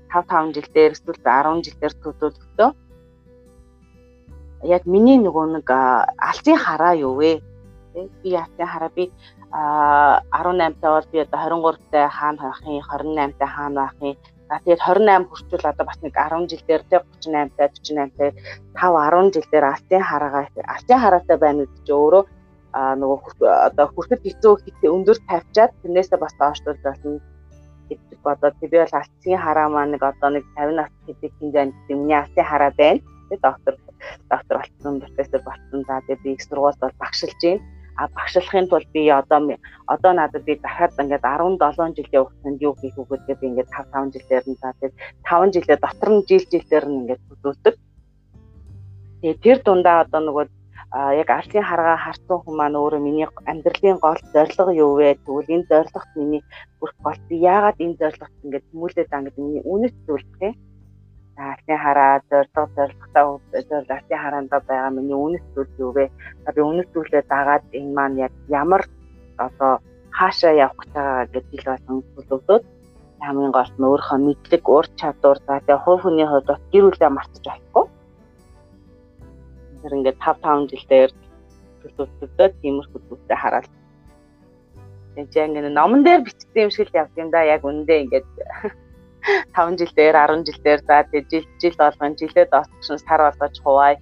5 0.09 0.25
5 0.25 0.55
жил 0.55 0.69
дээр 0.73 0.91
эсвэл 0.97 1.21
10 1.21 1.65
жил 1.65 1.77
дээр 1.81 1.95
төлөвлөлтөө 2.01 2.69
яг 4.65 4.83
миний 4.89 5.17
нөгөө 5.21 5.45
нэг 5.61 5.69
алсын 5.69 6.57
хараа 6.57 6.93
юу 6.97 7.13
вэ? 7.21 7.41
Би 8.23 8.29
алсын 8.33 8.65
хараа 8.65 8.89
би 8.89 9.11
а 9.51 10.21
18 10.33 10.81
таа 10.81 10.97
бол 10.97 11.07
би 11.11 11.19
одоо 11.21 11.39
23 11.39 11.91
таа 11.91 12.09
хаана 12.09 12.41
байхын 12.41 12.81
28 12.81 13.37
таа 13.39 13.47
хаана 13.47 13.81
байхын 13.85 14.15
За 14.47 14.59
тэгээд 14.63 14.79
28 14.79 15.27
хүрчүүл 15.27 15.65
одоо 15.67 15.85
бас 15.85 15.99
нэг 15.99 16.13
10 16.15 16.47
жил 16.47 16.63
дээр 16.67 16.83
тэг 16.87 17.03
38 17.19 17.51
таа 17.57 17.67
48 17.67 18.31
таа 18.73 18.91
5 18.95 19.27
10 19.27 19.35
жил 19.35 19.47
дээр 19.51 19.65
алтын 19.67 20.03
хараагаа 20.07 20.43
алтын 20.47 20.99
хараатай 21.03 21.37
байна 21.37 21.59
гэдэг 21.67 21.83
чинь 21.83 21.99
өөрөө 21.99 22.23
а 22.77 22.95
нөгөө 22.95 23.19
одоо 23.67 23.85
хүрхэд 23.91 24.21
хэцүү 24.23 24.53
хит 24.63 24.81
өндөр 24.87 25.17
тавьчаад 25.27 25.71
тэрнээсээ 25.83 26.19
бас 26.23 26.33
доошлуулж 26.39 26.81
болно 26.83 27.19
гэдэг 27.89 28.19
бодоод 28.23 28.55
би 28.61 28.67
бол 28.71 28.95
алтын 29.01 29.37
хараа 29.43 29.67
маань 29.67 29.91
нэг 29.95 30.03
одоо 30.03 30.29
нэг 30.31 30.45
50 30.55 30.79
нас 30.79 30.91
гэдэг 31.07 31.31
хинжээнд 31.39 31.75
миний 31.91 32.17
алтын 32.19 32.45
хараа 32.47 32.71
байна. 32.79 33.03
Тэгээд 33.27 33.43
доктор 33.43 33.73
доктор 34.31 34.55
болсон, 34.59 34.93
профессор 35.03 35.41
болсон. 35.43 35.79
За 35.87 35.99
тэгээд 36.07 36.23
би 36.23 36.29
их 36.35 36.41
сургуульд 36.43 36.79
бол 36.79 36.95
багшилж 37.03 37.39
байна 37.43 37.63
а 37.63 37.76
багшлахын 38.17 38.67
тулд 38.69 38.89
би 38.93 39.01
одоо 39.09 39.39
одоо 39.93 40.11
надад 40.13 40.43
би 40.47 40.53
дахиад 40.55 40.93
ингээд 41.01 41.25
17 41.25 41.97
жилийн 41.97 42.23
хугацаанд 42.25 42.61
юу 42.67 42.73
хийх 42.79 42.97
үгээд 43.01 43.39
би 43.41 43.47
ингээд 43.47 43.69
5 43.73 43.89
5 43.93 44.13
жилээр 44.15 44.45
нь 44.49 44.59
за 44.61 44.69
тэгээд 44.79 44.95
5 45.25 45.55
жилээ 45.55 45.77
дотор 45.81 46.09
нь 46.13 46.25
жил 46.29 46.43
жилээр 46.53 46.85
нь 46.87 46.97
ингээд 47.01 47.21
төдөөдөг. 47.29 47.75
Тэгээд 49.21 49.41
тэр 49.43 49.57
дундаа 49.65 49.97
одоо 50.05 50.21
нөгөө 50.21 50.45
яг 50.93 51.29
ардын 51.29 51.67
харгаа 51.69 51.97
харсан 52.05 52.37
хүмүүс 52.39 52.57
маань 52.57 52.79
өөрөө 52.79 53.01
миний 53.03 53.27
амьдралын 53.51 53.99
гол 54.05 54.21
зорилго 54.33 54.71
юу 54.71 54.91
вэ? 54.95 55.19
Тэгвэл 55.25 55.53
энэ 55.55 55.67
зорилгот 55.69 56.11
миний 56.15 56.43
бүрх 56.79 56.95
гол 57.03 57.19
би 57.27 57.35
яагаад 57.53 57.77
энэ 57.83 57.99
зорилгот 57.99 58.33
ингэж 58.43 58.63
хүмүүлээд 58.71 59.09
байгаа 59.11 59.25
гэдэг 59.25 59.43
миний 59.43 59.63
үнэт 59.73 59.95
зүйл 60.07 60.25
тийм. 60.39 60.53
Ардын 61.37 61.77
хараа 61.77 62.21
зорилго 62.29 62.65
зорилготой 62.75 63.61
зорилго 63.69 63.93
ардын 63.93 64.21
хараанда 64.23 64.57
байгаа 64.65 64.89
миний 64.89 65.13
үнэт 65.13 65.45
зүйл 65.53 65.71
юу 65.77 65.91
вэ? 65.93 66.09
Би 66.55 66.61
үнэт 66.61 66.89
зүйлээ 66.93 67.23
дагаад 67.29 67.63
энэ 67.77 67.93
маань 67.93 68.17
яг 68.25 68.33
ямар 68.49 68.83
одоо 69.37 69.77
хаашаа 70.17 70.53
явах 70.65 70.81
гэж 70.81 70.91
байгаа 70.97 71.25
гэдэг 71.33 71.61
л 71.61 71.69
болсон 71.69 71.97
төлөвлөд 72.15 72.63
хамгийн 73.21 73.53
гол 73.53 73.71
нь 73.77 73.87
өөрийнхөө 73.89 74.19
мэдлэг, 74.25 74.63
ур 74.69 74.85
чадвар 74.99 75.37
за 75.45 75.61
тэгээ 75.65 75.83
хувь 75.85 76.01
хүний 76.01 76.27
хувьд 76.29 76.47
бас 76.49 76.61
гэр 76.73 76.83
бүлээ 76.85 77.11
мартаж 77.13 77.43
болохгүй. 77.45 77.85
Тэр 79.81 79.93
ингээд 79.97 80.17
5 80.21 80.41
5 80.41 80.71
жилдээр 80.71 81.11
төлөвлөлтөд 81.81 82.53
тиймэрхүү 82.61 82.99
зүйлээ 83.09 83.39
хараад 83.41 83.69
тэгж 85.15 85.33
ингээд 85.33 85.73
номон 85.73 86.01
дээр 86.05 86.21
бичсэн 86.25 86.65
юм 86.65 86.71
шиг 86.73 86.89
л 86.89 86.99
явд 87.01 87.13
юм 87.17 87.29
да 87.33 87.41
яг 87.41 87.61
үндэ 87.65 87.93
ингээд 88.05 88.27
5 89.55 89.77
жил 89.79 89.91
дээр 89.97 90.15
10 90.15 90.45
жил 90.47 90.59
дээр 90.63 90.81
за 90.87 91.05
жил 91.11 91.45
жил 91.61 91.75
болгон 91.77 92.15
жилээ 92.19 92.45
доосгош 92.51 93.01
сар 93.03 93.21
болгож 93.25 93.55
хуваа 93.63 93.95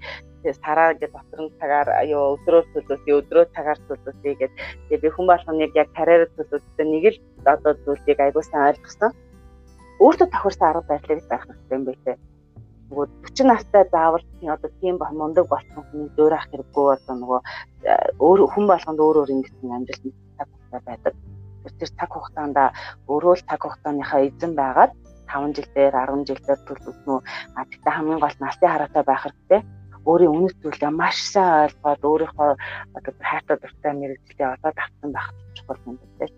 тэгээ 0.45 0.61
сараа 0.61 0.93
ингээд 0.93 1.13
дотор 1.17 1.39
нь 1.41 1.55
цагаар 1.57 1.89
аюу 2.01 2.37
өдрөө 2.37 2.61
төлөвлөе 2.73 3.17
өдрөө 3.19 3.45
цагаар 3.55 3.79
төлөвлөе 3.89 4.35
гэдэг. 4.37 4.57
Тэгээ 4.93 5.01
би 5.01 5.09
хүн 5.09 5.25
болгоныг 5.25 5.73
яг 5.73 5.89
карьераа 5.97 6.29
төлөвлөсөн 6.37 6.87
нэг 6.93 7.05
л 7.09 7.17
одоо 7.49 7.73
зүйлийг 7.81 8.19
аягүй 8.21 8.43
сайн 8.45 8.69
ойлгосон. 8.69 9.11
Өөртөө 10.05 10.27
тохирсон 10.29 10.67
арга 10.69 10.85
барилыг 10.85 11.25
байх 11.25 11.43
хэрэгтэй 11.49 11.77
юм 11.77 11.83
байлээ. 11.89 12.17
Нөгөө 12.85 13.05
40 13.25 13.49
настай 13.49 13.83
заавал 13.89 14.25
одоо 14.53 14.69
тийм 14.81 14.95
ба 15.01 15.09
мундаг 15.09 15.45
болсон 15.49 15.81
хүний 15.89 16.09
дөөрах 16.13 16.45
хэрэггүй 16.53 16.85
одоо 16.93 17.15
нөгөө 17.17 17.39
өөр 18.21 18.39
хүн 18.53 18.65
болгонд 18.69 18.99
өөр 19.01 19.17
өөр 19.25 19.33
ингэсэн 19.33 19.73
амжилт 19.73 20.03
цаг 20.37 20.47
хугацаа 20.53 20.81
байдаг. 20.85 21.13
Тэр 21.65 21.89
цаг 21.97 22.09
хугацаанд 22.13 22.57
өөрөө 23.09 23.33
л 23.33 23.45
цаг 23.49 23.61
хугацааныхаа 23.65 24.21
эзэн 24.29 24.53
байгаад 24.53 24.91
5 25.27 25.55
жил 25.55 25.69
дээр 25.75 25.93
10 25.95 26.27
жил 26.27 26.41
дээр 26.45 26.61
төлөвлөснө. 26.67 27.15
А 27.57 27.65
тэгтээ 27.69 27.93
хамгийн 27.95 28.21
гол 28.23 28.37
нь 28.39 28.47
алсын 28.47 28.69
хараатай 28.71 29.03
байх 29.05 29.23
хэрэгтэй 29.23 29.61
өөрийн 30.05 30.33
үнэт 30.37 30.57
зүйлээ 30.61 30.93
маш 30.93 31.17
сайн 31.33 31.65
ойлгоод 31.65 32.01
өөрийнхөө 32.05 32.51
одоо 32.97 33.13
хайртай 33.25 33.57
дуртай 33.57 33.93
мэрэгчлээ 33.97 34.53
олоод 34.53 34.77
авсан 34.77 35.09
байх 35.11 35.27
чухал 35.57 35.81
юм 35.89 35.97
байна 36.21 36.29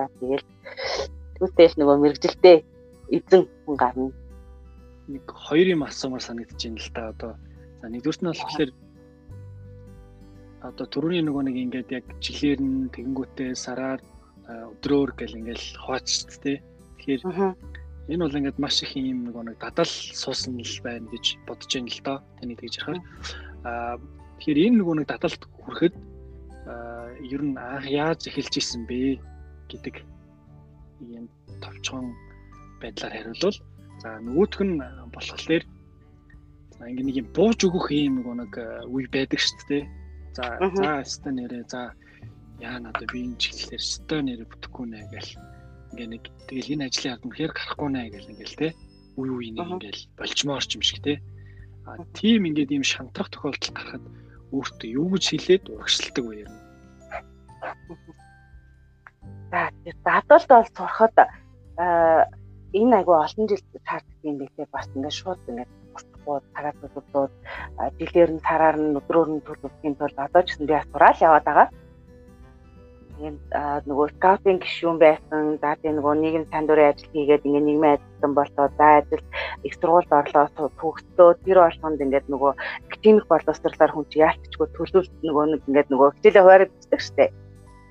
да. 0.00 0.06
Тэгэл 0.16 0.46
түүтэл 1.36 1.76
нөгөө 1.76 1.96
мэрэгжилтэй 2.00 2.56
эзэн 3.12 3.42
хүн 3.68 3.76
гарна. 3.76 4.08
Нэг 5.12 5.24
хоёр 5.28 5.66
юм 5.76 5.84
асуумаар 5.84 6.24
санагдаж 6.24 6.56
байна 6.56 6.80
л 6.80 6.90
да. 6.96 7.02
Одоо 7.12 7.32
за 7.80 7.86
нэгдүгürt 7.92 8.20
нь 8.24 8.30
болохоор 8.32 8.70
одоо 10.62 10.86
түрүүний 10.88 11.22
нөгөө 11.26 11.42
нэг 11.52 11.56
ингээд 11.68 11.88
яг 11.92 12.06
жилээр 12.24 12.60
нь 12.64 12.88
тэгэнгүүтээ 12.96 13.52
сараар 13.52 14.00
өдрөөр 14.48 15.10
гэл 15.20 15.36
ингээл 15.36 15.66
хуваачт 15.84 16.40
тээ. 16.40 16.64
Тэгэхээр 16.96 17.22
Энэ 18.12 18.24
бол 18.28 18.36
ингээд 18.36 18.60
маш 18.60 18.84
их 18.84 18.92
юм 18.92 19.24
нэг 19.24 19.36
нэг 19.40 19.56
дадал 19.56 19.88
суусан 19.88 20.60
л 20.60 20.76
байна 20.84 21.08
гэж 21.08 21.40
бодож 21.48 21.70
байна 21.72 21.88
л 21.88 22.00
доо. 22.04 22.18
Таны 22.36 22.54
тэгж 22.60 22.74
яхаар. 22.76 23.00
Аа 23.64 23.96
тэгэхээр 24.36 24.58
энэ 24.68 24.76
нөгөө 24.76 24.94
нэг 25.00 25.06
дадалд 25.08 25.42
хүрэхэд 25.64 25.94
ер 27.32 27.42
нь 27.42 27.56
анх 27.56 27.86
яаж 27.88 28.20
эхэлж 28.28 28.54
исэн 28.60 28.84
бэ 28.84 29.16
гэдэг 29.72 29.96
ийм 31.08 31.24
товчхон 31.64 32.12
байдлаар 32.84 33.14
хариулвал 33.16 33.56
за 34.02 34.08
нөгөөх 34.20 34.60
нь 34.60 34.76
болохоор 35.14 35.64
за 36.76 36.82
ингээ 36.90 37.06
нэг 37.08 37.16
юм 37.22 37.28
бууж 37.32 37.58
өгөх 37.64 37.88
юм 37.96 38.20
нэг 38.20 38.52
үе 38.92 39.08
байдаг 39.08 39.40
шүү 39.40 39.64
дээ. 39.72 39.84
За 40.36 40.44
за 40.60 41.00
өстө 41.00 41.30
нэрээ 41.32 41.64
за 41.72 41.96
яа 42.60 42.76
надад 42.76 43.08
би 43.08 43.24
энэ 43.24 43.40
чиглэлээр 43.40 43.80
өстө 43.80 44.16
нэрээ 44.20 44.50
бүтэхгүй 44.52 44.86
нэ 44.92 45.00
гэл 45.12 45.30
ингээ 45.92 46.08
нэг 46.08 46.22
тэгэл 46.48 46.72
энэ 46.74 46.86
ажлын 46.88 47.12
ард 47.12 47.24
үнэхээр 47.28 47.52
гарахгүй 47.52 47.88
наа 47.92 48.06
гэл 48.08 48.32
ингээл 48.32 48.60
те. 48.60 48.68
Үе 49.20 49.30
үе 49.30 49.48
нэг 49.52 49.68
ингээл 49.76 50.02
болчмоор 50.16 50.64
ч 50.64 50.70
юм 50.76 50.82
шиг 50.82 51.00
те. 51.04 51.20
А 51.84 52.00
тийм 52.16 52.48
ингээд 52.48 52.72
ийм 52.72 52.84
шантарх 52.84 53.28
тохиолдол 53.30 53.72
гарахад 53.76 54.04
өөртөө 54.52 54.88
юу 55.00 55.08
гэж 55.12 55.24
хэлээд 55.28 55.64
урагшилдаг 55.72 56.24
вэ 56.24 56.36
юм 56.44 56.52
За 59.50 59.70
задалд 60.04 60.48
бол 60.48 60.68
сурахад 60.76 61.16
энэ 62.72 62.96
айгу 62.96 63.12
олон 63.12 63.46
жил 63.48 63.64
таардаг 63.84 64.20
юм 64.24 64.36
байлээ 64.40 64.66
бас 64.72 64.86
ингээд 64.96 65.18
шууд 65.20 65.40
ингээд 65.48 65.72
босхгүй 65.92 66.38
цагаад 66.54 66.76
төлөвлөд 66.80 67.32
жилээр 68.00 68.30
нь 68.32 68.44
сараар 68.46 68.76
нь 68.80 68.96
өдрөөр 68.96 69.28
нь 69.32 69.44
төлөвлөхийн 69.46 69.96
тулд 70.00 70.16
одоо 70.16 70.42
ч 70.42 70.48
гэсэн 70.56 70.66
би 70.68 70.74
асуурал 70.76 71.24
яваад 71.26 71.44
байгаа 71.44 71.68
ийм 73.22 73.36
нөгөө 73.86 74.06
скаутинг 74.18 74.62
гишүүн 74.66 74.98
байсан. 74.98 75.58
За 75.62 75.78
тийм 75.78 75.98
нөгөө 75.98 76.14
нийгэм 76.18 76.44
сайн 76.50 76.66
дурын 76.66 76.90
ажил 76.90 77.10
хийгээд 77.14 77.46
ингээ 77.46 77.66
нийгмийн 77.66 77.94
ажилтан 77.96 78.32
болоо. 78.34 78.66
За 78.78 78.88
ажил 78.98 79.24
их 79.62 79.74
сургуульд 79.78 80.10
орлоо 80.10 80.46
төгслөө. 80.78 81.30
Тэр 81.46 81.58
болгонд 81.62 82.02
ингээд 82.02 82.26
нөгөө 82.26 82.52
клиник 82.90 83.26
боловсруулаар 83.30 83.92
хүн 83.94 84.06
чи 84.10 84.18
яалтчгүй 84.26 84.66
төлөвлөлт 84.74 85.14
нөгөө 85.22 85.44
нэг 85.54 85.62
ингээд 85.70 85.88
нөгөө 85.94 86.08
хичээлээ 86.18 86.42
хуваарь 86.42 86.66
бичдэг 86.66 87.00
штеп. 87.00 87.32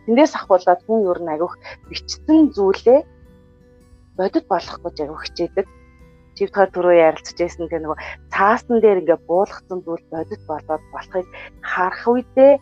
Тэндээс 0.06 0.34
ахуулаад 0.36 0.82
хүн 0.84 1.00
ер 1.12 1.20
нь 1.24 1.34
агиух 1.34 1.56
бичсэн 1.88 2.52
зүйлээ 2.52 3.00
бодит 4.18 4.46
болгох 4.52 4.80
гэж 4.84 4.96
агиух 5.00 5.24
хичээдэг. 5.26 5.68
Чивтгаар 6.36 6.70
түрүү 6.72 6.96
ярилцж 6.96 7.38
байсан 7.38 7.68
тэр 7.70 7.84
нөгөө 7.84 8.00
цаасан 8.34 8.78
дээр 8.80 9.02
ингээ 9.04 9.20
буулгацсан 9.30 9.80
зүйл 9.86 10.06
бодит 10.12 10.42
болоод 10.48 10.84
болохыг 10.96 11.28
харах 11.60 12.08
үедээ 12.08 12.54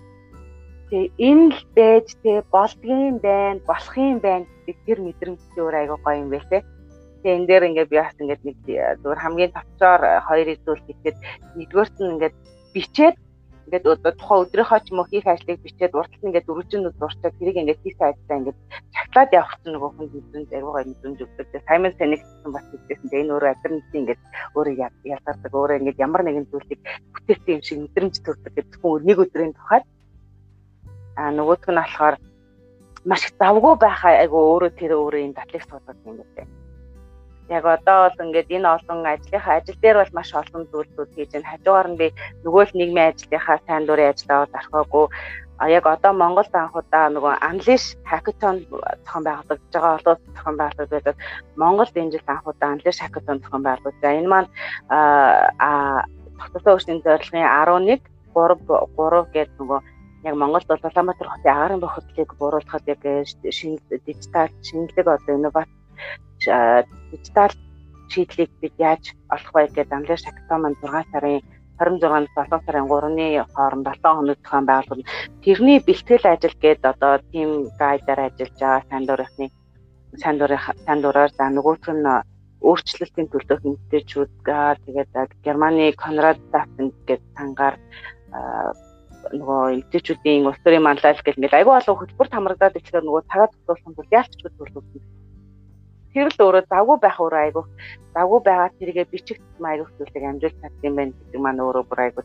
Тэгээ 0.90 1.14
энэ 1.30 1.54
л 1.54 1.62
байж 1.78 2.08
тэгээ 2.26 2.44
болдгийн 2.50 3.16
байна, 3.22 3.62
болохын 3.70 4.18
байна 4.26 4.46
гэдэг 4.66 4.78
тэр 4.90 5.00
мэдрэмж 5.06 5.42
өөр 5.54 5.76
айгуу 5.86 6.00
гоё 6.02 6.18
юм 6.18 6.30
байна 6.34 6.50
те. 6.50 6.60
Тэгээ 7.22 7.38
энэ 7.38 7.48
дээр 7.50 7.68
ингээд 7.70 7.92
би 7.94 7.98
бас 8.02 8.18
ингээд 8.18 8.42
нэг 8.42 8.58
зүгээр 9.06 9.22
хамгийн 9.22 9.54
товчоор 9.54 10.02
хоёрыг 10.26 10.60
зүйл 10.66 10.84
хийхэд 10.90 11.18
нэгдүгээрт 11.62 11.96
нь 12.02 12.12
ингээд 12.14 12.36
бичээд 12.74 13.16
ингээд 13.70 13.86
тухайн 14.18 14.42
өдрийнхөө 14.50 14.80
ч 14.82 14.86
юм 14.90 15.00
уу 15.00 15.08
хийх 15.14 15.28
ажлыг 15.30 15.62
бичээд 15.62 15.94
урт 15.94 16.10
нь 16.18 16.26
ингээд 16.26 16.50
дөрвжинүүд 16.50 16.96
дурчаад 16.98 17.38
тэрийг 17.38 17.58
ингээд 17.62 17.84
хийх 17.86 18.00
ажиллаа 18.02 18.38
ингээд 18.42 18.60
чаглаад 18.94 19.32
явах 19.38 19.56
чинь 19.62 19.74
нөгөө 19.78 19.92
хүн 19.94 20.10
мэдрэмж 20.10 20.50
айгуу 20.58 20.74
гоё 20.74 20.90
мэдрэмж 20.90 21.20
өгдөг. 21.22 21.48
Саймон 21.70 21.94
Сенексэн 22.02 22.50
бас 22.50 22.66
хэлсэн. 22.66 23.14
Энэ 23.14 23.34
өөрөө 23.38 23.50
амьдрын 23.54 23.82
ингээд 23.94 24.22
өөрөө 24.58 24.76
ялгардаг. 25.06 25.52
Өөрөө 25.54 25.78
ингээд 25.86 26.02
ямар 26.02 26.22
нэгэн 26.26 26.50
зүйлийг 26.50 26.82
бүтээсэн 27.14 27.54
юм 27.54 27.62
шиг 27.62 27.78
мэдрэмж 27.86 28.16
төрдөг 28.26 28.54
гэдэг 28.58 28.82
хүн 28.82 29.06
нэг 29.06 29.18
өдрийн 29.22 29.54
тухайд 29.54 29.86
а 31.20 31.32
нөгөөх 31.36 31.68
нь 31.68 31.80
болохоор 31.80 32.16
маш 33.10 33.22
их 33.28 33.34
завгүй 33.42 33.76
байх 33.84 34.02
айгу 34.06 34.38
өөрөө 34.40 34.72
тэр 34.80 34.92
өөрөө 34.96 35.22
энэ 35.26 35.38
дадлыг 35.38 35.64
суулгах 35.68 36.00
юм 36.08 36.18
байна. 36.20 36.52
Яг 37.50 37.66
одоо 37.66 37.98
бол 38.06 38.24
ингээд 38.26 38.54
энэ 38.56 38.70
олон 38.76 39.00
ажлынхаа 39.14 39.58
ажил 39.58 39.80
дээр 39.82 39.98
бол 40.00 40.14
маш 40.18 40.30
олон 40.42 40.64
зүйлсүүд 40.72 41.10
хийж 41.16 41.30
байна. 41.34 41.52
Хажуугаар 41.52 41.88
нь 41.92 42.00
би 42.02 42.08
нөгөө 42.46 42.64
л 42.66 42.78
нийгмийн 42.78 43.10
ажлынхаа 43.12 43.58
сайн 43.66 43.84
дурын 43.86 44.12
ажиллаа 44.12 44.48
дарахаагүй 44.54 45.06
а 45.60 45.68
яг 45.70 45.86
одоо 45.88 46.14
Монголд 46.14 46.56
анхудаа 46.56 47.12
нөгөө 47.12 47.34
Unleash 47.50 47.88
Hackathon 48.08 48.64
зохион 49.04 49.24
байгуулагдж 49.28 49.74
байгаа 49.74 50.00
олон 50.00 50.18
зохион 50.36 50.56
байгуулагдаад 50.62 51.18
Монголд 51.60 51.96
энэ 52.00 52.12
жил 52.16 52.28
анхудаа 52.32 52.74
Unleash 52.76 53.00
Hackathon 53.04 53.44
зохион 53.44 53.64
байгуулагдаж. 53.68 54.00
За 54.02 54.10
энэ 54.16 54.32
маань 54.32 54.50
а 55.60 55.70
тогтсон 56.40 56.74
өөрсдийн 56.74 57.04
зорилгын 57.04 57.44
11 57.44 58.00
3 58.36 58.56
3 58.96 59.36
гэдэг 59.36 59.56
нөгөө 59.60 59.80
яг 60.24 60.36
Монголд 60.36 60.68
бол 60.68 60.84
Улаанбаатар 60.84 61.28
хотын 61.30 61.52
агаарын 61.54 61.80
бохирдлыг 61.84 62.30
бууруулахад 62.40 62.84
яг 62.88 63.02
э, 63.06 63.24
шинэ 63.58 63.80
дижитал 64.06 64.50
шинэлэг 64.68 65.08
одоо 65.08 65.36
инновац 65.36 65.70
дижитал 67.12 67.52
шийдлийг 68.12 68.52
бид 68.62 68.74
яаж 68.78 69.04
олох 69.30 69.54
вэ 69.54 69.68
гэдэг 69.68 69.94
амлаар 69.94 70.20
шагтаа 70.20 70.58
маань 70.60 70.80
6 70.82 71.12
сарын 71.12 71.42
26-наас 71.80 72.28
7 72.36 72.66
сарын 72.66 72.88
3-ны 72.92 73.28
хооронд 73.56 73.88
7 73.88 74.16
хоног 74.18 74.38
зохион 74.44 74.66
байгуулсан. 74.68 75.08
Тэрний 75.44 75.80
бэлтгэл 75.80 76.26
ажил 76.28 76.56
гээд 76.64 76.82
одоо 76.92 77.14
тим 77.32 77.50
гайдаар 77.80 78.20
ажиллаж 78.28 78.60
байгаа 78.60 78.84
дурын 79.08 79.52
сайн 80.18 81.00
дураар 81.02 81.32
за 81.38 81.46
нөгөөх 81.48 81.86
нь 81.94 82.08
өөрчлөлтийн 82.68 83.32
төлөөх 83.32 83.62
эмгтээчүүд 83.64 84.32
тэгээд 84.84 85.12
Германы 85.46 85.94
Конрад 85.96 86.40
Даффен 86.52 86.92
гэдэг 87.08 87.30
сангаар 87.38 87.76
нөгөө 89.34 89.62
эмгтээчүүдийн 89.76 90.48
улс 90.50 90.60
төрийн 90.64 90.86
манлайлал 90.86 91.26
гэх 91.26 91.38
мэт 91.40 91.54
айгүй 91.54 91.76
олон 91.76 91.98
хөтөлбөр 92.00 92.30
хамрагдаад 92.32 92.78
ирэхээр 92.78 93.06
нөгөө 93.06 93.24
цагаа 93.30 93.48
тусуулсан 93.52 93.94
бол 93.96 94.14
яалтч 94.16 94.40
төлөвлөсөн. 94.40 95.02
Тэр 96.14 96.28
л 96.34 96.42
өөрөө 96.42 96.64
завгүй 96.72 96.98
байх 97.02 97.18
өөрөө 97.22 97.42
айгүй 97.46 97.64
завгүй 98.16 98.40
байгаа 98.48 98.70
тэргээ 98.80 99.12
бичих 99.14 99.38
айгүй 99.62 99.88
зүйлийг 99.98 100.26
амжилт 100.26 100.58
татсан 100.62 100.94
байх 100.98 101.14
гэдэг 101.14 101.42
маань 101.44 101.64
өөрөө 101.64 101.84
бүр 101.86 102.00
айгүй 102.06 102.24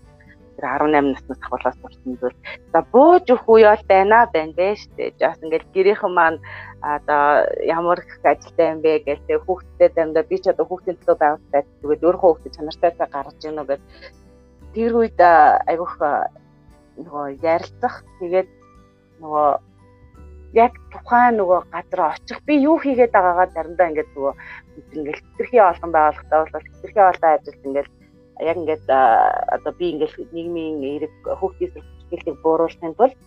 тэр 0.56 0.64
18 0.70 1.12
наснаас 1.12 1.40
ахуулаад 1.42 1.76
сурсан 1.82 2.14
зүйл. 2.20 2.38
За 2.72 2.80
бууж 2.94 3.26
өгөх 3.26 3.48
үе 3.50 3.66
бол 3.68 3.84
байна 3.90 4.18
байна 4.30 4.54
бэ 4.54 4.68
штэ. 4.78 5.12
Жаас 5.20 5.38
ингээл 5.42 5.66
гэрийнхэн 5.74 6.12
маань 6.14 6.38
одоо 6.80 7.44
ямар 7.66 7.98
их 8.00 8.22
ажилтай 8.22 8.72
юм 8.72 8.80
бэ 8.80 9.02
гэж 9.06 9.20
тэг 9.26 9.42
хүүхдтэй 9.44 9.90
дамдаа 9.92 10.24
би 10.30 10.36
ч 10.38 10.44
одоо 10.48 10.64
хүүхдийн 10.66 10.98
төлөө 11.02 11.16
байгуулдаг. 11.18 11.64
Тэгээд 11.82 12.06
өөрөө 12.06 12.22
хүүхдэд 12.22 12.56
чанартай 12.56 12.90
гаргаж 12.96 13.40
ийнө 13.42 13.64
гэж 13.66 13.80
тэр 14.74 14.92
үед 14.98 15.18
айгүйх 15.70 15.94
нөгөө 16.98 17.26
ярилцах. 17.42 17.94
Тэгээд 18.20 18.48
нөгөө 19.20 19.48
яг 20.54 20.72
тухайн 20.92 21.34
нөгөө 21.38 21.60
газар 21.74 22.00
очих. 22.14 22.38
Би 22.46 22.62
юу 22.62 22.78
хийгээд 22.78 23.12
байгаагаа 23.14 23.48
заримдаа 23.50 23.90
ингээд 23.90 24.10
нөгөө 24.14 24.34
ингээд 24.94 25.18
хэтэрхий 25.18 25.62
олон 25.62 25.90
байгууллагатай 25.92 26.38
бол 26.38 26.66
хэтэрхий 26.70 27.04
олон 27.10 27.30
ажилт 27.34 27.66
ингээд 27.66 27.90
яг 28.50 28.56
ингээд 28.62 28.86
одоо 29.56 29.72
би 29.78 29.86
ингээд 29.94 30.14
нийгмийн 30.34 30.78
эрэг 30.94 31.14
хүүхдийн 31.38 31.70
сэтгэлийг 31.74 32.38
бууруулахын 32.42 32.94
тулд 32.98 33.18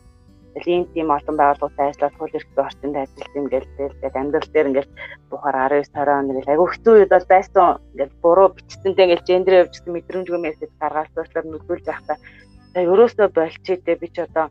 ийм 0.65 0.86
тийм 0.93 1.11
олон 1.11 1.38
байгууллагатай 1.38 1.88
ажиллаад 1.88 2.15
хөл 2.18 2.38
эрхтэй 2.38 2.63
орчинд 2.65 2.95
ажиллаж 2.97 3.34
ингээл 3.36 3.70
тэгээд 3.78 4.15
амьдрал 4.18 4.49
дээр 4.53 4.70
ингээл 4.70 4.91
бухаар 5.30 5.55
19 5.70 5.93
20 5.93 6.18
он 6.18 6.30
ингээл 6.32 6.51
айгүй 6.51 6.68
хэцүү 6.72 6.93
үед 6.97 7.11
бол 7.13 7.28
байсан. 7.30 7.68
Ингээл 7.93 8.22
буруу 8.24 8.47
бичсэнтэй 8.57 9.03
ингээл 9.05 9.28
гендер 9.30 9.59
явжсэн 9.61 9.93
мэдрэмжгүй 9.93 10.39
мессеж 10.41 10.72
гаргаалцуулаад 10.82 11.45
нүдүүлж 11.45 11.86
байхдаа 11.86 12.18
ерөөсөө 12.84 13.28
болчихээ 13.38 14.01
би 14.01 14.07
ч 14.13 14.25
одоо 14.28 14.47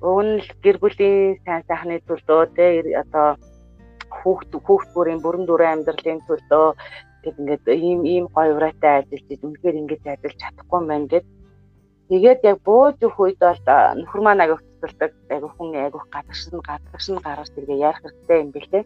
л 0.00 0.48
гэр 0.64 0.76
бүлийн 0.82 1.40
сайн 1.44 1.62
сайхны 1.68 2.00
төлөө 2.08 2.42
те 2.56 2.66
одоо 3.02 3.36
хүүхд 4.18 4.50
хүүхд 4.66 4.88
бүрийн 4.94 5.20
бүрэн 5.24 5.44
дүрэн 5.46 5.72
амьдралын 5.74 6.20
төлөө 6.28 6.66
гэд 7.24 7.36
ингээд 7.40 7.64
ийм 7.88 8.00
ийм 8.06 8.24
гоё 8.34 8.54
ураатай 8.56 9.02
ажиллаж 9.02 9.40
үнэхээр 9.42 9.80
ингэж 9.80 10.02
ажиллаж 10.06 10.36
чадахгүй 10.42 10.78
юм 10.80 10.86
байна 10.88 11.10
гэд. 11.12 11.26
Тэгээд 12.08 12.40
яг 12.50 12.58
бууж 12.62 12.96
өгөх 13.02 13.18
үед 13.18 13.40
бол 13.42 13.62
нөхөр 13.98 14.20
маань 14.22 14.44
агай 14.44 14.56
хөтөлдөг 14.58 15.12
агай 15.34 15.50
хүн 15.50 15.68
агай 15.74 16.02
гадагшин 16.14 16.60
гадагшин 16.62 17.16
гараад 17.26 17.50
тэгээ 17.54 17.82
яарах 17.82 18.02
хэрэгтэй 18.02 18.38
юм 18.44 18.50
бэлээ 18.54 18.84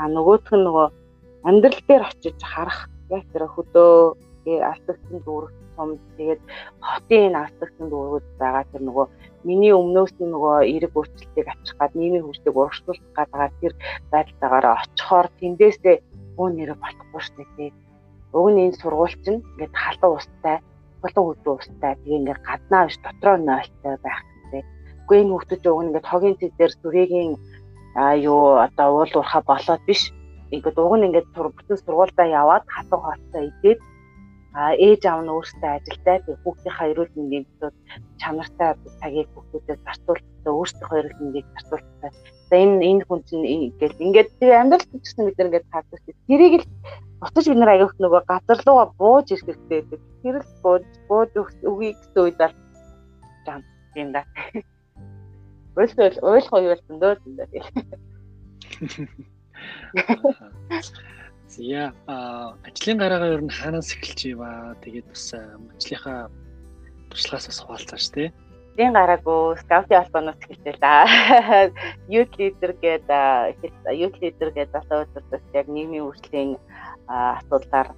а 0.00 0.04
нөгөөх 0.10 0.50
нь 0.50 0.64
нөгөө 0.66 0.88
амьдрал 1.48 1.82
дээр 1.86 2.02
очиж 2.10 2.38
харах 2.42 2.80
яг 3.14 3.24
тэр 3.32 3.44
хөдөө 3.54 3.92
алдагсан 4.70 5.18
дүүрэх 5.22 5.54
сум 5.80 5.96
тэгээд 6.20 6.40
хотын 6.84 7.32
алдагсан 7.40 7.86
дүүргүүд 7.88 8.26
байгаа 8.36 8.64
тэр 8.68 8.82
нөгөө 8.84 9.06
миний 9.48 9.72
өмнөөс 9.72 10.12
нөгөө 10.20 10.56
эрэг 10.76 10.92
өөрчлөлтийг 10.92 11.46
авчих 11.48 11.76
гад 11.80 11.96
нийгмийн 11.96 12.24
хөгжлийг 12.24 12.56
урагшлуулах 12.60 13.08
гадаа 13.16 13.48
тэр 13.60 13.72
байдлаагаар 14.12 14.66
очихоор 14.76 15.26
тэндээсээ 15.40 15.96
өө 16.36 16.48
нэрэ 16.52 16.74
болохгүй 16.76 17.20
шүү 17.24 17.44
дээ. 17.56 17.70
Уг 18.36 18.46
нь 18.52 18.60
энэ 18.64 18.78
сургууль 18.80 19.16
чинь 19.24 19.40
ингээд 19.40 19.74
халуун 19.82 20.20
устай, 20.20 20.56
булан 21.00 21.24
хөдөө 21.24 21.54
устай 21.56 21.92
тэгээ 21.96 22.20
ингээд 22.20 22.40
гаднаа 22.44 22.82
биш 22.86 22.98
дотроо 23.00 23.36
нойлтой 23.40 23.94
байх 24.04 24.20
хэрэгтэй. 24.20 24.62
Үгүй 25.00 25.16
энэ 25.20 25.32
хүмүүс 25.32 25.64
уг 25.72 25.80
нь 25.80 25.88
ингээд 25.88 26.10
хогийн 26.10 26.36
цэд 26.40 26.54
дээр 26.60 26.72
сүрэгийн 26.76 27.30
а 27.96 28.14
юу 28.14 28.60
одоо 28.66 28.88
уул 29.00 29.12
уурхаа 29.16 29.42
болоод 29.48 29.82
биш. 29.88 30.12
Ингээд 30.52 30.76
уг 30.76 30.94
нь 31.00 31.06
ингээд 31.08 31.28
бүтэн 31.32 31.78
сургуультай 31.80 32.28
яваад 32.30 32.64
халуун 32.68 33.02
хоолтой 33.02 33.42
идээд 33.48 33.80
а 34.54 34.74
ээж 34.74 35.02
аав 35.06 35.20
нь 35.22 35.32
өөрсдөө 35.34 35.70
ажилдаа 35.78 36.16
тэг 36.26 36.36
хүүхдийнхаа 36.42 36.90
эрүүл 36.90 37.14
мэндийн 37.16 37.44
төлөө 37.46 37.70
чанартай 38.20 38.70
цагийг 39.00 39.28
хүүхдүүдэд 39.30 39.80
зарцуулалтаа 39.86 40.52
өөрсдийнхөө 40.58 40.98
эрүүл 41.00 41.20
мэндийг 41.22 41.46
зарцуулалтаа 41.54 42.10
за 42.50 42.54
энэ 42.58 42.84
энэ 42.90 43.06
хүн 43.06 43.20
чинь 43.28 43.46
ингээд 43.46 43.96
ингээд 44.06 44.30
тэг 44.42 44.50
амьдрал 44.50 44.86
гэсэн 44.90 45.26
бид 45.26 45.38
ингээд 45.38 45.66
хаадаг 45.70 46.00
тэрийг 46.26 46.54
л 46.62 46.66
буцаж 47.22 47.44
бид 47.46 47.60
нар 47.60 47.72
аяг 47.72 47.94
нөгөө 48.02 48.22
газар 48.26 48.58
руугаа 48.66 48.88
бууж 48.98 49.26
ирэх 49.30 49.46
хэрэгтэй 49.46 49.80
гэдэг 49.86 50.00
тэр 50.22 50.36
л 50.42 50.52
бууж 50.64 50.84
бууж 51.08 51.30
үгүй 51.68 51.90
гэсэн 51.94 52.20
үед 52.24 52.40
л 52.42 52.54
жам 53.46 53.60
юм 53.94 54.10
да. 54.16 54.22
Ойлголт 55.78 56.18
ойлгох 56.26 56.62
юу 56.64 56.74
болсон 56.74 56.96
дөө 56.98 57.14
тийм 57.22 57.34
Зя 61.50 61.90
ажлын 62.06 62.98
гараагаа 63.02 63.34
ер 63.34 63.42
нь 63.42 63.56
хаанаас 63.58 63.90
эхэлж 63.94 64.20
иваа 64.32 64.78
тэгээд 64.82 65.06
бас 65.10 65.24
ажлынхаа 65.34 66.30
туршлагаас 67.10 67.46
бас 67.50 67.58
хуваалцаач 67.60 68.04
тий. 68.14 68.28
Ажлын 68.70 68.94
гараагүй 68.94 69.58
скаутын 69.62 70.00
албаноос 70.00 70.38
эхэлжээ 70.46 70.76
да. 70.78 70.94
Youth 72.12 72.34
leader 72.38 72.72
гэдэг 72.78 73.58
youth 74.00 74.18
leader 74.22 74.50
гэдэг 74.54 74.78
асуу 74.78 75.02
үзэрдээс 75.02 75.46
яг 75.58 75.66
нийгмийн 75.74 76.06
үйлчлэлийн 76.06 76.52
асуудлаар 77.10 77.88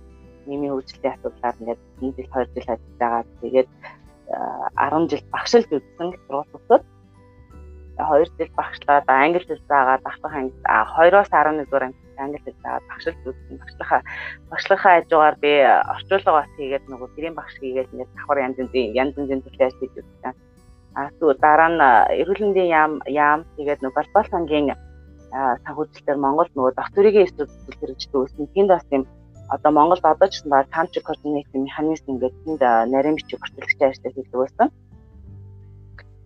нийгмийн 0.48 0.74
үйлчлэлийн 0.76 1.14
асуудлаар 1.16 1.56
ингээд 1.60 1.80
1 2.00 2.16
жил 2.16 2.28
2 2.32 2.56
жил 2.56 2.72
ажиллаж 2.72 2.96
байгаа. 2.98 3.22
Тэгээд 3.44 3.68
10 4.80 5.10
жил 5.12 5.24
багшилж 5.28 5.68
үзсэн 5.76 6.08
сургуулиудад 6.24 6.82
2 7.98 8.24
жил 8.38 8.50
багшлаад 8.56 9.06
англи 9.08 9.44
хэл 9.44 9.62
заагаад 9.68 10.04
ахлах 10.04 10.34
анги 10.34 10.54
2-оос 10.64 11.30
11 11.32 11.64
дугаар 11.66 11.84
анги 11.88 11.98
англи 12.18 12.38
хэл 12.44 12.62
заагаад 12.62 12.88
багшилж 12.90 13.20
үзсэн. 13.26 13.56
Багшлахаа 13.62 14.00
багшлахаа 14.50 14.92
хажуугаар 15.00 15.36
би 15.44 15.52
орчуулга 15.94 16.32
бас 16.38 16.50
хийгээд 16.56 16.84
нөгөө 16.88 17.08
гэрийн 17.16 17.36
багш 17.36 17.54
хийгээд 17.60 17.92
ингээд 17.92 18.14
давхар 18.16 18.38
янз 18.46 18.56
янзын 18.62 18.94
янз 19.00 19.14
янзын 19.18 19.42
төсөл 19.44 19.66
ажиллаж 19.66 19.94
үзсэн. 20.00 20.34
А 20.94 21.08
тү 21.18 21.24
дараа 21.44 21.70
нь 21.72 21.80
эрүүл 22.20 22.42
мэндийн 22.44 22.68
яам 22.68 22.92
яам 23.08 23.40
тэгээд 23.56 23.80
нөгөө 23.82 23.96
глобал 23.96 24.28
сангийн 24.32 24.76
санхүүжилтээр 25.32 26.18
Монгол 26.20 26.50
нөгөө 26.52 26.72
докторийн 26.76 27.24
институт 27.24 27.50
хэрэгждэг 27.80 28.18
үүсэн. 28.20 28.52
Тэнд 28.52 28.70
бас 28.72 28.86
юм 28.92 29.04
одоо 29.48 29.70
Монголд 29.72 30.04
одоо 30.04 30.28
ч 30.28 30.40
гэсэн 30.40 30.50
ба 30.52 30.64
тамч 30.68 30.92
координатор 31.00 31.60
механизм 31.60 32.20
гэдэг 32.20 32.60
нарийн 32.92 33.16
бичиг 33.16 33.40
бүртгэгч 33.40 33.80
ажиллаж 33.80 34.14
хийдэг 34.16 34.38
байсан. 34.40 34.68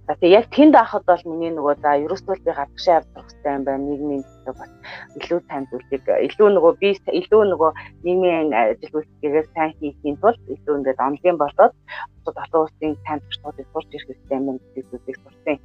За 0.06 0.14
тэгээ 0.14 0.38
яг 0.38 0.46
тэнд 0.54 0.74
ахад 0.78 1.02
бол 1.02 1.22
миний 1.26 1.50
нөгөө 1.50 1.82
за 1.82 1.98
ерөөсөө 2.06 2.38
би 2.46 2.54
гадагшаа 2.54 3.02
хэрэгтэй 3.02 3.52
юм 3.58 3.64
байна. 3.66 3.86
Нийгмийн 3.90 4.22
төлөө 4.22 4.54
бас 4.54 4.70
илүү 5.18 5.40
танд 5.50 5.68
үлдэх, 5.74 6.06
илүү 6.26 6.48
нөгөө 6.54 6.72
би 6.78 6.88
илүү 6.94 7.42
нөгөө 7.50 7.70
нийгмийн 8.06 8.54
ажил 8.54 9.02
үйлчлэгээ 9.02 9.44
сайн 9.50 9.74
хийхийн 9.82 10.16
тулд 10.22 10.38
илүү 10.46 10.74
ингээд 10.78 11.02
онлын 11.02 11.38
болоод 11.42 11.74
бусад 12.22 12.38
олон 12.38 12.62
улсын 12.62 12.94
танд 13.02 13.22
туршлагыг 13.26 13.66
сурч 13.74 13.90
ирэх 13.90 14.06
хэрэгтэй 14.06 14.38
юм 14.38 14.46
гэдэг 14.62 14.84
зүйлийг 14.94 15.18
сурсан. 15.26 15.56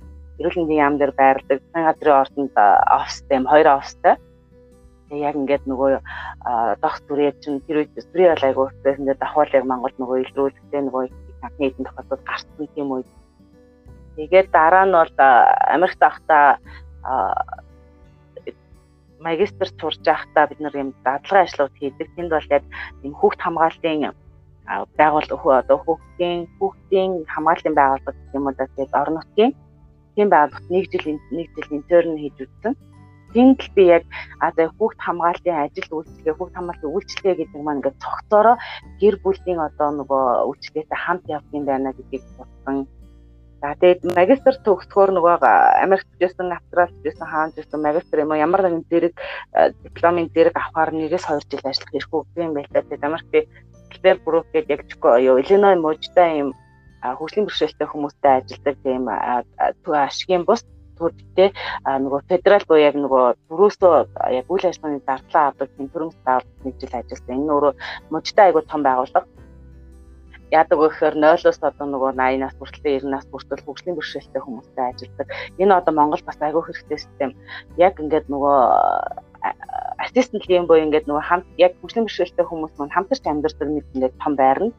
Эрүүл 0.41 0.57
мэндийн 0.57 0.81
яам 0.81 0.95
дээр 0.97 1.13
байрладаг 1.21 1.59
сан 1.69 1.83
газрын 1.85 2.19
ордонд 2.21 2.55
офстэй 2.97 3.37
юм, 3.37 3.45
хоёр 3.45 3.67
офстэй. 3.77 4.15
Тэгээ 5.13 5.25
яг 5.29 5.35
ингээд 5.37 5.63
нөгөө 5.69 5.89
дох 6.81 6.95
зүрээ 7.05 7.31
чинь 7.45 7.61
тэр 7.69 7.85
үед 7.85 7.93
зүрээ 7.93 8.33
бол 8.33 8.47
айгуу 8.49 8.65
өссөн. 8.73 9.05
Тэгээд 9.05 9.21
давхуулыг 9.21 9.65
Монголд 9.69 9.95
нөгөө 10.01 10.17
илрүүлэхдээ 10.25 10.81
нөгөө 10.89 11.03
анхны 11.45 11.63
эдэн 11.69 11.85
тохиолдолд 11.85 12.25
гарсан 12.25 12.65
тийм 12.73 12.89
үед 12.89 13.09
Тэгээд 14.15 14.47
дараа 14.51 14.85
нь 14.85 14.95
бол 14.95 15.13
Америкт 15.75 15.99
байхдаа 15.99 16.59
магистр 19.21 19.69
сурж 19.79 20.01
байхдаа 20.05 20.47
бид 20.49 20.59
нар 20.59 20.75
юм 20.75 20.89
дадлага 21.05 21.45
ажлууд 21.45 21.73
хийдэг. 21.77 22.07
Тэнд 22.15 22.31
бол 22.33 22.47
яг 22.49 22.63
юм 23.05 23.13
хүүхд 23.15 23.39
хамгааллын 23.41 24.13
байгуул 24.97 25.29
одоо 25.61 25.77
хүүхдийн 25.85 26.39
хүүхдийн 26.57 27.11
хамгааллын 27.33 27.75
байгууллага 27.77 28.17
гэх 28.17 28.35
юм 28.37 28.45
уу 28.47 28.55
тэгээд 28.57 28.99
орон 29.01 29.15
нутгийн 29.17 29.51
тийм 30.15 30.29
байгууллагт 30.29 30.69
нэг 30.69 30.85
жил 30.91 31.05
нэг 31.31 31.47
жил 31.55 31.75
интерн 31.77 32.17
хийж 32.17 32.37
үзсэн. 32.43 32.73
Тэнд 33.33 33.59
л 33.63 33.71
би 33.75 33.83
яг 33.97 34.03
одоо 34.47 34.67
хүүхд 34.77 34.99
хамгааллын 35.05 35.61
ажил 35.63 35.89
үйлчлэгээ 35.95 36.35
хүүхд 36.35 36.55
хамгааллын 36.55 36.93
үйлчлэгээ 36.95 37.35
гэдэг 37.39 37.61
маань 37.63 37.79
ингээд 37.79 38.01
цогцороо 38.03 38.55
гэр 38.99 39.15
бүлийн 39.23 39.59
одоо 39.67 39.89
нөгөө 39.99 40.23
үйлчлэгээтэй 40.49 40.99
хамт 40.99 41.25
явах 41.31 41.55
юм 41.55 41.65
байна 41.65 41.95
гэдгийг 41.95 42.23
бодсон 42.37 42.77
За 43.61 43.75
тэгээд 43.77 44.17
магистр 44.17 44.57
төгсгөөр 44.65 45.11
нөгөө 45.13 45.45
Америкт 45.85 46.09
жисэн, 46.17 46.49
Австралид 46.49 46.97
жисэн, 47.05 47.27
хаан 47.29 47.53
жисэн 47.53 47.77
магистр 47.85 48.25
юм 48.25 48.33
уу 48.33 48.41
ямар 48.41 48.65
нэгэн 48.65 48.89
зэрэг 48.89 49.13
дипломын 49.85 50.33
зэрэг 50.33 50.57
авахаар 50.57 50.89
нэгээс 50.97 51.29
2 51.29 51.45
жил 51.45 51.69
ажиллах 51.69 51.93
хэрэггүй 51.93 52.41
юм 52.41 52.53
байлаа. 52.57 52.81
Тэгээд 52.81 53.05
Америкт 53.05 53.33
Клэр 53.93 54.17
Брук 54.25 54.47
гэдэг 54.49 54.81
яг 54.81 55.21
юу 55.21 55.37
Иллиной 55.37 55.75
мужтай 55.77 56.41
юм 56.41 56.49
хөгжлийн 57.05 57.45
бэрхшээлтэй 57.45 57.87
хүмүүстэй 57.89 58.31
ажилладаг 58.41 58.75
тийм 58.81 59.03
ашигын 59.93 60.45
бус 60.49 60.65
төрөлтэй 60.97 61.49
нөгөө 61.85 62.21
федерал 62.29 62.65
буюу 62.65 62.81
яг 62.81 62.95
нөгөө 62.97 63.25
дөрөөсөө 63.49 63.93
яг 64.41 64.45
үйл 64.49 64.65
ажиллагааны 64.69 65.05
зардлаа 65.05 65.43
авдаг 65.49 65.69
тийм 65.77 65.87
төрөмс 65.93 66.17
даалт 66.25 66.49
нэг 66.65 66.75
жил 66.81 66.93
ажилласан. 66.97 67.37
Энэ 67.37 67.53
өөрөө 67.53 67.73
мужтай 68.13 68.45
айгуу 68.49 68.65
том 68.65 68.81
байгууллага 68.85 69.29
яадаг 70.51 70.77
вэ 70.79 70.87
гэхээр 70.91 71.15
0-оос 71.15 71.59
одоо 71.63 71.85
нөгөө 71.87 72.11
80 72.19 72.43
нас 72.43 72.53
хүртэл 72.59 72.83
90 72.83 73.15
нас 73.15 73.25
хүртэл 73.31 73.63
хөгжлийн 73.63 73.95
бэрхшээлтэй 73.95 74.41
хүмүүстэй 74.43 74.85
ажилладаг. 74.91 75.27
Энэ 75.57 75.73
одоо 75.79 75.93
Монгол 75.95 76.23
бас 76.27 76.39
айгүй 76.43 76.63
хэрэгтэй 76.67 76.99
систем. 76.99 77.31
Яг 77.79 77.95
ингээд 78.03 78.27
нөгөө 78.27 78.59
ассистент 80.03 80.45
юм 80.51 80.67
буюу 80.67 80.83
ингээд 80.83 81.07
нөгөө 81.07 81.23
хамт 81.23 81.47
яг 81.55 81.73
хөгжлийн 81.79 82.05
бэрхшээлтэй 82.05 82.45
хүмүүс 82.45 82.73
маань 82.75 82.95
хамтарч 82.95 83.23
амьдардаг 83.23 83.67
нэг 83.71 83.85
ингээд 83.95 84.15
том 84.19 84.33
байрна. 84.35 84.75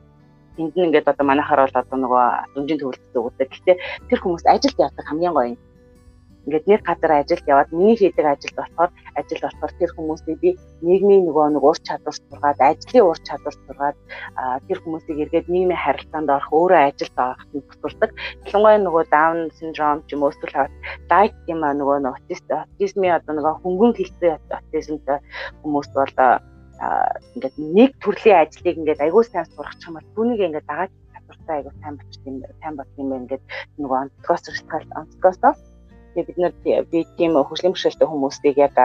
Тэнд 0.60 0.76
нь 0.76 0.86
ингээд 0.92 1.08
одоо 1.08 1.24
манайхаар 1.24 1.64
бол 1.64 1.80
одоо 1.80 1.98
нөгөө 2.04 2.24
дүнжин 2.52 2.78
төвлөлт 2.78 3.16
өгдөг. 3.16 3.48
Гэхдээ 3.48 3.76
тэр 4.12 4.18
хүмүүс 4.20 4.44
ажилд 4.44 4.76
явдаг 4.76 5.04
хамгийн 5.08 5.32
гоё 5.32 5.56
юм 5.56 5.58
ингээд 6.46 6.66
нэг 6.66 6.80
газар 6.82 7.12
ажилд 7.22 7.46
яваад 7.46 7.70
миний 7.72 7.96
хийдэг 7.96 8.26
ажил 8.26 8.54
болохоор 8.58 8.90
ажил 9.14 9.42
болохоор 9.42 9.72
тэр 9.78 9.90
хүмүүсийг 9.94 10.38
би 10.42 10.50
нийгмийн 10.82 11.22
нөгөө 11.26 11.46
нэг 11.54 11.62
ур 11.62 11.78
чадвар 11.86 12.16
сургаад 12.16 12.60
ажлын 12.60 13.06
ур 13.06 13.18
чадвар 13.22 13.54
сургаад 13.54 13.96
тэр 14.66 14.78
хүмүүсийг 14.82 15.18
эргээд 15.22 15.46
нийгмийн 15.52 15.78
харилцаанд 15.78 16.28
орох 16.34 16.50
өөрөө 16.50 16.80
ажилд 16.90 17.16
ороход 17.16 17.50
нь 17.54 17.66
тусалдаг. 17.68 18.10
Ялангуяа 18.46 18.78
нөгөө 18.82 19.04
даун 19.14 19.40
синдром 19.58 19.98
ч 20.06 20.18
юм 20.18 20.22
уу 20.26 20.32
эсвэл 20.34 20.70
дайт 21.06 21.34
юм 21.46 21.60
аа 21.62 21.74
нөгөө 21.78 21.98
аутизмын 22.10 23.16
одоо 23.18 23.32
нөгөө 23.38 23.54
хөнгөн 23.62 23.92
хэлсэн 23.94 24.38
аутизмтай 24.50 25.18
хүмүүс 25.62 25.88
бол 25.94 26.14
ингээд 27.38 27.56
нэг 27.58 27.90
төрлийн 28.02 28.42
ажлыг 28.42 28.76
ингээд 28.80 29.04
аягүй 29.04 29.24
сайн 29.24 29.46
сурах 29.54 29.76
ч 29.78 29.86
юм 29.86 29.94
бол 29.96 30.08
түүнийг 30.14 30.40
ингээд 30.42 30.66
дагаад 30.66 30.92
чадвартай 31.14 31.56
айгуу 31.62 31.74
сайн 31.78 31.94
болчих 31.98 32.22
юм 32.26 32.36
сайн 32.60 32.74
болох 32.76 32.96
юм 32.98 33.08
байна 33.10 33.30
гэдэг 33.30 33.48
нөгөө 33.78 33.98
онцгоос 34.02 34.42
шалтгаал 34.50 34.98
онцгоосоо 35.00 35.52
тэгээ 36.12 36.28
бид 36.28 36.38
нар 36.38 36.54
би 36.92 36.98
тийм 37.16 37.32
хөгжлийн 37.36 37.72
бэрхшээлтэй 37.72 38.08
хүмүүсийг 38.08 38.56
яг 38.60 38.76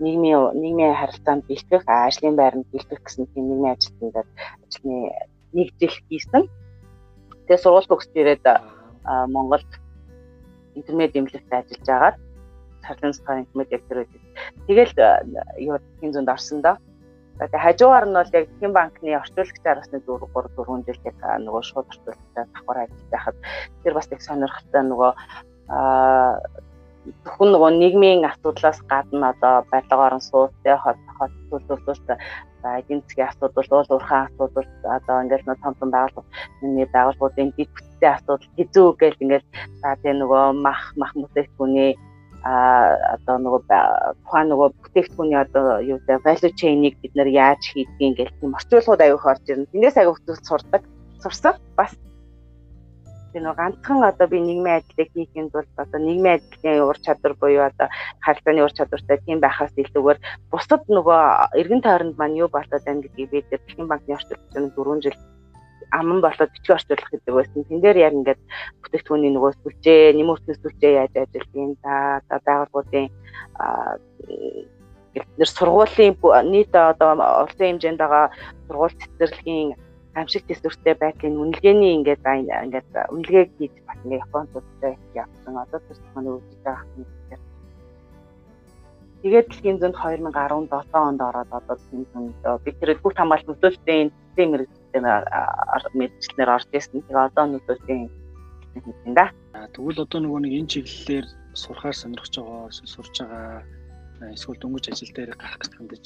нийгмийн 0.00 0.52
нийгмийн 0.60 0.94
харилцаанд 0.94 1.48
бэлтгэх 1.48 1.84
ажлын 1.88 2.36
байранд 2.36 2.68
бэлтгэх 2.72 3.00
гэсэн 3.00 3.26
тийм 3.32 3.44
нийгмийн 3.48 3.74
ажилтнууд 3.74 4.16
ажлын 4.64 4.96
нэг 5.56 5.68
жил 5.80 5.96
хийсэн. 6.08 6.44
Тэгээ 7.48 7.62
сургууль 7.64 7.88
төгсөж 7.88 8.14
ирээд 8.14 8.44
Монголд 9.32 9.70
интернет 10.76 11.16
эмнэлэгт 11.16 11.52
ажиллаж 11.52 11.88
агаад 11.88 12.16
царлын 12.84 13.14
сарын 13.14 13.42
интернет 13.44 13.68
директор 13.68 13.96
байдаг. 14.04 14.22
Тэгэл 14.66 14.94
юу 15.58 15.78
тийм 16.00 16.12
зүүнд 16.12 16.28
орсон 16.28 16.60
доо. 16.62 16.76
Тэгээ 17.38 17.64
хажуугаар 17.64 18.06
нь 18.08 18.16
бол 18.16 18.36
яг 18.36 18.46
Хэн 18.60 18.72
банкны 18.72 19.10
орчуулагчаар 19.16 19.78
бас 19.80 19.90
нэг 19.92 20.02
4 20.04 20.24
3 20.32 20.56
4 20.56 20.84
жил 20.86 21.00
яг 21.04 21.18
нөгөө 21.44 21.62
шууд 21.68 21.86
орчуулагчаар 21.92 22.48
давхар 22.52 22.78
ажиллаж 22.84 23.08
байхад 23.12 23.36
тэр 23.82 23.92
бас 23.94 24.08
их 24.12 24.22
сонирхолтой 24.24 24.82
нөгөө 24.88 25.12
аа 25.68 26.40
зөвхөн 27.24 27.50
нөгөө 27.52 27.70
нийгмийн 27.80 28.24
асуудлаас 28.30 28.78
гадна 28.90 29.30
одоо 29.34 29.54
барилгаар 29.70 30.14
нь 30.18 30.28
суудтай 30.28 30.76
хот 30.82 31.00
хот 31.18 31.32
төлөвлөлт 31.50 32.06
за 32.62 32.68
эдийн 32.80 33.00
засгийн 33.02 33.28
асуудал, 33.28 33.70
уул 33.70 33.92
уурхайн 33.94 34.26
асуудал 34.26 34.68
одоо 34.96 35.16
ингээл 35.22 35.46
нэг 35.46 35.58
том 35.62 35.74
том 35.78 35.90
байгууллагын 35.94 36.92
байгууллагуудын 36.94 37.54
бүтцийн 37.56 38.14
асуудал 38.16 38.50
хизүү 38.56 38.88
гэл 39.00 39.22
ингээл 39.24 39.46
за 39.80 39.88
тэгээ 40.02 40.20
нөгөө 40.20 40.44
мах 40.66 40.82
мах 41.00 41.12
бүтээгдэхүүний 41.14 41.92
а 42.46 42.54
одоо 43.16 43.36
нөгөө 43.42 43.62
тухайн 44.22 44.48
нөгөө 44.50 44.68
бүтээгдэхүүний 44.82 45.38
одоо 45.44 45.64
юу 45.82 45.98
вэ 46.06 46.22
value 46.26 46.54
chain-ийг 46.60 46.94
бид 47.02 47.12
нэр 47.18 47.26
яаж 47.26 47.62
хийдгийг 47.74 48.14
гэх 48.18 48.30
тийм 48.38 48.54
орчуулгууд 48.54 49.02
аяух 49.02 49.26
орж 49.26 49.44
ирнэ. 49.50 49.66
Тэндээс 49.74 49.96
аяух 49.98 50.18
зүйл 50.22 50.42
сурдаг. 50.46 50.82
Сурсан. 51.22 51.54
Бас 51.74 51.90
тэр 53.36 53.44
нөгөө 53.44 53.60
ганцхан 53.60 54.00
одоо 54.00 54.26
би 54.32 54.40
нийгмийн 54.40 54.80
ажлыг 54.80 55.12
хийхэд 55.12 55.52
бол 55.52 55.68
одоо 55.76 56.00
нийгмийн 56.00 56.40
ажлын 56.40 56.88
ур 56.88 56.96
чадвар 57.04 57.34
буюу 57.36 57.68
одоо 57.68 57.92
харилцааны 58.24 58.64
ур 58.64 58.72
чадвартай 58.72 59.20
тийм 59.28 59.44
байхаас 59.44 59.76
илүүгээр 59.76 60.18
бусад 60.48 60.82
нөгөө 60.88 61.20
эргэн 61.60 61.84
тойронд 61.84 62.16
маань 62.16 62.40
юу 62.40 62.48
болоод 62.48 62.80
байна 62.88 63.04
гэдгийг 63.04 63.30
бид 63.30 63.46
Дэлхийн 63.52 63.88
банкны 63.92 64.16
орчуулагчид 64.16 64.72
4 64.72 65.04
жил 65.04 65.18
аман 65.92 66.20
болоод 66.24 66.50
бичиг 66.56 66.72
орчуулах 66.80 67.10
гэдэг 67.12 67.34
байсан. 67.36 67.64
Тэн 67.68 67.80
дээр 67.84 67.98
яг 68.08 68.14
ингээд 68.16 68.40
бүтээгдэхүүний 68.80 69.32
нөгөө 69.36 69.52
сүлжээ, 69.60 70.16
нэмэрхний 70.16 70.56
сүлжээ 70.56 70.92
яаж 70.96 71.12
ажилладгийг 71.20 71.76
за 71.84 71.92
одоо 72.24 72.40
байгууллагуудын 72.40 73.06
нэр 75.36 75.50
сургуулийн 75.52 76.16
нийт 76.52 76.72
одоо 76.72 77.12
улсын 77.44 77.76
хэмжээнд 77.76 78.00
байгаа 78.00 78.26
сургууль 78.64 78.96
цэцэрлэгийн 78.96 79.76
амшиг 80.16 80.42
төсвөртэй 80.48 80.94
байдлын 80.96 81.36
үнэлгээний 81.36 81.92
ингээд 82.00 82.24
ингээд 82.24 82.88
үнэлгээг 83.12 83.50
хийж 83.60 83.74
бас 83.84 84.00
ингээд 84.04 84.56
үзсэн 84.56 84.94
явсан. 85.12 85.54
Одоо 85.60 85.80
тэр 85.84 85.98
манай 86.16 86.32
үүсэж 86.32 86.60
байгаа 86.64 86.96
юм. 86.96 87.06
Тэгээд 89.22 89.48
дэлхийн 89.48 89.78
зөнд 89.80 89.96
2017 89.96 90.72
онд 91.08 91.20
ороод 91.20 91.50
одоо 91.52 91.76
тийм 91.90 92.02
зөнд 92.12 92.36
бид 92.64 92.76
тэр 92.80 92.96
бүх 93.00 93.12
хамгаалалт 93.16 93.48
нөлөөлтийн 93.48 94.08
эзэн 94.08 95.04
мэрэгчлэр 95.98 96.48
орж 96.56 96.68
ирсэн. 96.72 97.04
Тэгээ 97.04 97.26
одоо 97.28 97.44
нөлөөлтийн 97.52 98.08
хийсэн 98.84 99.12
да. 99.16 99.32
Тэгвэл 99.72 100.04
одоо 100.04 100.20
нөгөө 100.20 100.40
нэг 100.44 100.52
энэ 100.60 100.70
чиглэлээр 100.72 101.26
сурахаар 101.56 101.96
сонирхож 101.96 102.34
байгаа, 102.36 102.68
сурж 102.70 103.14
байгаа 103.20 103.64
эсвэл 104.36 104.60
дөнгөж 104.60 104.84
ажил 104.92 105.12
дээр 105.16 105.32
гарах 105.36 105.60
гэж 105.60 105.72
хандаж 105.76 106.04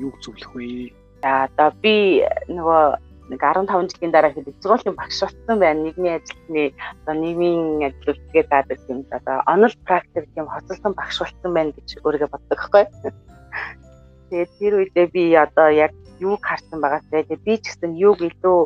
юу 0.00 0.12
зөвлөх 0.20 0.52
вэ? 0.56 0.92
За 1.24 1.48
одоо 1.48 1.72
би 1.80 2.24
нөгөө 2.48 2.84
нэг 3.30 3.40
15 3.40 3.94
жилийн 3.94 4.12
дараа 4.12 4.32
хэд 4.32 4.48
зургуулийн 4.62 4.96
багш 4.96 5.18
болсон 5.24 5.56
байна. 5.58 5.84
Нийгмийн 5.84 6.18
ажилтны 6.20 6.64
одоо 7.02 7.14
нийгмийн 7.14 7.86
ажил 7.88 8.12
үлдгээ 8.12 8.44
даадаг 8.50 8.80
юм. 8.88 9.00
Одоо 9.10 9.36
онол 9.46 9.74
практик 9.86 10.28
юм 10.36 10.48
хоцолсон 10.48 10.92
багш 10.92 11.16
болсон 11.20 11.50
байна 11.54 11.72
гэж 11.76 11.88
өөрийгөө 12.04 12.30
боддог 12.32 12.58
байхгүй. 12.58 12.84
Тэгээд 14.28 14.50
тэр 14.58 14.72
үедээ 14.78 15.06
би 15.14 15.22
одоо 15.36 15.68
яг 15.70 15.92
юуг 16.20 16.42
харсан 16.44 16.78
байгаатай. 16.80 17.24
Тэгээд 17.24 17.46
би 17.46 17.54
ч 17.60 17.64
гэсэн 17.72 17.92
юуг 17.96 18.18
илүү 18.20 18.58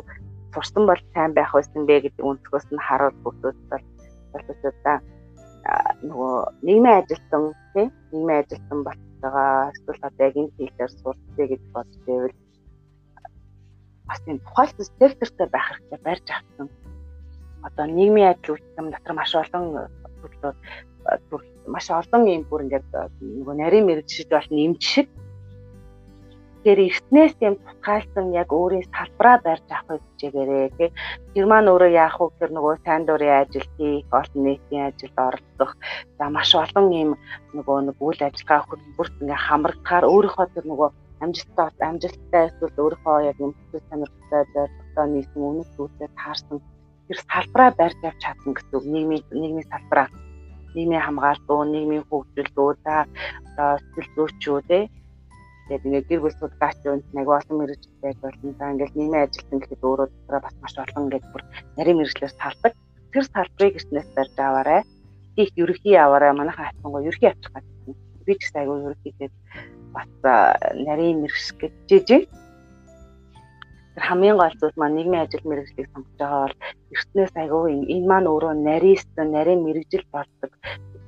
сурсан 0.53 0.83
бол 0.89 1.01
сайн 1.13 1.31
байх 1.33 1.51
байсан 1.53 1.85
бэ 1.85 1.95
гэдэг 2.03 2.25
өнцгөөс 2.25 2.67
нь 2.73 2.85
харуул 2.87 3.15
бүгдүүд 3.23 3.57
бол 3.71 3.85
болчихлоо 4.33 4.99
нөгөө 6.09 6.35
нийгмийн 6.65 6.99
ажилтан 7.01 7.43
тийм 7.73 7.87
нийгмийн 8.11 8.41
ажилтан 8.43 8.79
болж 8.87 9.01
байгаа 9.21 9.71
эсвэл 9.73 10.07
одоо 10.07 10.25
яг 10.27 10.35
энэ 10.39 10.55
хэлээр 10.57 10.91
сурцээ 10.99 11.47
гэж 11.51 11.61
бодож 11.73 11.99
байвал 12.07 12.35
бас 14.09 14.21
энэ 14.25 14.43
тухайлбал 14.45 14.89
сектортой 14.99 15.47
байх 15.53 15.67
хэрэгтэй 15.69 15.99
барьж 16.03 16.27
авсан. 16.33 16.67
Одоо 17.67 17.85
нийгмийн 17.85 18.31
адил 18.33 18.57
үйлчлэм 18.57 18.87
дотор 18.91 19.13
маш 19.15 19.31
олон 19.37 19.65
төрлөө 20.19 20.53
маш 21.69 21.87
олон 21.93 22.23
юм 22.25 22.43
бүр 22.49 22.65
ингээд 22.65 22.89
нөгөө 23.21 23.55
нарийн 23.61 23.85
мэрэгжиж 23.87 24.27
бол 24.33 24.49
нэмж 24.49 24.81
шиг 24.81 25.07
тэр 26.63 26.77
эртнээс 26.87 27.35
юм 27.39 27.55
тутгаалсан 27.55 28.35
яг 28.35 28.49
өөрийн 28.51 28.83
салбараа 28.91 29.37
барьж 29.47 29.67
авах 29.71 30.03
хичээгээрээ 30.03 30.67
тий 30.77 30.89
тэр 31.33 31.45
маань 31.47 31.71
өөрөө 31.71 31.91
яах 32.03 32.19
вэ 32.19 32.35
тэр 32.39 32.51
нөгөө 32.51 32.75
сайн 32.83 33.03
дурын 33.07 33.39
ажил 33.41 33.67
хийх 33.77 34.11
олон 34.11 34.41
нийтийн 34.43 34.91
ажилд 34.91 35.17
оролцох 35.27 35.71
за 36.17 36.25
маш 36.35 36.51
олон 36.63 36.87
юм 36.91 37.11
нөгөө 37.55 37.77
нэг 37.87 37.97
үйл 38.03 38.21
ажиллагаа 38.27 38.61
хөтөлбөрт 38.67 39.15
ингээ 39.23 39.39
хамрагдахаар 39.47 40.05
өөрийнхөө 40.11 40.47
тэр 40.51 40.65
нөгөө 40.67 40.89
амжилттай 41.23 41.67
амжилттай 41.89 42.43
эсвэл 42.47 42.81
өөрийнхөө 42.83 43.17
яг 43.29 43.37
бүтэц 43.39 43.83
сонирхолтой 43.89 44.43
зорилготой 44.53 45.07
нийсэн 45.13 45.41
үнэт 45.49 45.69
зүйлээ 45.75 46.09
таарсан 46.19 46.57
тэр 47.07 47.19
салбараа 47.29 47.71
барьж 47.79 47.99
авч 48.05 48.19
чадна 48.23 48.51
гэсэн 48.55 48.91
нийгмийн 48.93 49.23
нийгмийн 49.41 49.69
салбараа 49.71 50.07
нийгмийн 50.75 51.01
хамгаалалт, 51.01 51.71
нийгмийн 51.73 52.05
хөгжил, 52.09 52.49
за 52.83 52.95
одоо 53.49 53.71
сэтгэл 53.81 54.13
зүйчүүд 54.15 54.69
ээ 54.77 54.83
тэгээд 55.69 55.85
ингээд 55.85 56.09
гэр 56.09 56.21
бүл 56.21 56.37
судалгаач 56.37 56.77
юунд 56.85 57.05
нэг 57.13 57.27
олон 57.29 57.57
мэрэгч 57.61 57.83
байж 58.01 58.17
болно. 58.21 58.53
За 58.57 58.71
ингээд 58.73 58.97
нийгмийн 58.97 59.25
ажилтан 59.25 59.59
гэхэд 59.61 59.85
өөрөө 59.85 60.07
дотроо 60.09 60.41
бас 60.41 60.55
маш 60.61 60.73
олон 60.77 61.03
ингээд 61.05 61.25
бүр 61.29 61.43
нарийн 61.77 61.97
мэрэгчлэр 61.97 62.33
салдаг. 62.33 62.73
Тэр 63.13 63.25
салбарыг 63.29 63.77
эртнээс 63.77 64.09
барьж 64.17 64.35
аваарай. 64.37 64.81
Их 65.41 65.49
ерөхий 65.61 65.97
аваарай. 65.97 66.33
Манайхан 66.33 66.65
хатангоо 66.65 67.01
ерөхий 67.05 67.29
авчих 67.29 67.53
гэдэг. 67.53 67.97
Би 68.25 68.33
ч 68.33 68.39
гэсэн 68.41 68.59
айгүй 68.61 68.77
ерөхийгээд 68.89 69.33
бас 69.95 70.11
нарийн 70.87 71.17
мэрэгч 71.21 71.47
гэж 71.59 72.05
тэр 72.07 72.23
хамгийн 74.07 74.37
гол 74.37 74.55
зүйл 74.59 74.79
маань 74.79 74.95
нийгмийн 74.95 75.23
ажил 75.23 75.43
мэргэжлийг 75.49 75.87
сонгож 75.91 76.15
байгаа 76.19 76.41
бол 76.45 76.55
эртнээс 76.93 77.33
айгүй 77.41 77.65
энэ 77.93 78.07
маань 78.09 78.31
өөрөө 78.31 78.53
нарийнсан 78.67 79.27
нарийн 79.35 79.61
мэрэгжил 79.65 80.05
болдог 80.15 80.51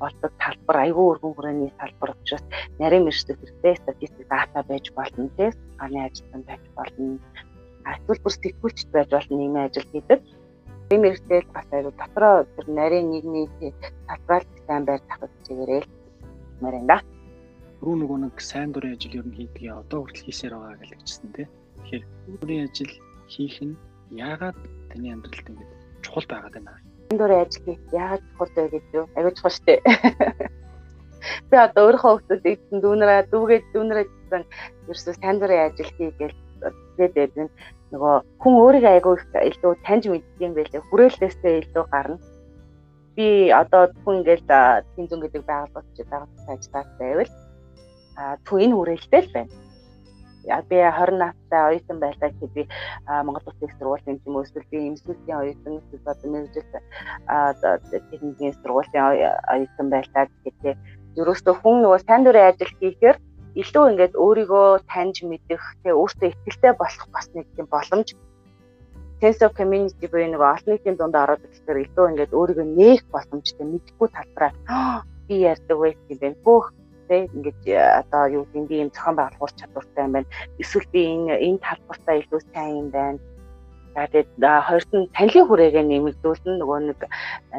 болдог 0.02 0.32
талбар 0.44 0.78
айгүй 0.86 1.06
өргөн 1.12 1.34
хүрээний 1.36 1.72
талбар 1.80 2.12
учраас 2.16 2.46
нарийн 2.82 3.06
мэрэгжил 3.06 3.40
хэрэгтэй 3.40 3.76
статистик 3.84 4.28
дата 4.34 4.60
байж 4.70 4.86
болно 4.98 5.30
тийм 5.38 5.52
аны 5.84 5.98
ажилтан 6.08 6.42
байж 6.50 6.64
болно. 6.78 7.20
Эсвэл 7.90 8.24
бүр 8.24 8.34
сэтгүүлчд 8.34 8.90
байж 8.96 9.10
болно 9.16 9.36
нийгмийн 9.38 9.68
ажил 9.68 9.88
хийдэг 9.92 10.20
ийм 10.92 11.02
мэрэгжил 11.02 11.48
бас 11.56 11.68
айгүй 11.72 11.94
дотроо 11.96 12.36
тэр 12.56 12.68
нарийн 12.80 13.08
нийгмийн 13.14 13.74
талбарт 14.08 14.50
сайн 14.68 14.84
байр 14.86 15.02
тавих 15.10 15.32
чигээрээ 15.46 15.84
мэрэн 16.62 16.86
да 16.92 16.98
рүү 17.82 17.96
нөгөө 17.98 18.18
нэг 18.22 18.38
сайн 18.46 18.70
дурын 18.74 18.94
ажил 18.94 19.18
ер 19.18 19.26
нь 19.26 19.38
хийдгийг 19.38 19.74
одоо 19.74 20.06
хүртэл 20.06 20.26
хийсээр 20.30 20.54
байгаа 20.54 20.78
гэж 20.78 20.90
хэлчихсэн 20.94 21.30
тийм. 21.34 21.50
Тэгэхээр 21.82 22.04
дурын 22.38 22.66
ажил 22.70 22.94
хийх 23.26 23.58
нь 23.66 23.76
яагаад 24.14 24.58
таны 24.94 25.08
амьдралд 25.10 25.48
ингэ 25.50 25.66
чухал 26.06 26.28
байгаад 26.30 26.54
байна? 26.62 26.78
Сайн 27.10 27.18
дурын 27.18 27.42
ажил 27.42 27.66
хийх 27.66 27.82
яагаад 27.90 28.24
чухал 28.30 28.54
вэ 28.54 28.70
гэж 28.70 28.86
юу? 28.94 29.06
Аюу 29.18 29.34
чухал 29.34 29.56
штэ. 29.58 29.82
Би 31.50 31.56
одоо 31.58 31.82
өөрийнхөө 31.90 32.14
хүмүүсийг 32.22 32.60
дүүнэрээ 32.70 33.22
дүүгээд 33.34 33.66
дүүнэрээ 33.74 34.06
гэсэн 34.10 34.44
ерөөсөө 34.86 35.14
сайн 35.18 35.38
дурын 35.42 35.66
ажил 35.66 35.92
хийгээл 35.98 36.38
тэгээд 37.02 37.14
байдаг 37.18 37.50
нөгөө 37.94 38.16
хүн 38.42 38.56
өөрийгөө 38.62 38.94
айгүй 38.94 39.16
илүү 39.50 39.74
таньж 39.86 40.04
мэддэг 40.06 40.42
юм 40.46 40.54
байлээ. 40.54 40.86
Хүрээллээсээ 40.86 41.54
илүү 41.66 41.86
гарна. 41.90 42.18
Би 43.18 43.50
одоо 43.50 43.90
хүн 44.06 44.22
ингээл 44.22 44.46
тэнцэн 44.46 45.20
гэдэг 45.22 45.44
байгууллагч 45.50 45.98
байгууллагын 45.98 46.54
ажиллаж 46.54 46.90
байвал 47.02 47.32
түн 48.46 48.60
энэ 48.66 48.76
хүрээлэлтэй 48.76 49.22
л 49.26 49.34
байна. 49.36 49.54
Яг 50.42 50.66
би 50.70 50.78
20 50.82 51.22
настай 51.22 51.62
оюутан 51.70 51.98
байлаа 52.02 52.30
гэхэд 52.34 52.54
би 52.58 52.64
Монгол 53.08 53.46
Улсын 53.46 53.70
сургуулийн 53.78 54.22
юм 54.26 54.42
эсвэл 54.42 54.72
би 54.74 54.78
эмсүүлгийн 54.90 55.38
оюутан 55.42 55.78
эсвэл 55.78 56.12
одоо 56.12 56.28
мэрэгжил 56.34 56.70
техникийн 58.10 58.58
сургуулийн 58.58 59.06
оюутан 59.54 59.88
байлаа 59.94 60.24
гэхэд 60.44 60.78
ерөөсөө 61.22 61.54
хүн 61.62 61.78
нөгөө 61.84 62.00
сайн 62.08 62.24
дурын 62.26 62.50
ажил 62.50 62.74
хийхээр 62.80 63.18
илүү 63.62 63.86
ингээд 63.92 64.14
өөрийгөө 64.16 64.68
таньж 64.88 65.18
мэдэх, 65.28 65.62
тэгээ 65.84 66.00
өөртөө 66.00 66.30
ихтэй 66.50 66.74
болох 66.80 67.06
бас 67.12 67.28
нэг 67.36 67.46
тийм 67.56 67.68
боломж 67.68 68.16
sense 69.22 69.42
of 69.46 69.54
community 69.54 70.08
буюу 70.08 70.32
нэг 70.32 70.42
олон 70.42 70.72
нийтийн 70.72 70.98
дунд 70.98 71.16
ороод 71.16 71.44
ирэхээр 71.46 71.84
илүү 71.86 72.06
ингээд 72.12 72.32
өөрийгөө 72.34 72.68
нээх 72.80 73.02
боломжтой 73.14 73.66
мэдхгүй 73.70 74.08
талбараа 74.16 74.52
би 75.28 75.36
ярьдаг 75.52 75.78
байх 75.78 76.00
юм 76.10 76.18
байна. 76.22 76.38
Бүх 76.48 76.66
те. 77.12 77.28
Ингээд 77.36 77.62
э, 77.68 77.76
одоо 78.00 78.24
юу 78.32 78.44
гэдэг 78.48 78.68
би 78.72 78.76
юм 78.80 78.90
зохион 78.96 79.16
байгуулах 79.20 79.60
чадвартай 79.60 80.04
юм 80.08 80.14
байна. 80.16 80.32
Эсвэл 80.56 80.88
би 80.96 81.02
энэ 81.12 81.36
энэ 81.44 81.60
талбартаа 81.60 82.16
илүү 82.24 82.42
сайн 82.56 82.72
юм 82.80 82.90
байна. 82.96 83.20
За 83.92 84.08
тэгээд 84.08 84.32
хоёрт 84.40 84.92
нь 84.96 85.12
танилын 85.12 85.48
хүрээгээ 85.52 85.84
нэмэгдүүлнэ 85.84 86.54
нөгөө 86.64 86.80
нэг 86.88 87.00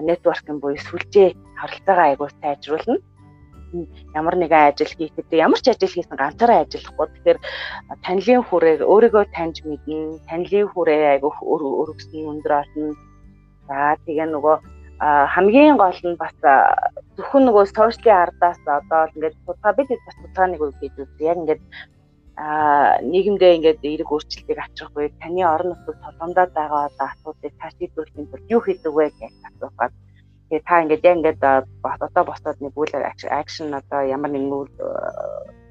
нэтворкинг 0.08 0.58
буюу 0.64 0.80
сүлжээ 0.80 1.36
харилцаагаа 1.60 2.06
айгуу 2.08 2.30
сайжруулна. 2.40 2.96
Ямар 4.16 4.36
нэгэн 4.40 4.72
ажил 4.72 4.92
хийхэд 4.96 5.28
ямар 5.32 5.60
ч 5.60 5.68
ажил 5.68 5.92
хийсэн 5.92 6.16
ганцаараа 6.16 6.64
ажиллахгүй. 6.64 7.06
Тэгэхээр 7.12 7.38
танилын 8.04 8.44
хүрээг 8.48 8.80
өөрийгөө 8.80 9.24
таньж 9.36 9.60
мэднэ. 9.68 10.24
Танилын 10.28 10.72
хүрээ 10.72 11.20
айгуу 11.20 11.32
өргөсөн 11.84 12.32
өндөр 12.32 12.52
олно. 12.64 12.96
За 13.68 13.96
тэгээ 14.04 14.28
нөгөө 14.32 14.56
хамгийн 15.04 15.76
гол 15.76 16.00
нь 16.04 16.16
бас 16.16 16.36
зөвхөн 17.16 17.44
нөгөө 17.46 17.64
сошиалын 17.76 18.22
ардаас 18.24 18.60
одоо 18.78 19.02
ингээд 19.12 19.36
судалгаа 19.44 19.72
бид 19.76 19.88
бас 20.06 20.16
судалгааныг 20.20 20.60
хийж 20.80 20.94
үзье 21.02 21.28
яг 21.30 21.38
ингээд 21.42 21.62
а 22.36 22.96
нийгэмдээ 23.12 23.56
ингээд 23.56 23.80
эерэг 23.84 24.08
өөрчлөлтийг 24.12 24.58
авчрахгүй 24.58 25.12
таны 25.20 25.42
орон 25.44 25.68
нутгад 25.76 26.00
толгомдоод 26.04 26.50
байгаа 26.56 26.88
одоо 26.88 27.06
асуудлыг 27.12 27.52
цааш 27.60 27.74
шийдвэрлэхийн 27.76 28.28
тулд 28.30 28.52
юу 28.54 28.60
хийдэг 28.64 28.92
вэ 28.96 29.06
гэж 29.20 29.34
асуухад. 29.48 29.92
Тэгээ 30.48 30.62
та 30.68 30.82
ингээд 30.82 31.06
яг 31.08 31.16
ингээд 31.18 31.40
одоо 31.84 32.22
босоод 32.24 32.58
нэг 32.64 32.72
үйл 32.80 32.94
акшн 33.40 33.76
одоо 33.80 34.00
ямар 34.16 34.30
нэгэн 34.32 34.52
үйл 34.56 34.74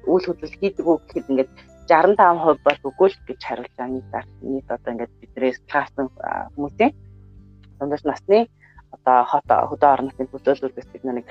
үйл 0.06 0.26
хөдлөл 0.26 0.58
хийдэг 0.62 0.86
үү 0.86 0.98
гэхэд 1.02 1.30
ингээд 1.30 1.50
65% 1.90 2.62
бол 2.66 2.80
үгүй 2.88 3.08
л 3.10 3.18
гэж 3.26 3.40
хариулж 3.42 3.74
байгаа 3.74 3.90
нийт 3.90 4.28
нийт 4.46 4.68
одоо 4.70 4.90
ингээд 4.94 5.12
биднээс 5.20 5.58
таасан 5.66 6.06
хүмүүсийн 6.54 6.92
дундаж 7.78 8.02
насны 8.06 8.38
одоо 8.94 9.18
хот 9.30 9.48
хөдөө 9.70 9.90
орон 9.92 10.06
нутгийн 10.08 10.30
төлөөлөлтөөс 10.32 10.88
бид 10.92 11.04
нэг 11.04 11.26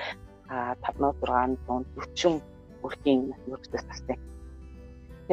5 0.84 1.00
6 1.00 1.22
40 1.22 2.42
хүрхийн 2.82 3.20
нөхцөлөөс 3.48 3.86
тастай 3.88 4.16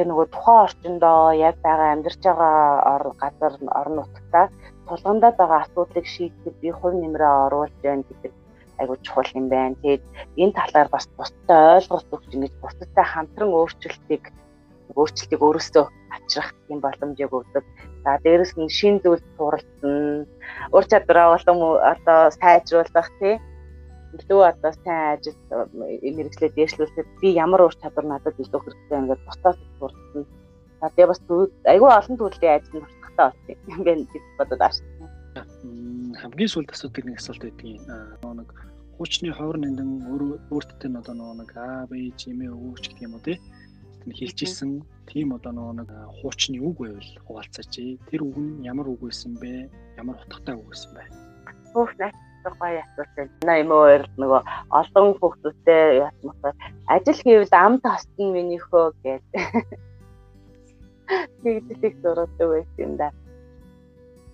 тэр 0.00 0.06
нөгөө 0.08 0.26
тухайн 0.32 0.64
орчиндөө 0.64 1.18
яг 1.48 1.56
байгаа 1.66 1.90
амьдарч 1.92 2.22
байгаа 2.24 3.12
газар 3.22 3.52
орон 3.78 3.96
нутгатаа 3.98 4.46
тулгамдаад 4.86 5.36
байгаа 5.38 5.60
асуудлыг 5.64 6.06
шийдэхэд 6.14 6.56
би 6.62 6.70
хувь 6.78 6.96
нэмрээ 6.96 7.32
оруулж 7.46 7.76
байна 7.82 8.04
гэдэг 8.08 8.32
айгуу 8.80 8.96
чухал 9.04 9.30
юм 9.34 9.46
байна. 9.52 9.76
Тэгээд 9.82 10.02
энэ 10.42 10.56
талаар 10.58 10.88
бас 10.88 11.06
бусдад 11.16 11.50
ойлголт 11.76 12.08
өгч 12.14 12.30
ингэж 12.34 12.52
бусдтай 12.62 13.06
хамтран 13.12 13.50
өөрчлөлтийг 13.58 14.24
өөрчлөлтийг 14.96 15.40
өөрөөсөө 15.46 15.84
авчрах 16.10 16.54
юм 16.68 16.80
боломжийг 16.80 17.32
өгдөг. 17.32 17.64
За 18.04 18.18
дээрэс 18.24 18.52
нь 18.58 18.68
шин 18.68 19.00
зүйл 19.02 19.22
суралцсан, 19.36 20.26
ур 20.74 20.84
чадвараа 20.90 21.36
болон 21.36 21.58
одоо 21.92 22.30
сайжруулах 22.38 23.10
тий 23.20 23.38
илүү 24.18 24.40
одоо 24.42 24.72
сайн 24.82 25.14
ажил 25.14 25.38
мэрэгчлээ 26.16 26.50
дээшлүүлэхэд 26.56 27.08
би 27.20 27.28
ямар 27.34 27.62
ур 27.62 27.74
чадвар 27.78 28.06
надад 28.06 28.34
илүү 28.42 28.60
хэрэгтэй 28.62 28.98
юм 28.98 29.06
гэж 29.10 29.20
бусдаас 29.26 29.58
сурсан. 29.78 30.26
За 30.80 30.86
тэгээ 30.90 31.10
бас 31.10 31.20
айгүй 31.72 31.90
олон 31.94 32.16
төрлийн 32.18 32.54
ажил 32.58 32.82
нуртахтай 32.82 33.26
болсон 33.30 33.70
юм 33.70 33.82
байна 33.86 34.04
гэж 34.10 34.24
бодод 34.38 34.60
аашсан. 34.66 34.86
Хамгийн 36.20 36.50
сүүлд 36.50 36.74
асуудаг 36.74 37.04
нэг 37.06 37.18
асуулт 37.22 37.42
байдгийг 37.46 37.86
нэг 37.86 38.48
хуучны 38.98 39.30
ховор 39.32 39.56
нандин 39.62 39.90
өөртөө 40.50 40.90
одоо 40.98 41.14
нэг 41.14 41.50
А, 41.54 41.86
Б, 41.86 42.10
Ж, 42.18 42.34
М 42.34 42.42
өгөөч 42.50 42.84
гэх 42.90 43.06
юм 43.06 43.14
уу 43.14 43.22
тий 43.22 43.38
хэлчихсэн 44.08 44.80
тийм 45.06 45.34
одоо 45.36 45.72
нэг 45.76 45.90
хуучны 46.20 46.58
үг 46.64 46.76
байвал 46.80 47.10
хуваалцаач. 47.26 47.74
Тэр 48.08 48.20
үг 48.24 48.36
нь 48.38 48.64
ямар 48.64 48.88
үг 48.88 49.00
байсан 49.04 49.36
бэ? 49.36 49.68
Ямар 50.00 50.16
утгатай 50.22 50.54
үг 50.56 50.68
байсан 50.72 50.90
бэ? 50.96 51.02
Хөөх 51.74 51.92
наа 52.00 52.10
гоё 52.44 52.80
асуулт 52.80 53.12
байна. 53.16 53.58
Юм 53.60 53.70
уу 53.76 53.86
нөгөө 54.16 54.40
олон 54.80 55.08
хүүхдүүдтэй 55.20 55.84
ясмахаар 56.06 56.56
ажил 56.88 57.20
хийвэл 57.20 57.52
ам 57.52 57.74
тасна 57.84 58.24
минийхөө 58.32 58.86
гэж. 59.04 59.22
Тэгдэг 61.42 61.94
зурдаг 62.02 62.30
байсан 62.38 62.96
да. 62.96 63.12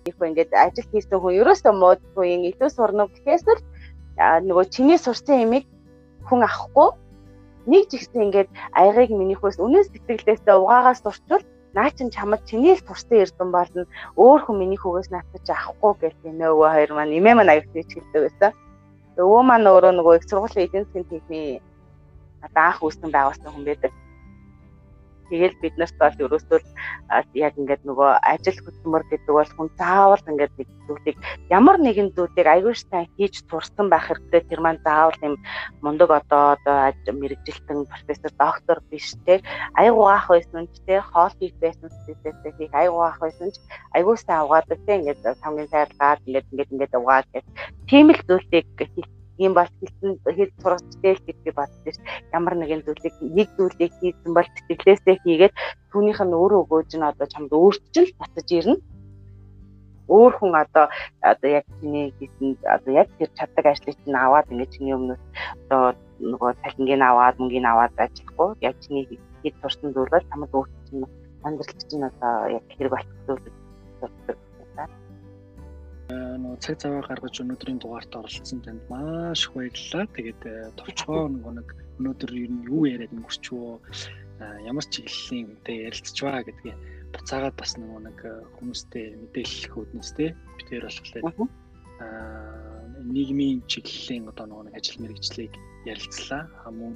Их 0.07 0.15
ингээд 0.15 0.53
ажил 0.55 0.87
хийсэн 0.91 1.19
хүн 1.19 1.35
ерөөсөө 1.41 1.73
муудгүй 1.75 2.55
илүү 2.55 2.69
сурна 2.71 3.11
гэхээс 3.11 3.43
л 3.43 3.59
нөгөө 4.17 4.65
чиний 4.71 4.97
сурсан 4.97 5.43
ямиг 5.43 5.65
хүн 6.29 6.47
авахгүй 6.47 6.89
нэг 7.67 7.83
ч 7.91 7.99
ихсэн 7.99 8.31
ингээд 8.31 8.49
аягыг 8.79 9.11
минийхөөс 9.11 9.59
үнэн 9.59 9.83
сэтгэлдээсээ 9.91 10.55
угаагаас 10.55 11.03
сурчвал 11.03 11.43
наа 11.75 11.89
чин 11.91 12.09
чамд 12.09 12.41
чиний 12.49 12.73
л 12.73 12.81
турсан 12.87 13.21
эрдэм 13.23 13.49
болно 13.51 13.83
өөр 14.15 14.41
хүн 14.43 14.57
миний 14.57 14.79
хүүгээс 14.79 15.11
наатаж 15.11 15.45
авахгүй 15.51 15.93
гэж 16.01 16.15
нөгөө 16.25 16.69
хоёр 16.73 16.91
маань 16.95 17.17
имээ 17.19 17.35
маань 17.35 17.53
аяг 17.53 17.65
тийч 17.75 17.91
хэлдэг 17.93 18.21
байсан. 18.23 18.51
Өвөө 19.19 19.41
маань 19.45 19.67
өөрөө 19.67 19.93
нөгөө 19.99 20.13
их 20.17 20.25
сургуулийн 20.29 20.65
эдийн 20.65 20.85
засгийн 20.85 21.09
техникийн 21.11 21.61
анх 22.55 22.79
үүсгэн 22.81 23.11
байгуулсан 23.13 23.51
хүн 23.51 23.65
байдаг. 23.67 23.91
Тэгэл 25.29 25.55
бид 25.61 25.75
нарт 25.77 25.95
бол 25.99 26.15
ерөөсөө 26.25 26.59
яг 27.35 27.53
ингээд 27.59 27.83
нөгөө 27.83 28.11
ажил 28.23 28.59
хөдөлмөр 28.63 29.03
гэдэг 29.11 29.33
бол 29.35 29.51
хүн 29.55 29.69
заавал 29.75 30.23
ингээд 30.31 30.53
нэг 30.55 30.69
зүйлийг 30.87 31.17
ямар 31.51 31.77
нэгэн 31.83 32.15
зүйлийг 32.15 32.47
аягүй 32.47 32.75
сайн 32.75 33.07
хийж 33.19 33.43
турсан 33.51 33.91
байх 33.91 34.07
хэрэгтэй. 34.07 34.41
Тэр 34.47 34.61
маань 34.63 34.79
заавал 34.87 35.19
юм 35.23 35.35
мундаг 35.83 36.09
одоо 36.11 36.55
одоо 36.55 37.11
мэрэгжилтэн 37.11 37.85
профессор 37.91 38.31
доктор 38.39 38.77
биш 38.87 39.11
те. 39.27 39.43
Аягүй 39.75 40.05
гаах 40.07 40.27
байсан 40.31 40.65
ч 40.71 40.75
те 40.87 41.03
хоол 41.03 41.33
хийх 41.39 41.55
байсан 41.59 41.91
зүйлээсээ 41.91 42.53
хийх 42.57 42.73
аягүй 42.73 43.01
гаах 43.03 43.19
байсан 43.19 43.51
ч 43.51 43.55
аягүй 43.95 44.15
сайн 44.15 44.45
угаадаг 44.47 44.79
те 44.87 44.91
ингээд 44.95 45.21
хамгийн 45.43 45.71
сайргаад 45.71 46.23
ингээд 46.27 46.47
ингээд 46.51 46.71
ингээд 46.73 46.93
угаад 46.99 47.27
гэх 47.33 47.45
тийм 47.89 48.15
л 48.15 48.21
зүйлийг 48.27 48.67
ийм 49.37 49.53
бол 49.53 49.69
хэлсэн 49.79 50.11
хэл 50.25 50.51
сургацтэй 50.61 51.13
л 51.13 51.25
гэж 51.25 51.37
би 51.45 51.51
боддоо 51.57 51.91
ш. 51.93 51.97
Ямар 52.33 52.55
нэгэн 52.57 52.81
зүйлийг 52.85 53.15
нэг 53.21 53.47
зүйлийг 53.57 53.93
хийсэн 54.01 54.31
бол 54.33 54.47
сэтгэлээсээ 54.67 55.15
хийгээд 55.23 55.53
түүнийх 55.91 56.19
нь 56.25 56.37
өөрөө 56.37 56.59
өгөөж 56.65 56.91
нь 56.97 57.09
одоо 57.09 57.27
чамд 57.29 57.51
өөрчлөл 57.53 58.11
батж 58.19 58.49
ирнэ. 58.57 58.81
Өөр 60.07 60.33
хүн 60.39 60.53
одоо 60.63 60.85
одоо 61.21 61.49
яг 61.59 61.65
чиний 61.79 62.15
хийсэн 62.17 62.57
одоо 62.65 62.91
яг 63.01 63.07
тэр 63.19 63.29
чаддаг 63.37 63.65
ажлыг 63.67 63.95
чинь 64.01 64.17
аваад 64.17 64.49
ингэж 64.51 64.69
чиний 64.73 64.95
өмнөөс 64.97 65.21
одоо 65.67 65.93
нөгөө 66.31 66.51
цалингийн 66.63 67.03
аваад 67.03 67.35
мөнгөний 67.37 67.71
аваад 67.71 67.93
ажиллахгүй 67.99 68.49
яг 68.67 68.75
чиний 68.81 69.03
хийж 69.41 69.55
турсан 69.61 69.93
зүйл 69.93 70.09
бол 70.09 70.29
чамд 70.31 70.51
өөрчлөл 70.55 71.11
амьдрал 71.45 71.81
чинь 71.89 72.07
одоо 72.09 72.33
яг 72.57 72.63
хэрэг 72.71 72.93
болчихсон 72.95 73.37
зүйл 73.37 74.46
нөгөө 76.07 76.59
цаг 76.63 76.75
цаваа 76.79 77.03
гаргаж 77.03 77.35
өнөөдрийн 77.43 77.79
дугаарт 77.83 78.15
оролцсон 78.15 78.63
танд 78.63 78.83
маш 78.87 79.43
их 79.43 79.51
баярлалаа. 79.55 80.05
Тэгээд 80.15 80.41
э, 80.47 80.71
товчгоо 80.79 81.27
нөгөө 81.27 81.53
нэг 81.59 81.67
өнөөдөр 81.99 82.31
ер 82.31 82.51
нь 82.51 82.63
юу 82.71 82.87
яриад 82.87 83.11
өнгөрчвөө 83.11 83.67
ямар 84.69 84.85
чиглэлийн 84.87 85.51
үнтэй 85.51 85.77
ярилцчихваа 85.89 86.45
гэдгийг 86.47 86.77
буцаагаад 87.11 87.55
бас 87.59 87.71
нөгөө 87.75 87.99
нэг 88.07 88.17
э, 88.23 88.31
хүмүүстэй 88.55 89.05
мэдээлэл 89.19 89.71
хөөднөс 89.73 90.11
тэ 90.15 90.31
битээр 90.61 90.85
болохоор 90.87 91.49
аа 91.99 92.67
нийгмийн 93.03 93.59
чиглэлийн 93.67 94.31
одоо 94.31 94.45
нөгөө 94.47 94.65
нэг 94.71 94.75
ажил 94.79 95.01
мэргэжлийг 95.03 95.53
ярилцлаа. 95.91 96.47
Хамун 96.63 96.95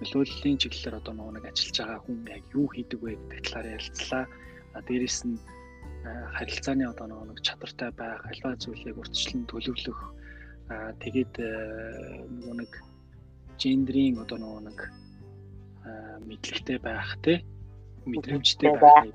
нөлөөллийн 0.00 0.60
чиглэлээр 0.60 1.00
одоо 1.00 1.14
нөгөө 1.14 1.34
нэг 1.36 1.44
ажиллаж 1.48 1.76
байгаа 1.80 2.00
хүн 2.04 2.18
яг 2.28 2.44
юу 2.56 2.66
хийдэг 2.72 3.00
вэ 3.00 3.12
гэдэг 3.16 3.40
талаар 3.44 3.68
ярилцлаа. 3.76 4.24
Дээрээс 4.86 5.18
нь 5.28 5.36
харилцааны 6.04 6.84
одоо 6.88 7.24
нэг 7.28 7.38
чадвартай 7.44 7.90
байх, 7.92 8.24
альва 8.24 8.56
зүйлийг 8.56 8.96
урьдчилан 8.98 9.44
төлөвлөх 9.50 10.00
тэгээд 11.02 11.34
нөгөө 12.30 12.54
нэг 12.62 12.72
гендрийн 13.60 14.16
одоо 14.22 14.60
нэг 14.64 14.78
мэдлэгтэй 16.26 16.78
байх 16.78 17.18
те 17.24 17.44
мэдрэмжтэй 18.06 18.72
байх 18.80 19.12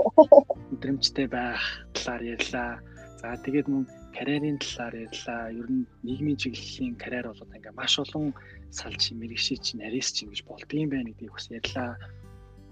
мэдрэмжтэй 0.71 1.27
байх 1.27 1.61
талаар 1.93 2.23
ярьлаа. 2.35 2.71
За 3.19 3.33
тэгээд 3.41 3.67
мөн 3.67 3.83
карьерийн 4.13 4.59
талаар 4.61 4.95
ярьлаа. 5.09 5.49
Ер 5.49 5.67
нь 5.71 5.85
нийгмийн 6.05 6.37
чиглэлийн 6.37 6.95
карьер 6.95 7.25
бол 7.27 7.41
одоо 7.41 7.57
ингээ 7.57 7.73
маш 7.73 7.93
олон 7.99 8.33
салж 8.69 9.03
мэрэгшиж 9.11 9.73
нарийсч 9.81 10.23
ингэж 10.23 10.41
болдгийм 10.45 10.89
байх 10.89 11.05
гэдгийг 11.09 11.33
бас 11.33 11.47
ярьлаа. 11.49 11.91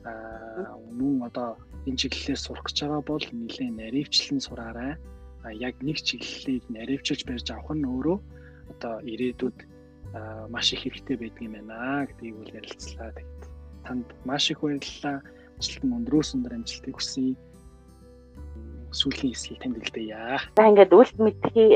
Мөн 0.04 1.24
одоо 1.24 1.56
энэ 1.88 2.00
чиглэлээр 2.00 2.40
сурах 2.40 2.64
гэж 2.68 2.78
байгаа 2.84 3.02
бол 3.08 3.26
нэлээд 3.32 3.78
наривчлан 3.80 4.40
сураарай. 4.44 4.94
А 5.44 5.52
яг 5.52 5.76
нэг 5.80 5.98
чиглэлийг 6.04 6.64
наривчилж 6.68 7.24
барьж 7.28 7.48
авах 7.52 7.72
нь 7.76 7.88
өөрөө 7.88 8.18
одоо 8.72 8.94
ирээдүйд 9.04 9.58
маш 10.52 10.68
их 10.76 10.84
хэрэгтэй 10.84 11.18
байдаг 11.20 11.44
юм 11.44 11.56
байна 11.56 12.08
гэдгийг 12.08 12.36
үл 12.36 12.56
ярилцлаа. 12.60 13.16
Тэгээд 13.16 13.44
танд 13.88 14.08
маш 14.28 14.52
их 14.52 14.60
баярлалаа. 14.60 15.24
Ажилтан 15.60 15.96
өндрөөс 15.98 16.30
өндөр 16.36 16.54
амжилтыг 16.56 16.96
хүсье. 16.96 17.36
Сүүлийн 18.92 19.34
эсэл 19.34 19.62
тэмдэглэе. 19.64 20.52
За 20.56 20.68
ингээд 20.68 20.92
үл 20.92 21.12
мэдхий 21.24 21.72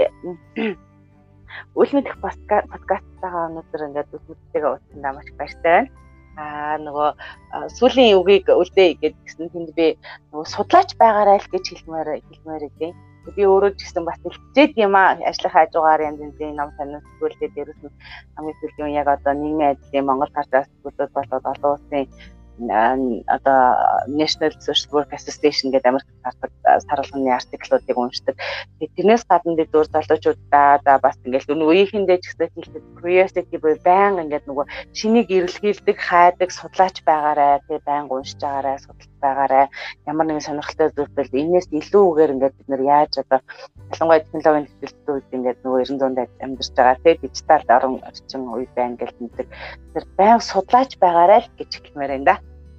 үл 1.80 1.92
мэдэх 1.96 2.16
подкасттайгаа 2.22 3.44
өнөөдөр 3.50 3.82
ингээд 3.88 4.12
үл 4.14 4.26
мэдтэйгээ 4.28 4.72
уулзсандаа 4.72 5.14
маш 5.16 5.30
баяртай 5.40 5.64
байна 5.64 6.07
аа 6.38 6.78
нөгөө 6.86 7.10
сүлийн 7.78 8.18
үгийг 8.22 8.48
үлдээ 8.62 8.90
гэдгсэн 9.02 9.50
тэнд 9.54 9.70
би 9.78 9.88
нөгөө 10.32 10.48
судлаач 10.54 10.90
байгаарай 11.02 11.38
л 11.42 11.52
гэж 11.54 11.66
хэлмээр 11.74 12.10
хэлмээр 12.30 12.64
идэв. 12.70 12.94
Би 13.36 13.44
өөрөө 13.44 13.76
ч 13.76 13.84
гэсэн 13.84 14.08
бас 14.08 14.20
хэлцээд 14.24 14.72
юм 14.86 14.96
аа 14.96 15.20
ажлын 15.30 15.52
хажуугаар 15.52 16.06
янз 16.08 16.20
янзын 16.24 16.56
ном 16.56 16.72
сонирхол 16.78 17.18
зүйлээ 17.20 17.52
дээрээс 17.52 17.82
хамгийн 18.38 18.58
сүүлийн 18.62 18.98
яг 19.02 19.08
одоо 19.12 19.34
нийгмийн 19.36 19.76
ажлын 19.76 20.08
Монгол 20.08 20.32
хартаас 20.32 20.68
зүйлүүд 20.84 21.12
болоод 21.12 21.46
олон 21.52 21.72
улсын 21.76 22.08
одоо 22.58 23.60
National 24.10 24.52
Social 24.58 24.90
Work 24.92 25.14
Association 25.14 25.70
гэдэг 25.72 25.88
Америк 25.88 26.08
гардаг 26.26 26.52
саралганы 26.90 27.30
артиклуудыг 27.30 27.98
уншдаг. 27.98 28.36
Тэрнээс 28.82 29.24
гадна 29.30 29.56
бид 29.56 29.70
өөр 29.74 29.88
залуучуудаа 29.94 30.82
да 30.82 30.98
бас 30.98 31.18
ингээл 31.22 31.54
нөгөө 31.54 31.70
үеийнхэндээ 31.70 32.18
ч 32.18 32.26
гэсэн 32.34 32.50
хэлдэг 32.58 32.84
curiosity 32.98 33.58
буюу 33.62 33.78
байн 33.86 34.22
ингээд 34.26 34.50
нөгөө 34.50 34.66
шинийг 34.98 35.30
эрэлхийлдэг, 35.30 35.98
хайдаг, 35.98 36.50
судлаач 36.50 37.06
байгаарай, 37.06 37.62
тэгээ 37.70 37.86
байн 37.86 38.06
уншиж 38.10 38.42
байгаарай, 38.42 38.78
судалж 38.82 39.17
байгаарай. 39.24 39.66
Ямар 40.06 40.26
нэгэн 40.28 40.48
сонирхолтой 40.48 40.90
зүйлбэл 40.96 41.40
энээс 41.42 41.68
илүүгээр 41.72 42.34
ингээд 42.34 42.58
бид 42.58 42.68
нэр 42.70 42.84
яаж 42.86 43.14
одоо 43.24 43.40
ялангуяа 43.92 44.24
технологийн 44.24 44.68
төвлөлтүүд 44.68 45.10
үед 45.14 45.36
ингээд 45.38 45.60
нөгөө 45.64 45.82
900-д 45.88 46.32
амьдарч 46.44 46.72
байгаа 46.78 46.98
тэгээ 47.04 47.22
дижитал 47.22 47.66
орон 47.76 47.96
орчин 48.10 48.44
үе 48.54 48.68
байна 48.78 48.96
гэж 49.02 49.14
мэддэг. 49.20 49.48
Тэр 49.94 50.06
байн 50.18 50.40
судлаач 50.42 50.92
байгаарай 51.02 51.40
л 51.44 51.56
гэж 51.58 51.72
хэлмээр 51.82 52.14
байна 52.14 52.28
да 52.30 52.36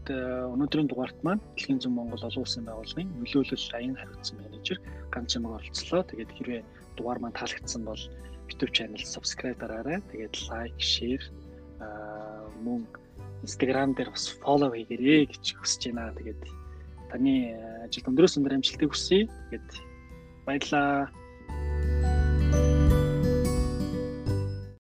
өнөөдрийн 0.09 0.89
дугаарт 0.89 1.21
маань 1.21 1.43
Дэлхийн 1.53 1.81
зүүн 1.85 1.93
Монгол 1.93 2.25
олон 2.25 2.45
улсын 2.45 2.65
байгууллагын 2.65 3.13
нөлөөлөл 3.21 3.67
аян 3.77 3.97
хариуцсан 4.01 4.41
менежер 4.41 4.79
ганц 5.13 5.37
чамаг 5.37 5.61
оролцлоо. 5.61 6.03
Тэгээд 6.09 6.33
хэрвээ 6.33 6.63
дугаар 6.97 7.19
маань 7.21 7.37
таалагдсан 7.37 7.85
бол 7.85 8.03
YouTube 8.49 8.73
channel 8.73 9.05
subscribe 9.05 9.61
дараарай. 9.61 10.01
Тэгээд 10.09 10.35
лайк, 10.49 10.77
share 10.81 11.25
мөн 12.65 12.89
Instagram 13.43 13.95
дээр 13.95 14.11
бас 14.11 14.25
follow 14.43 14.71
хийгээрэй 14.75 15.31
гэж 15.31 15.45
хүсэж 15.59 15.83
байна. 15.95 16.17
Тэгээд 16.19 16.43
таны 17.11 17.35
ажил 17.87 18.09
өндрөөс 18.11 18.39
өндөр 18.39 18.57
амжилтыг 18.59 18.91
хүсье. 18.91 19.29
Тэгээд 19.51 19.69
баярлалаа. 20.47 21.13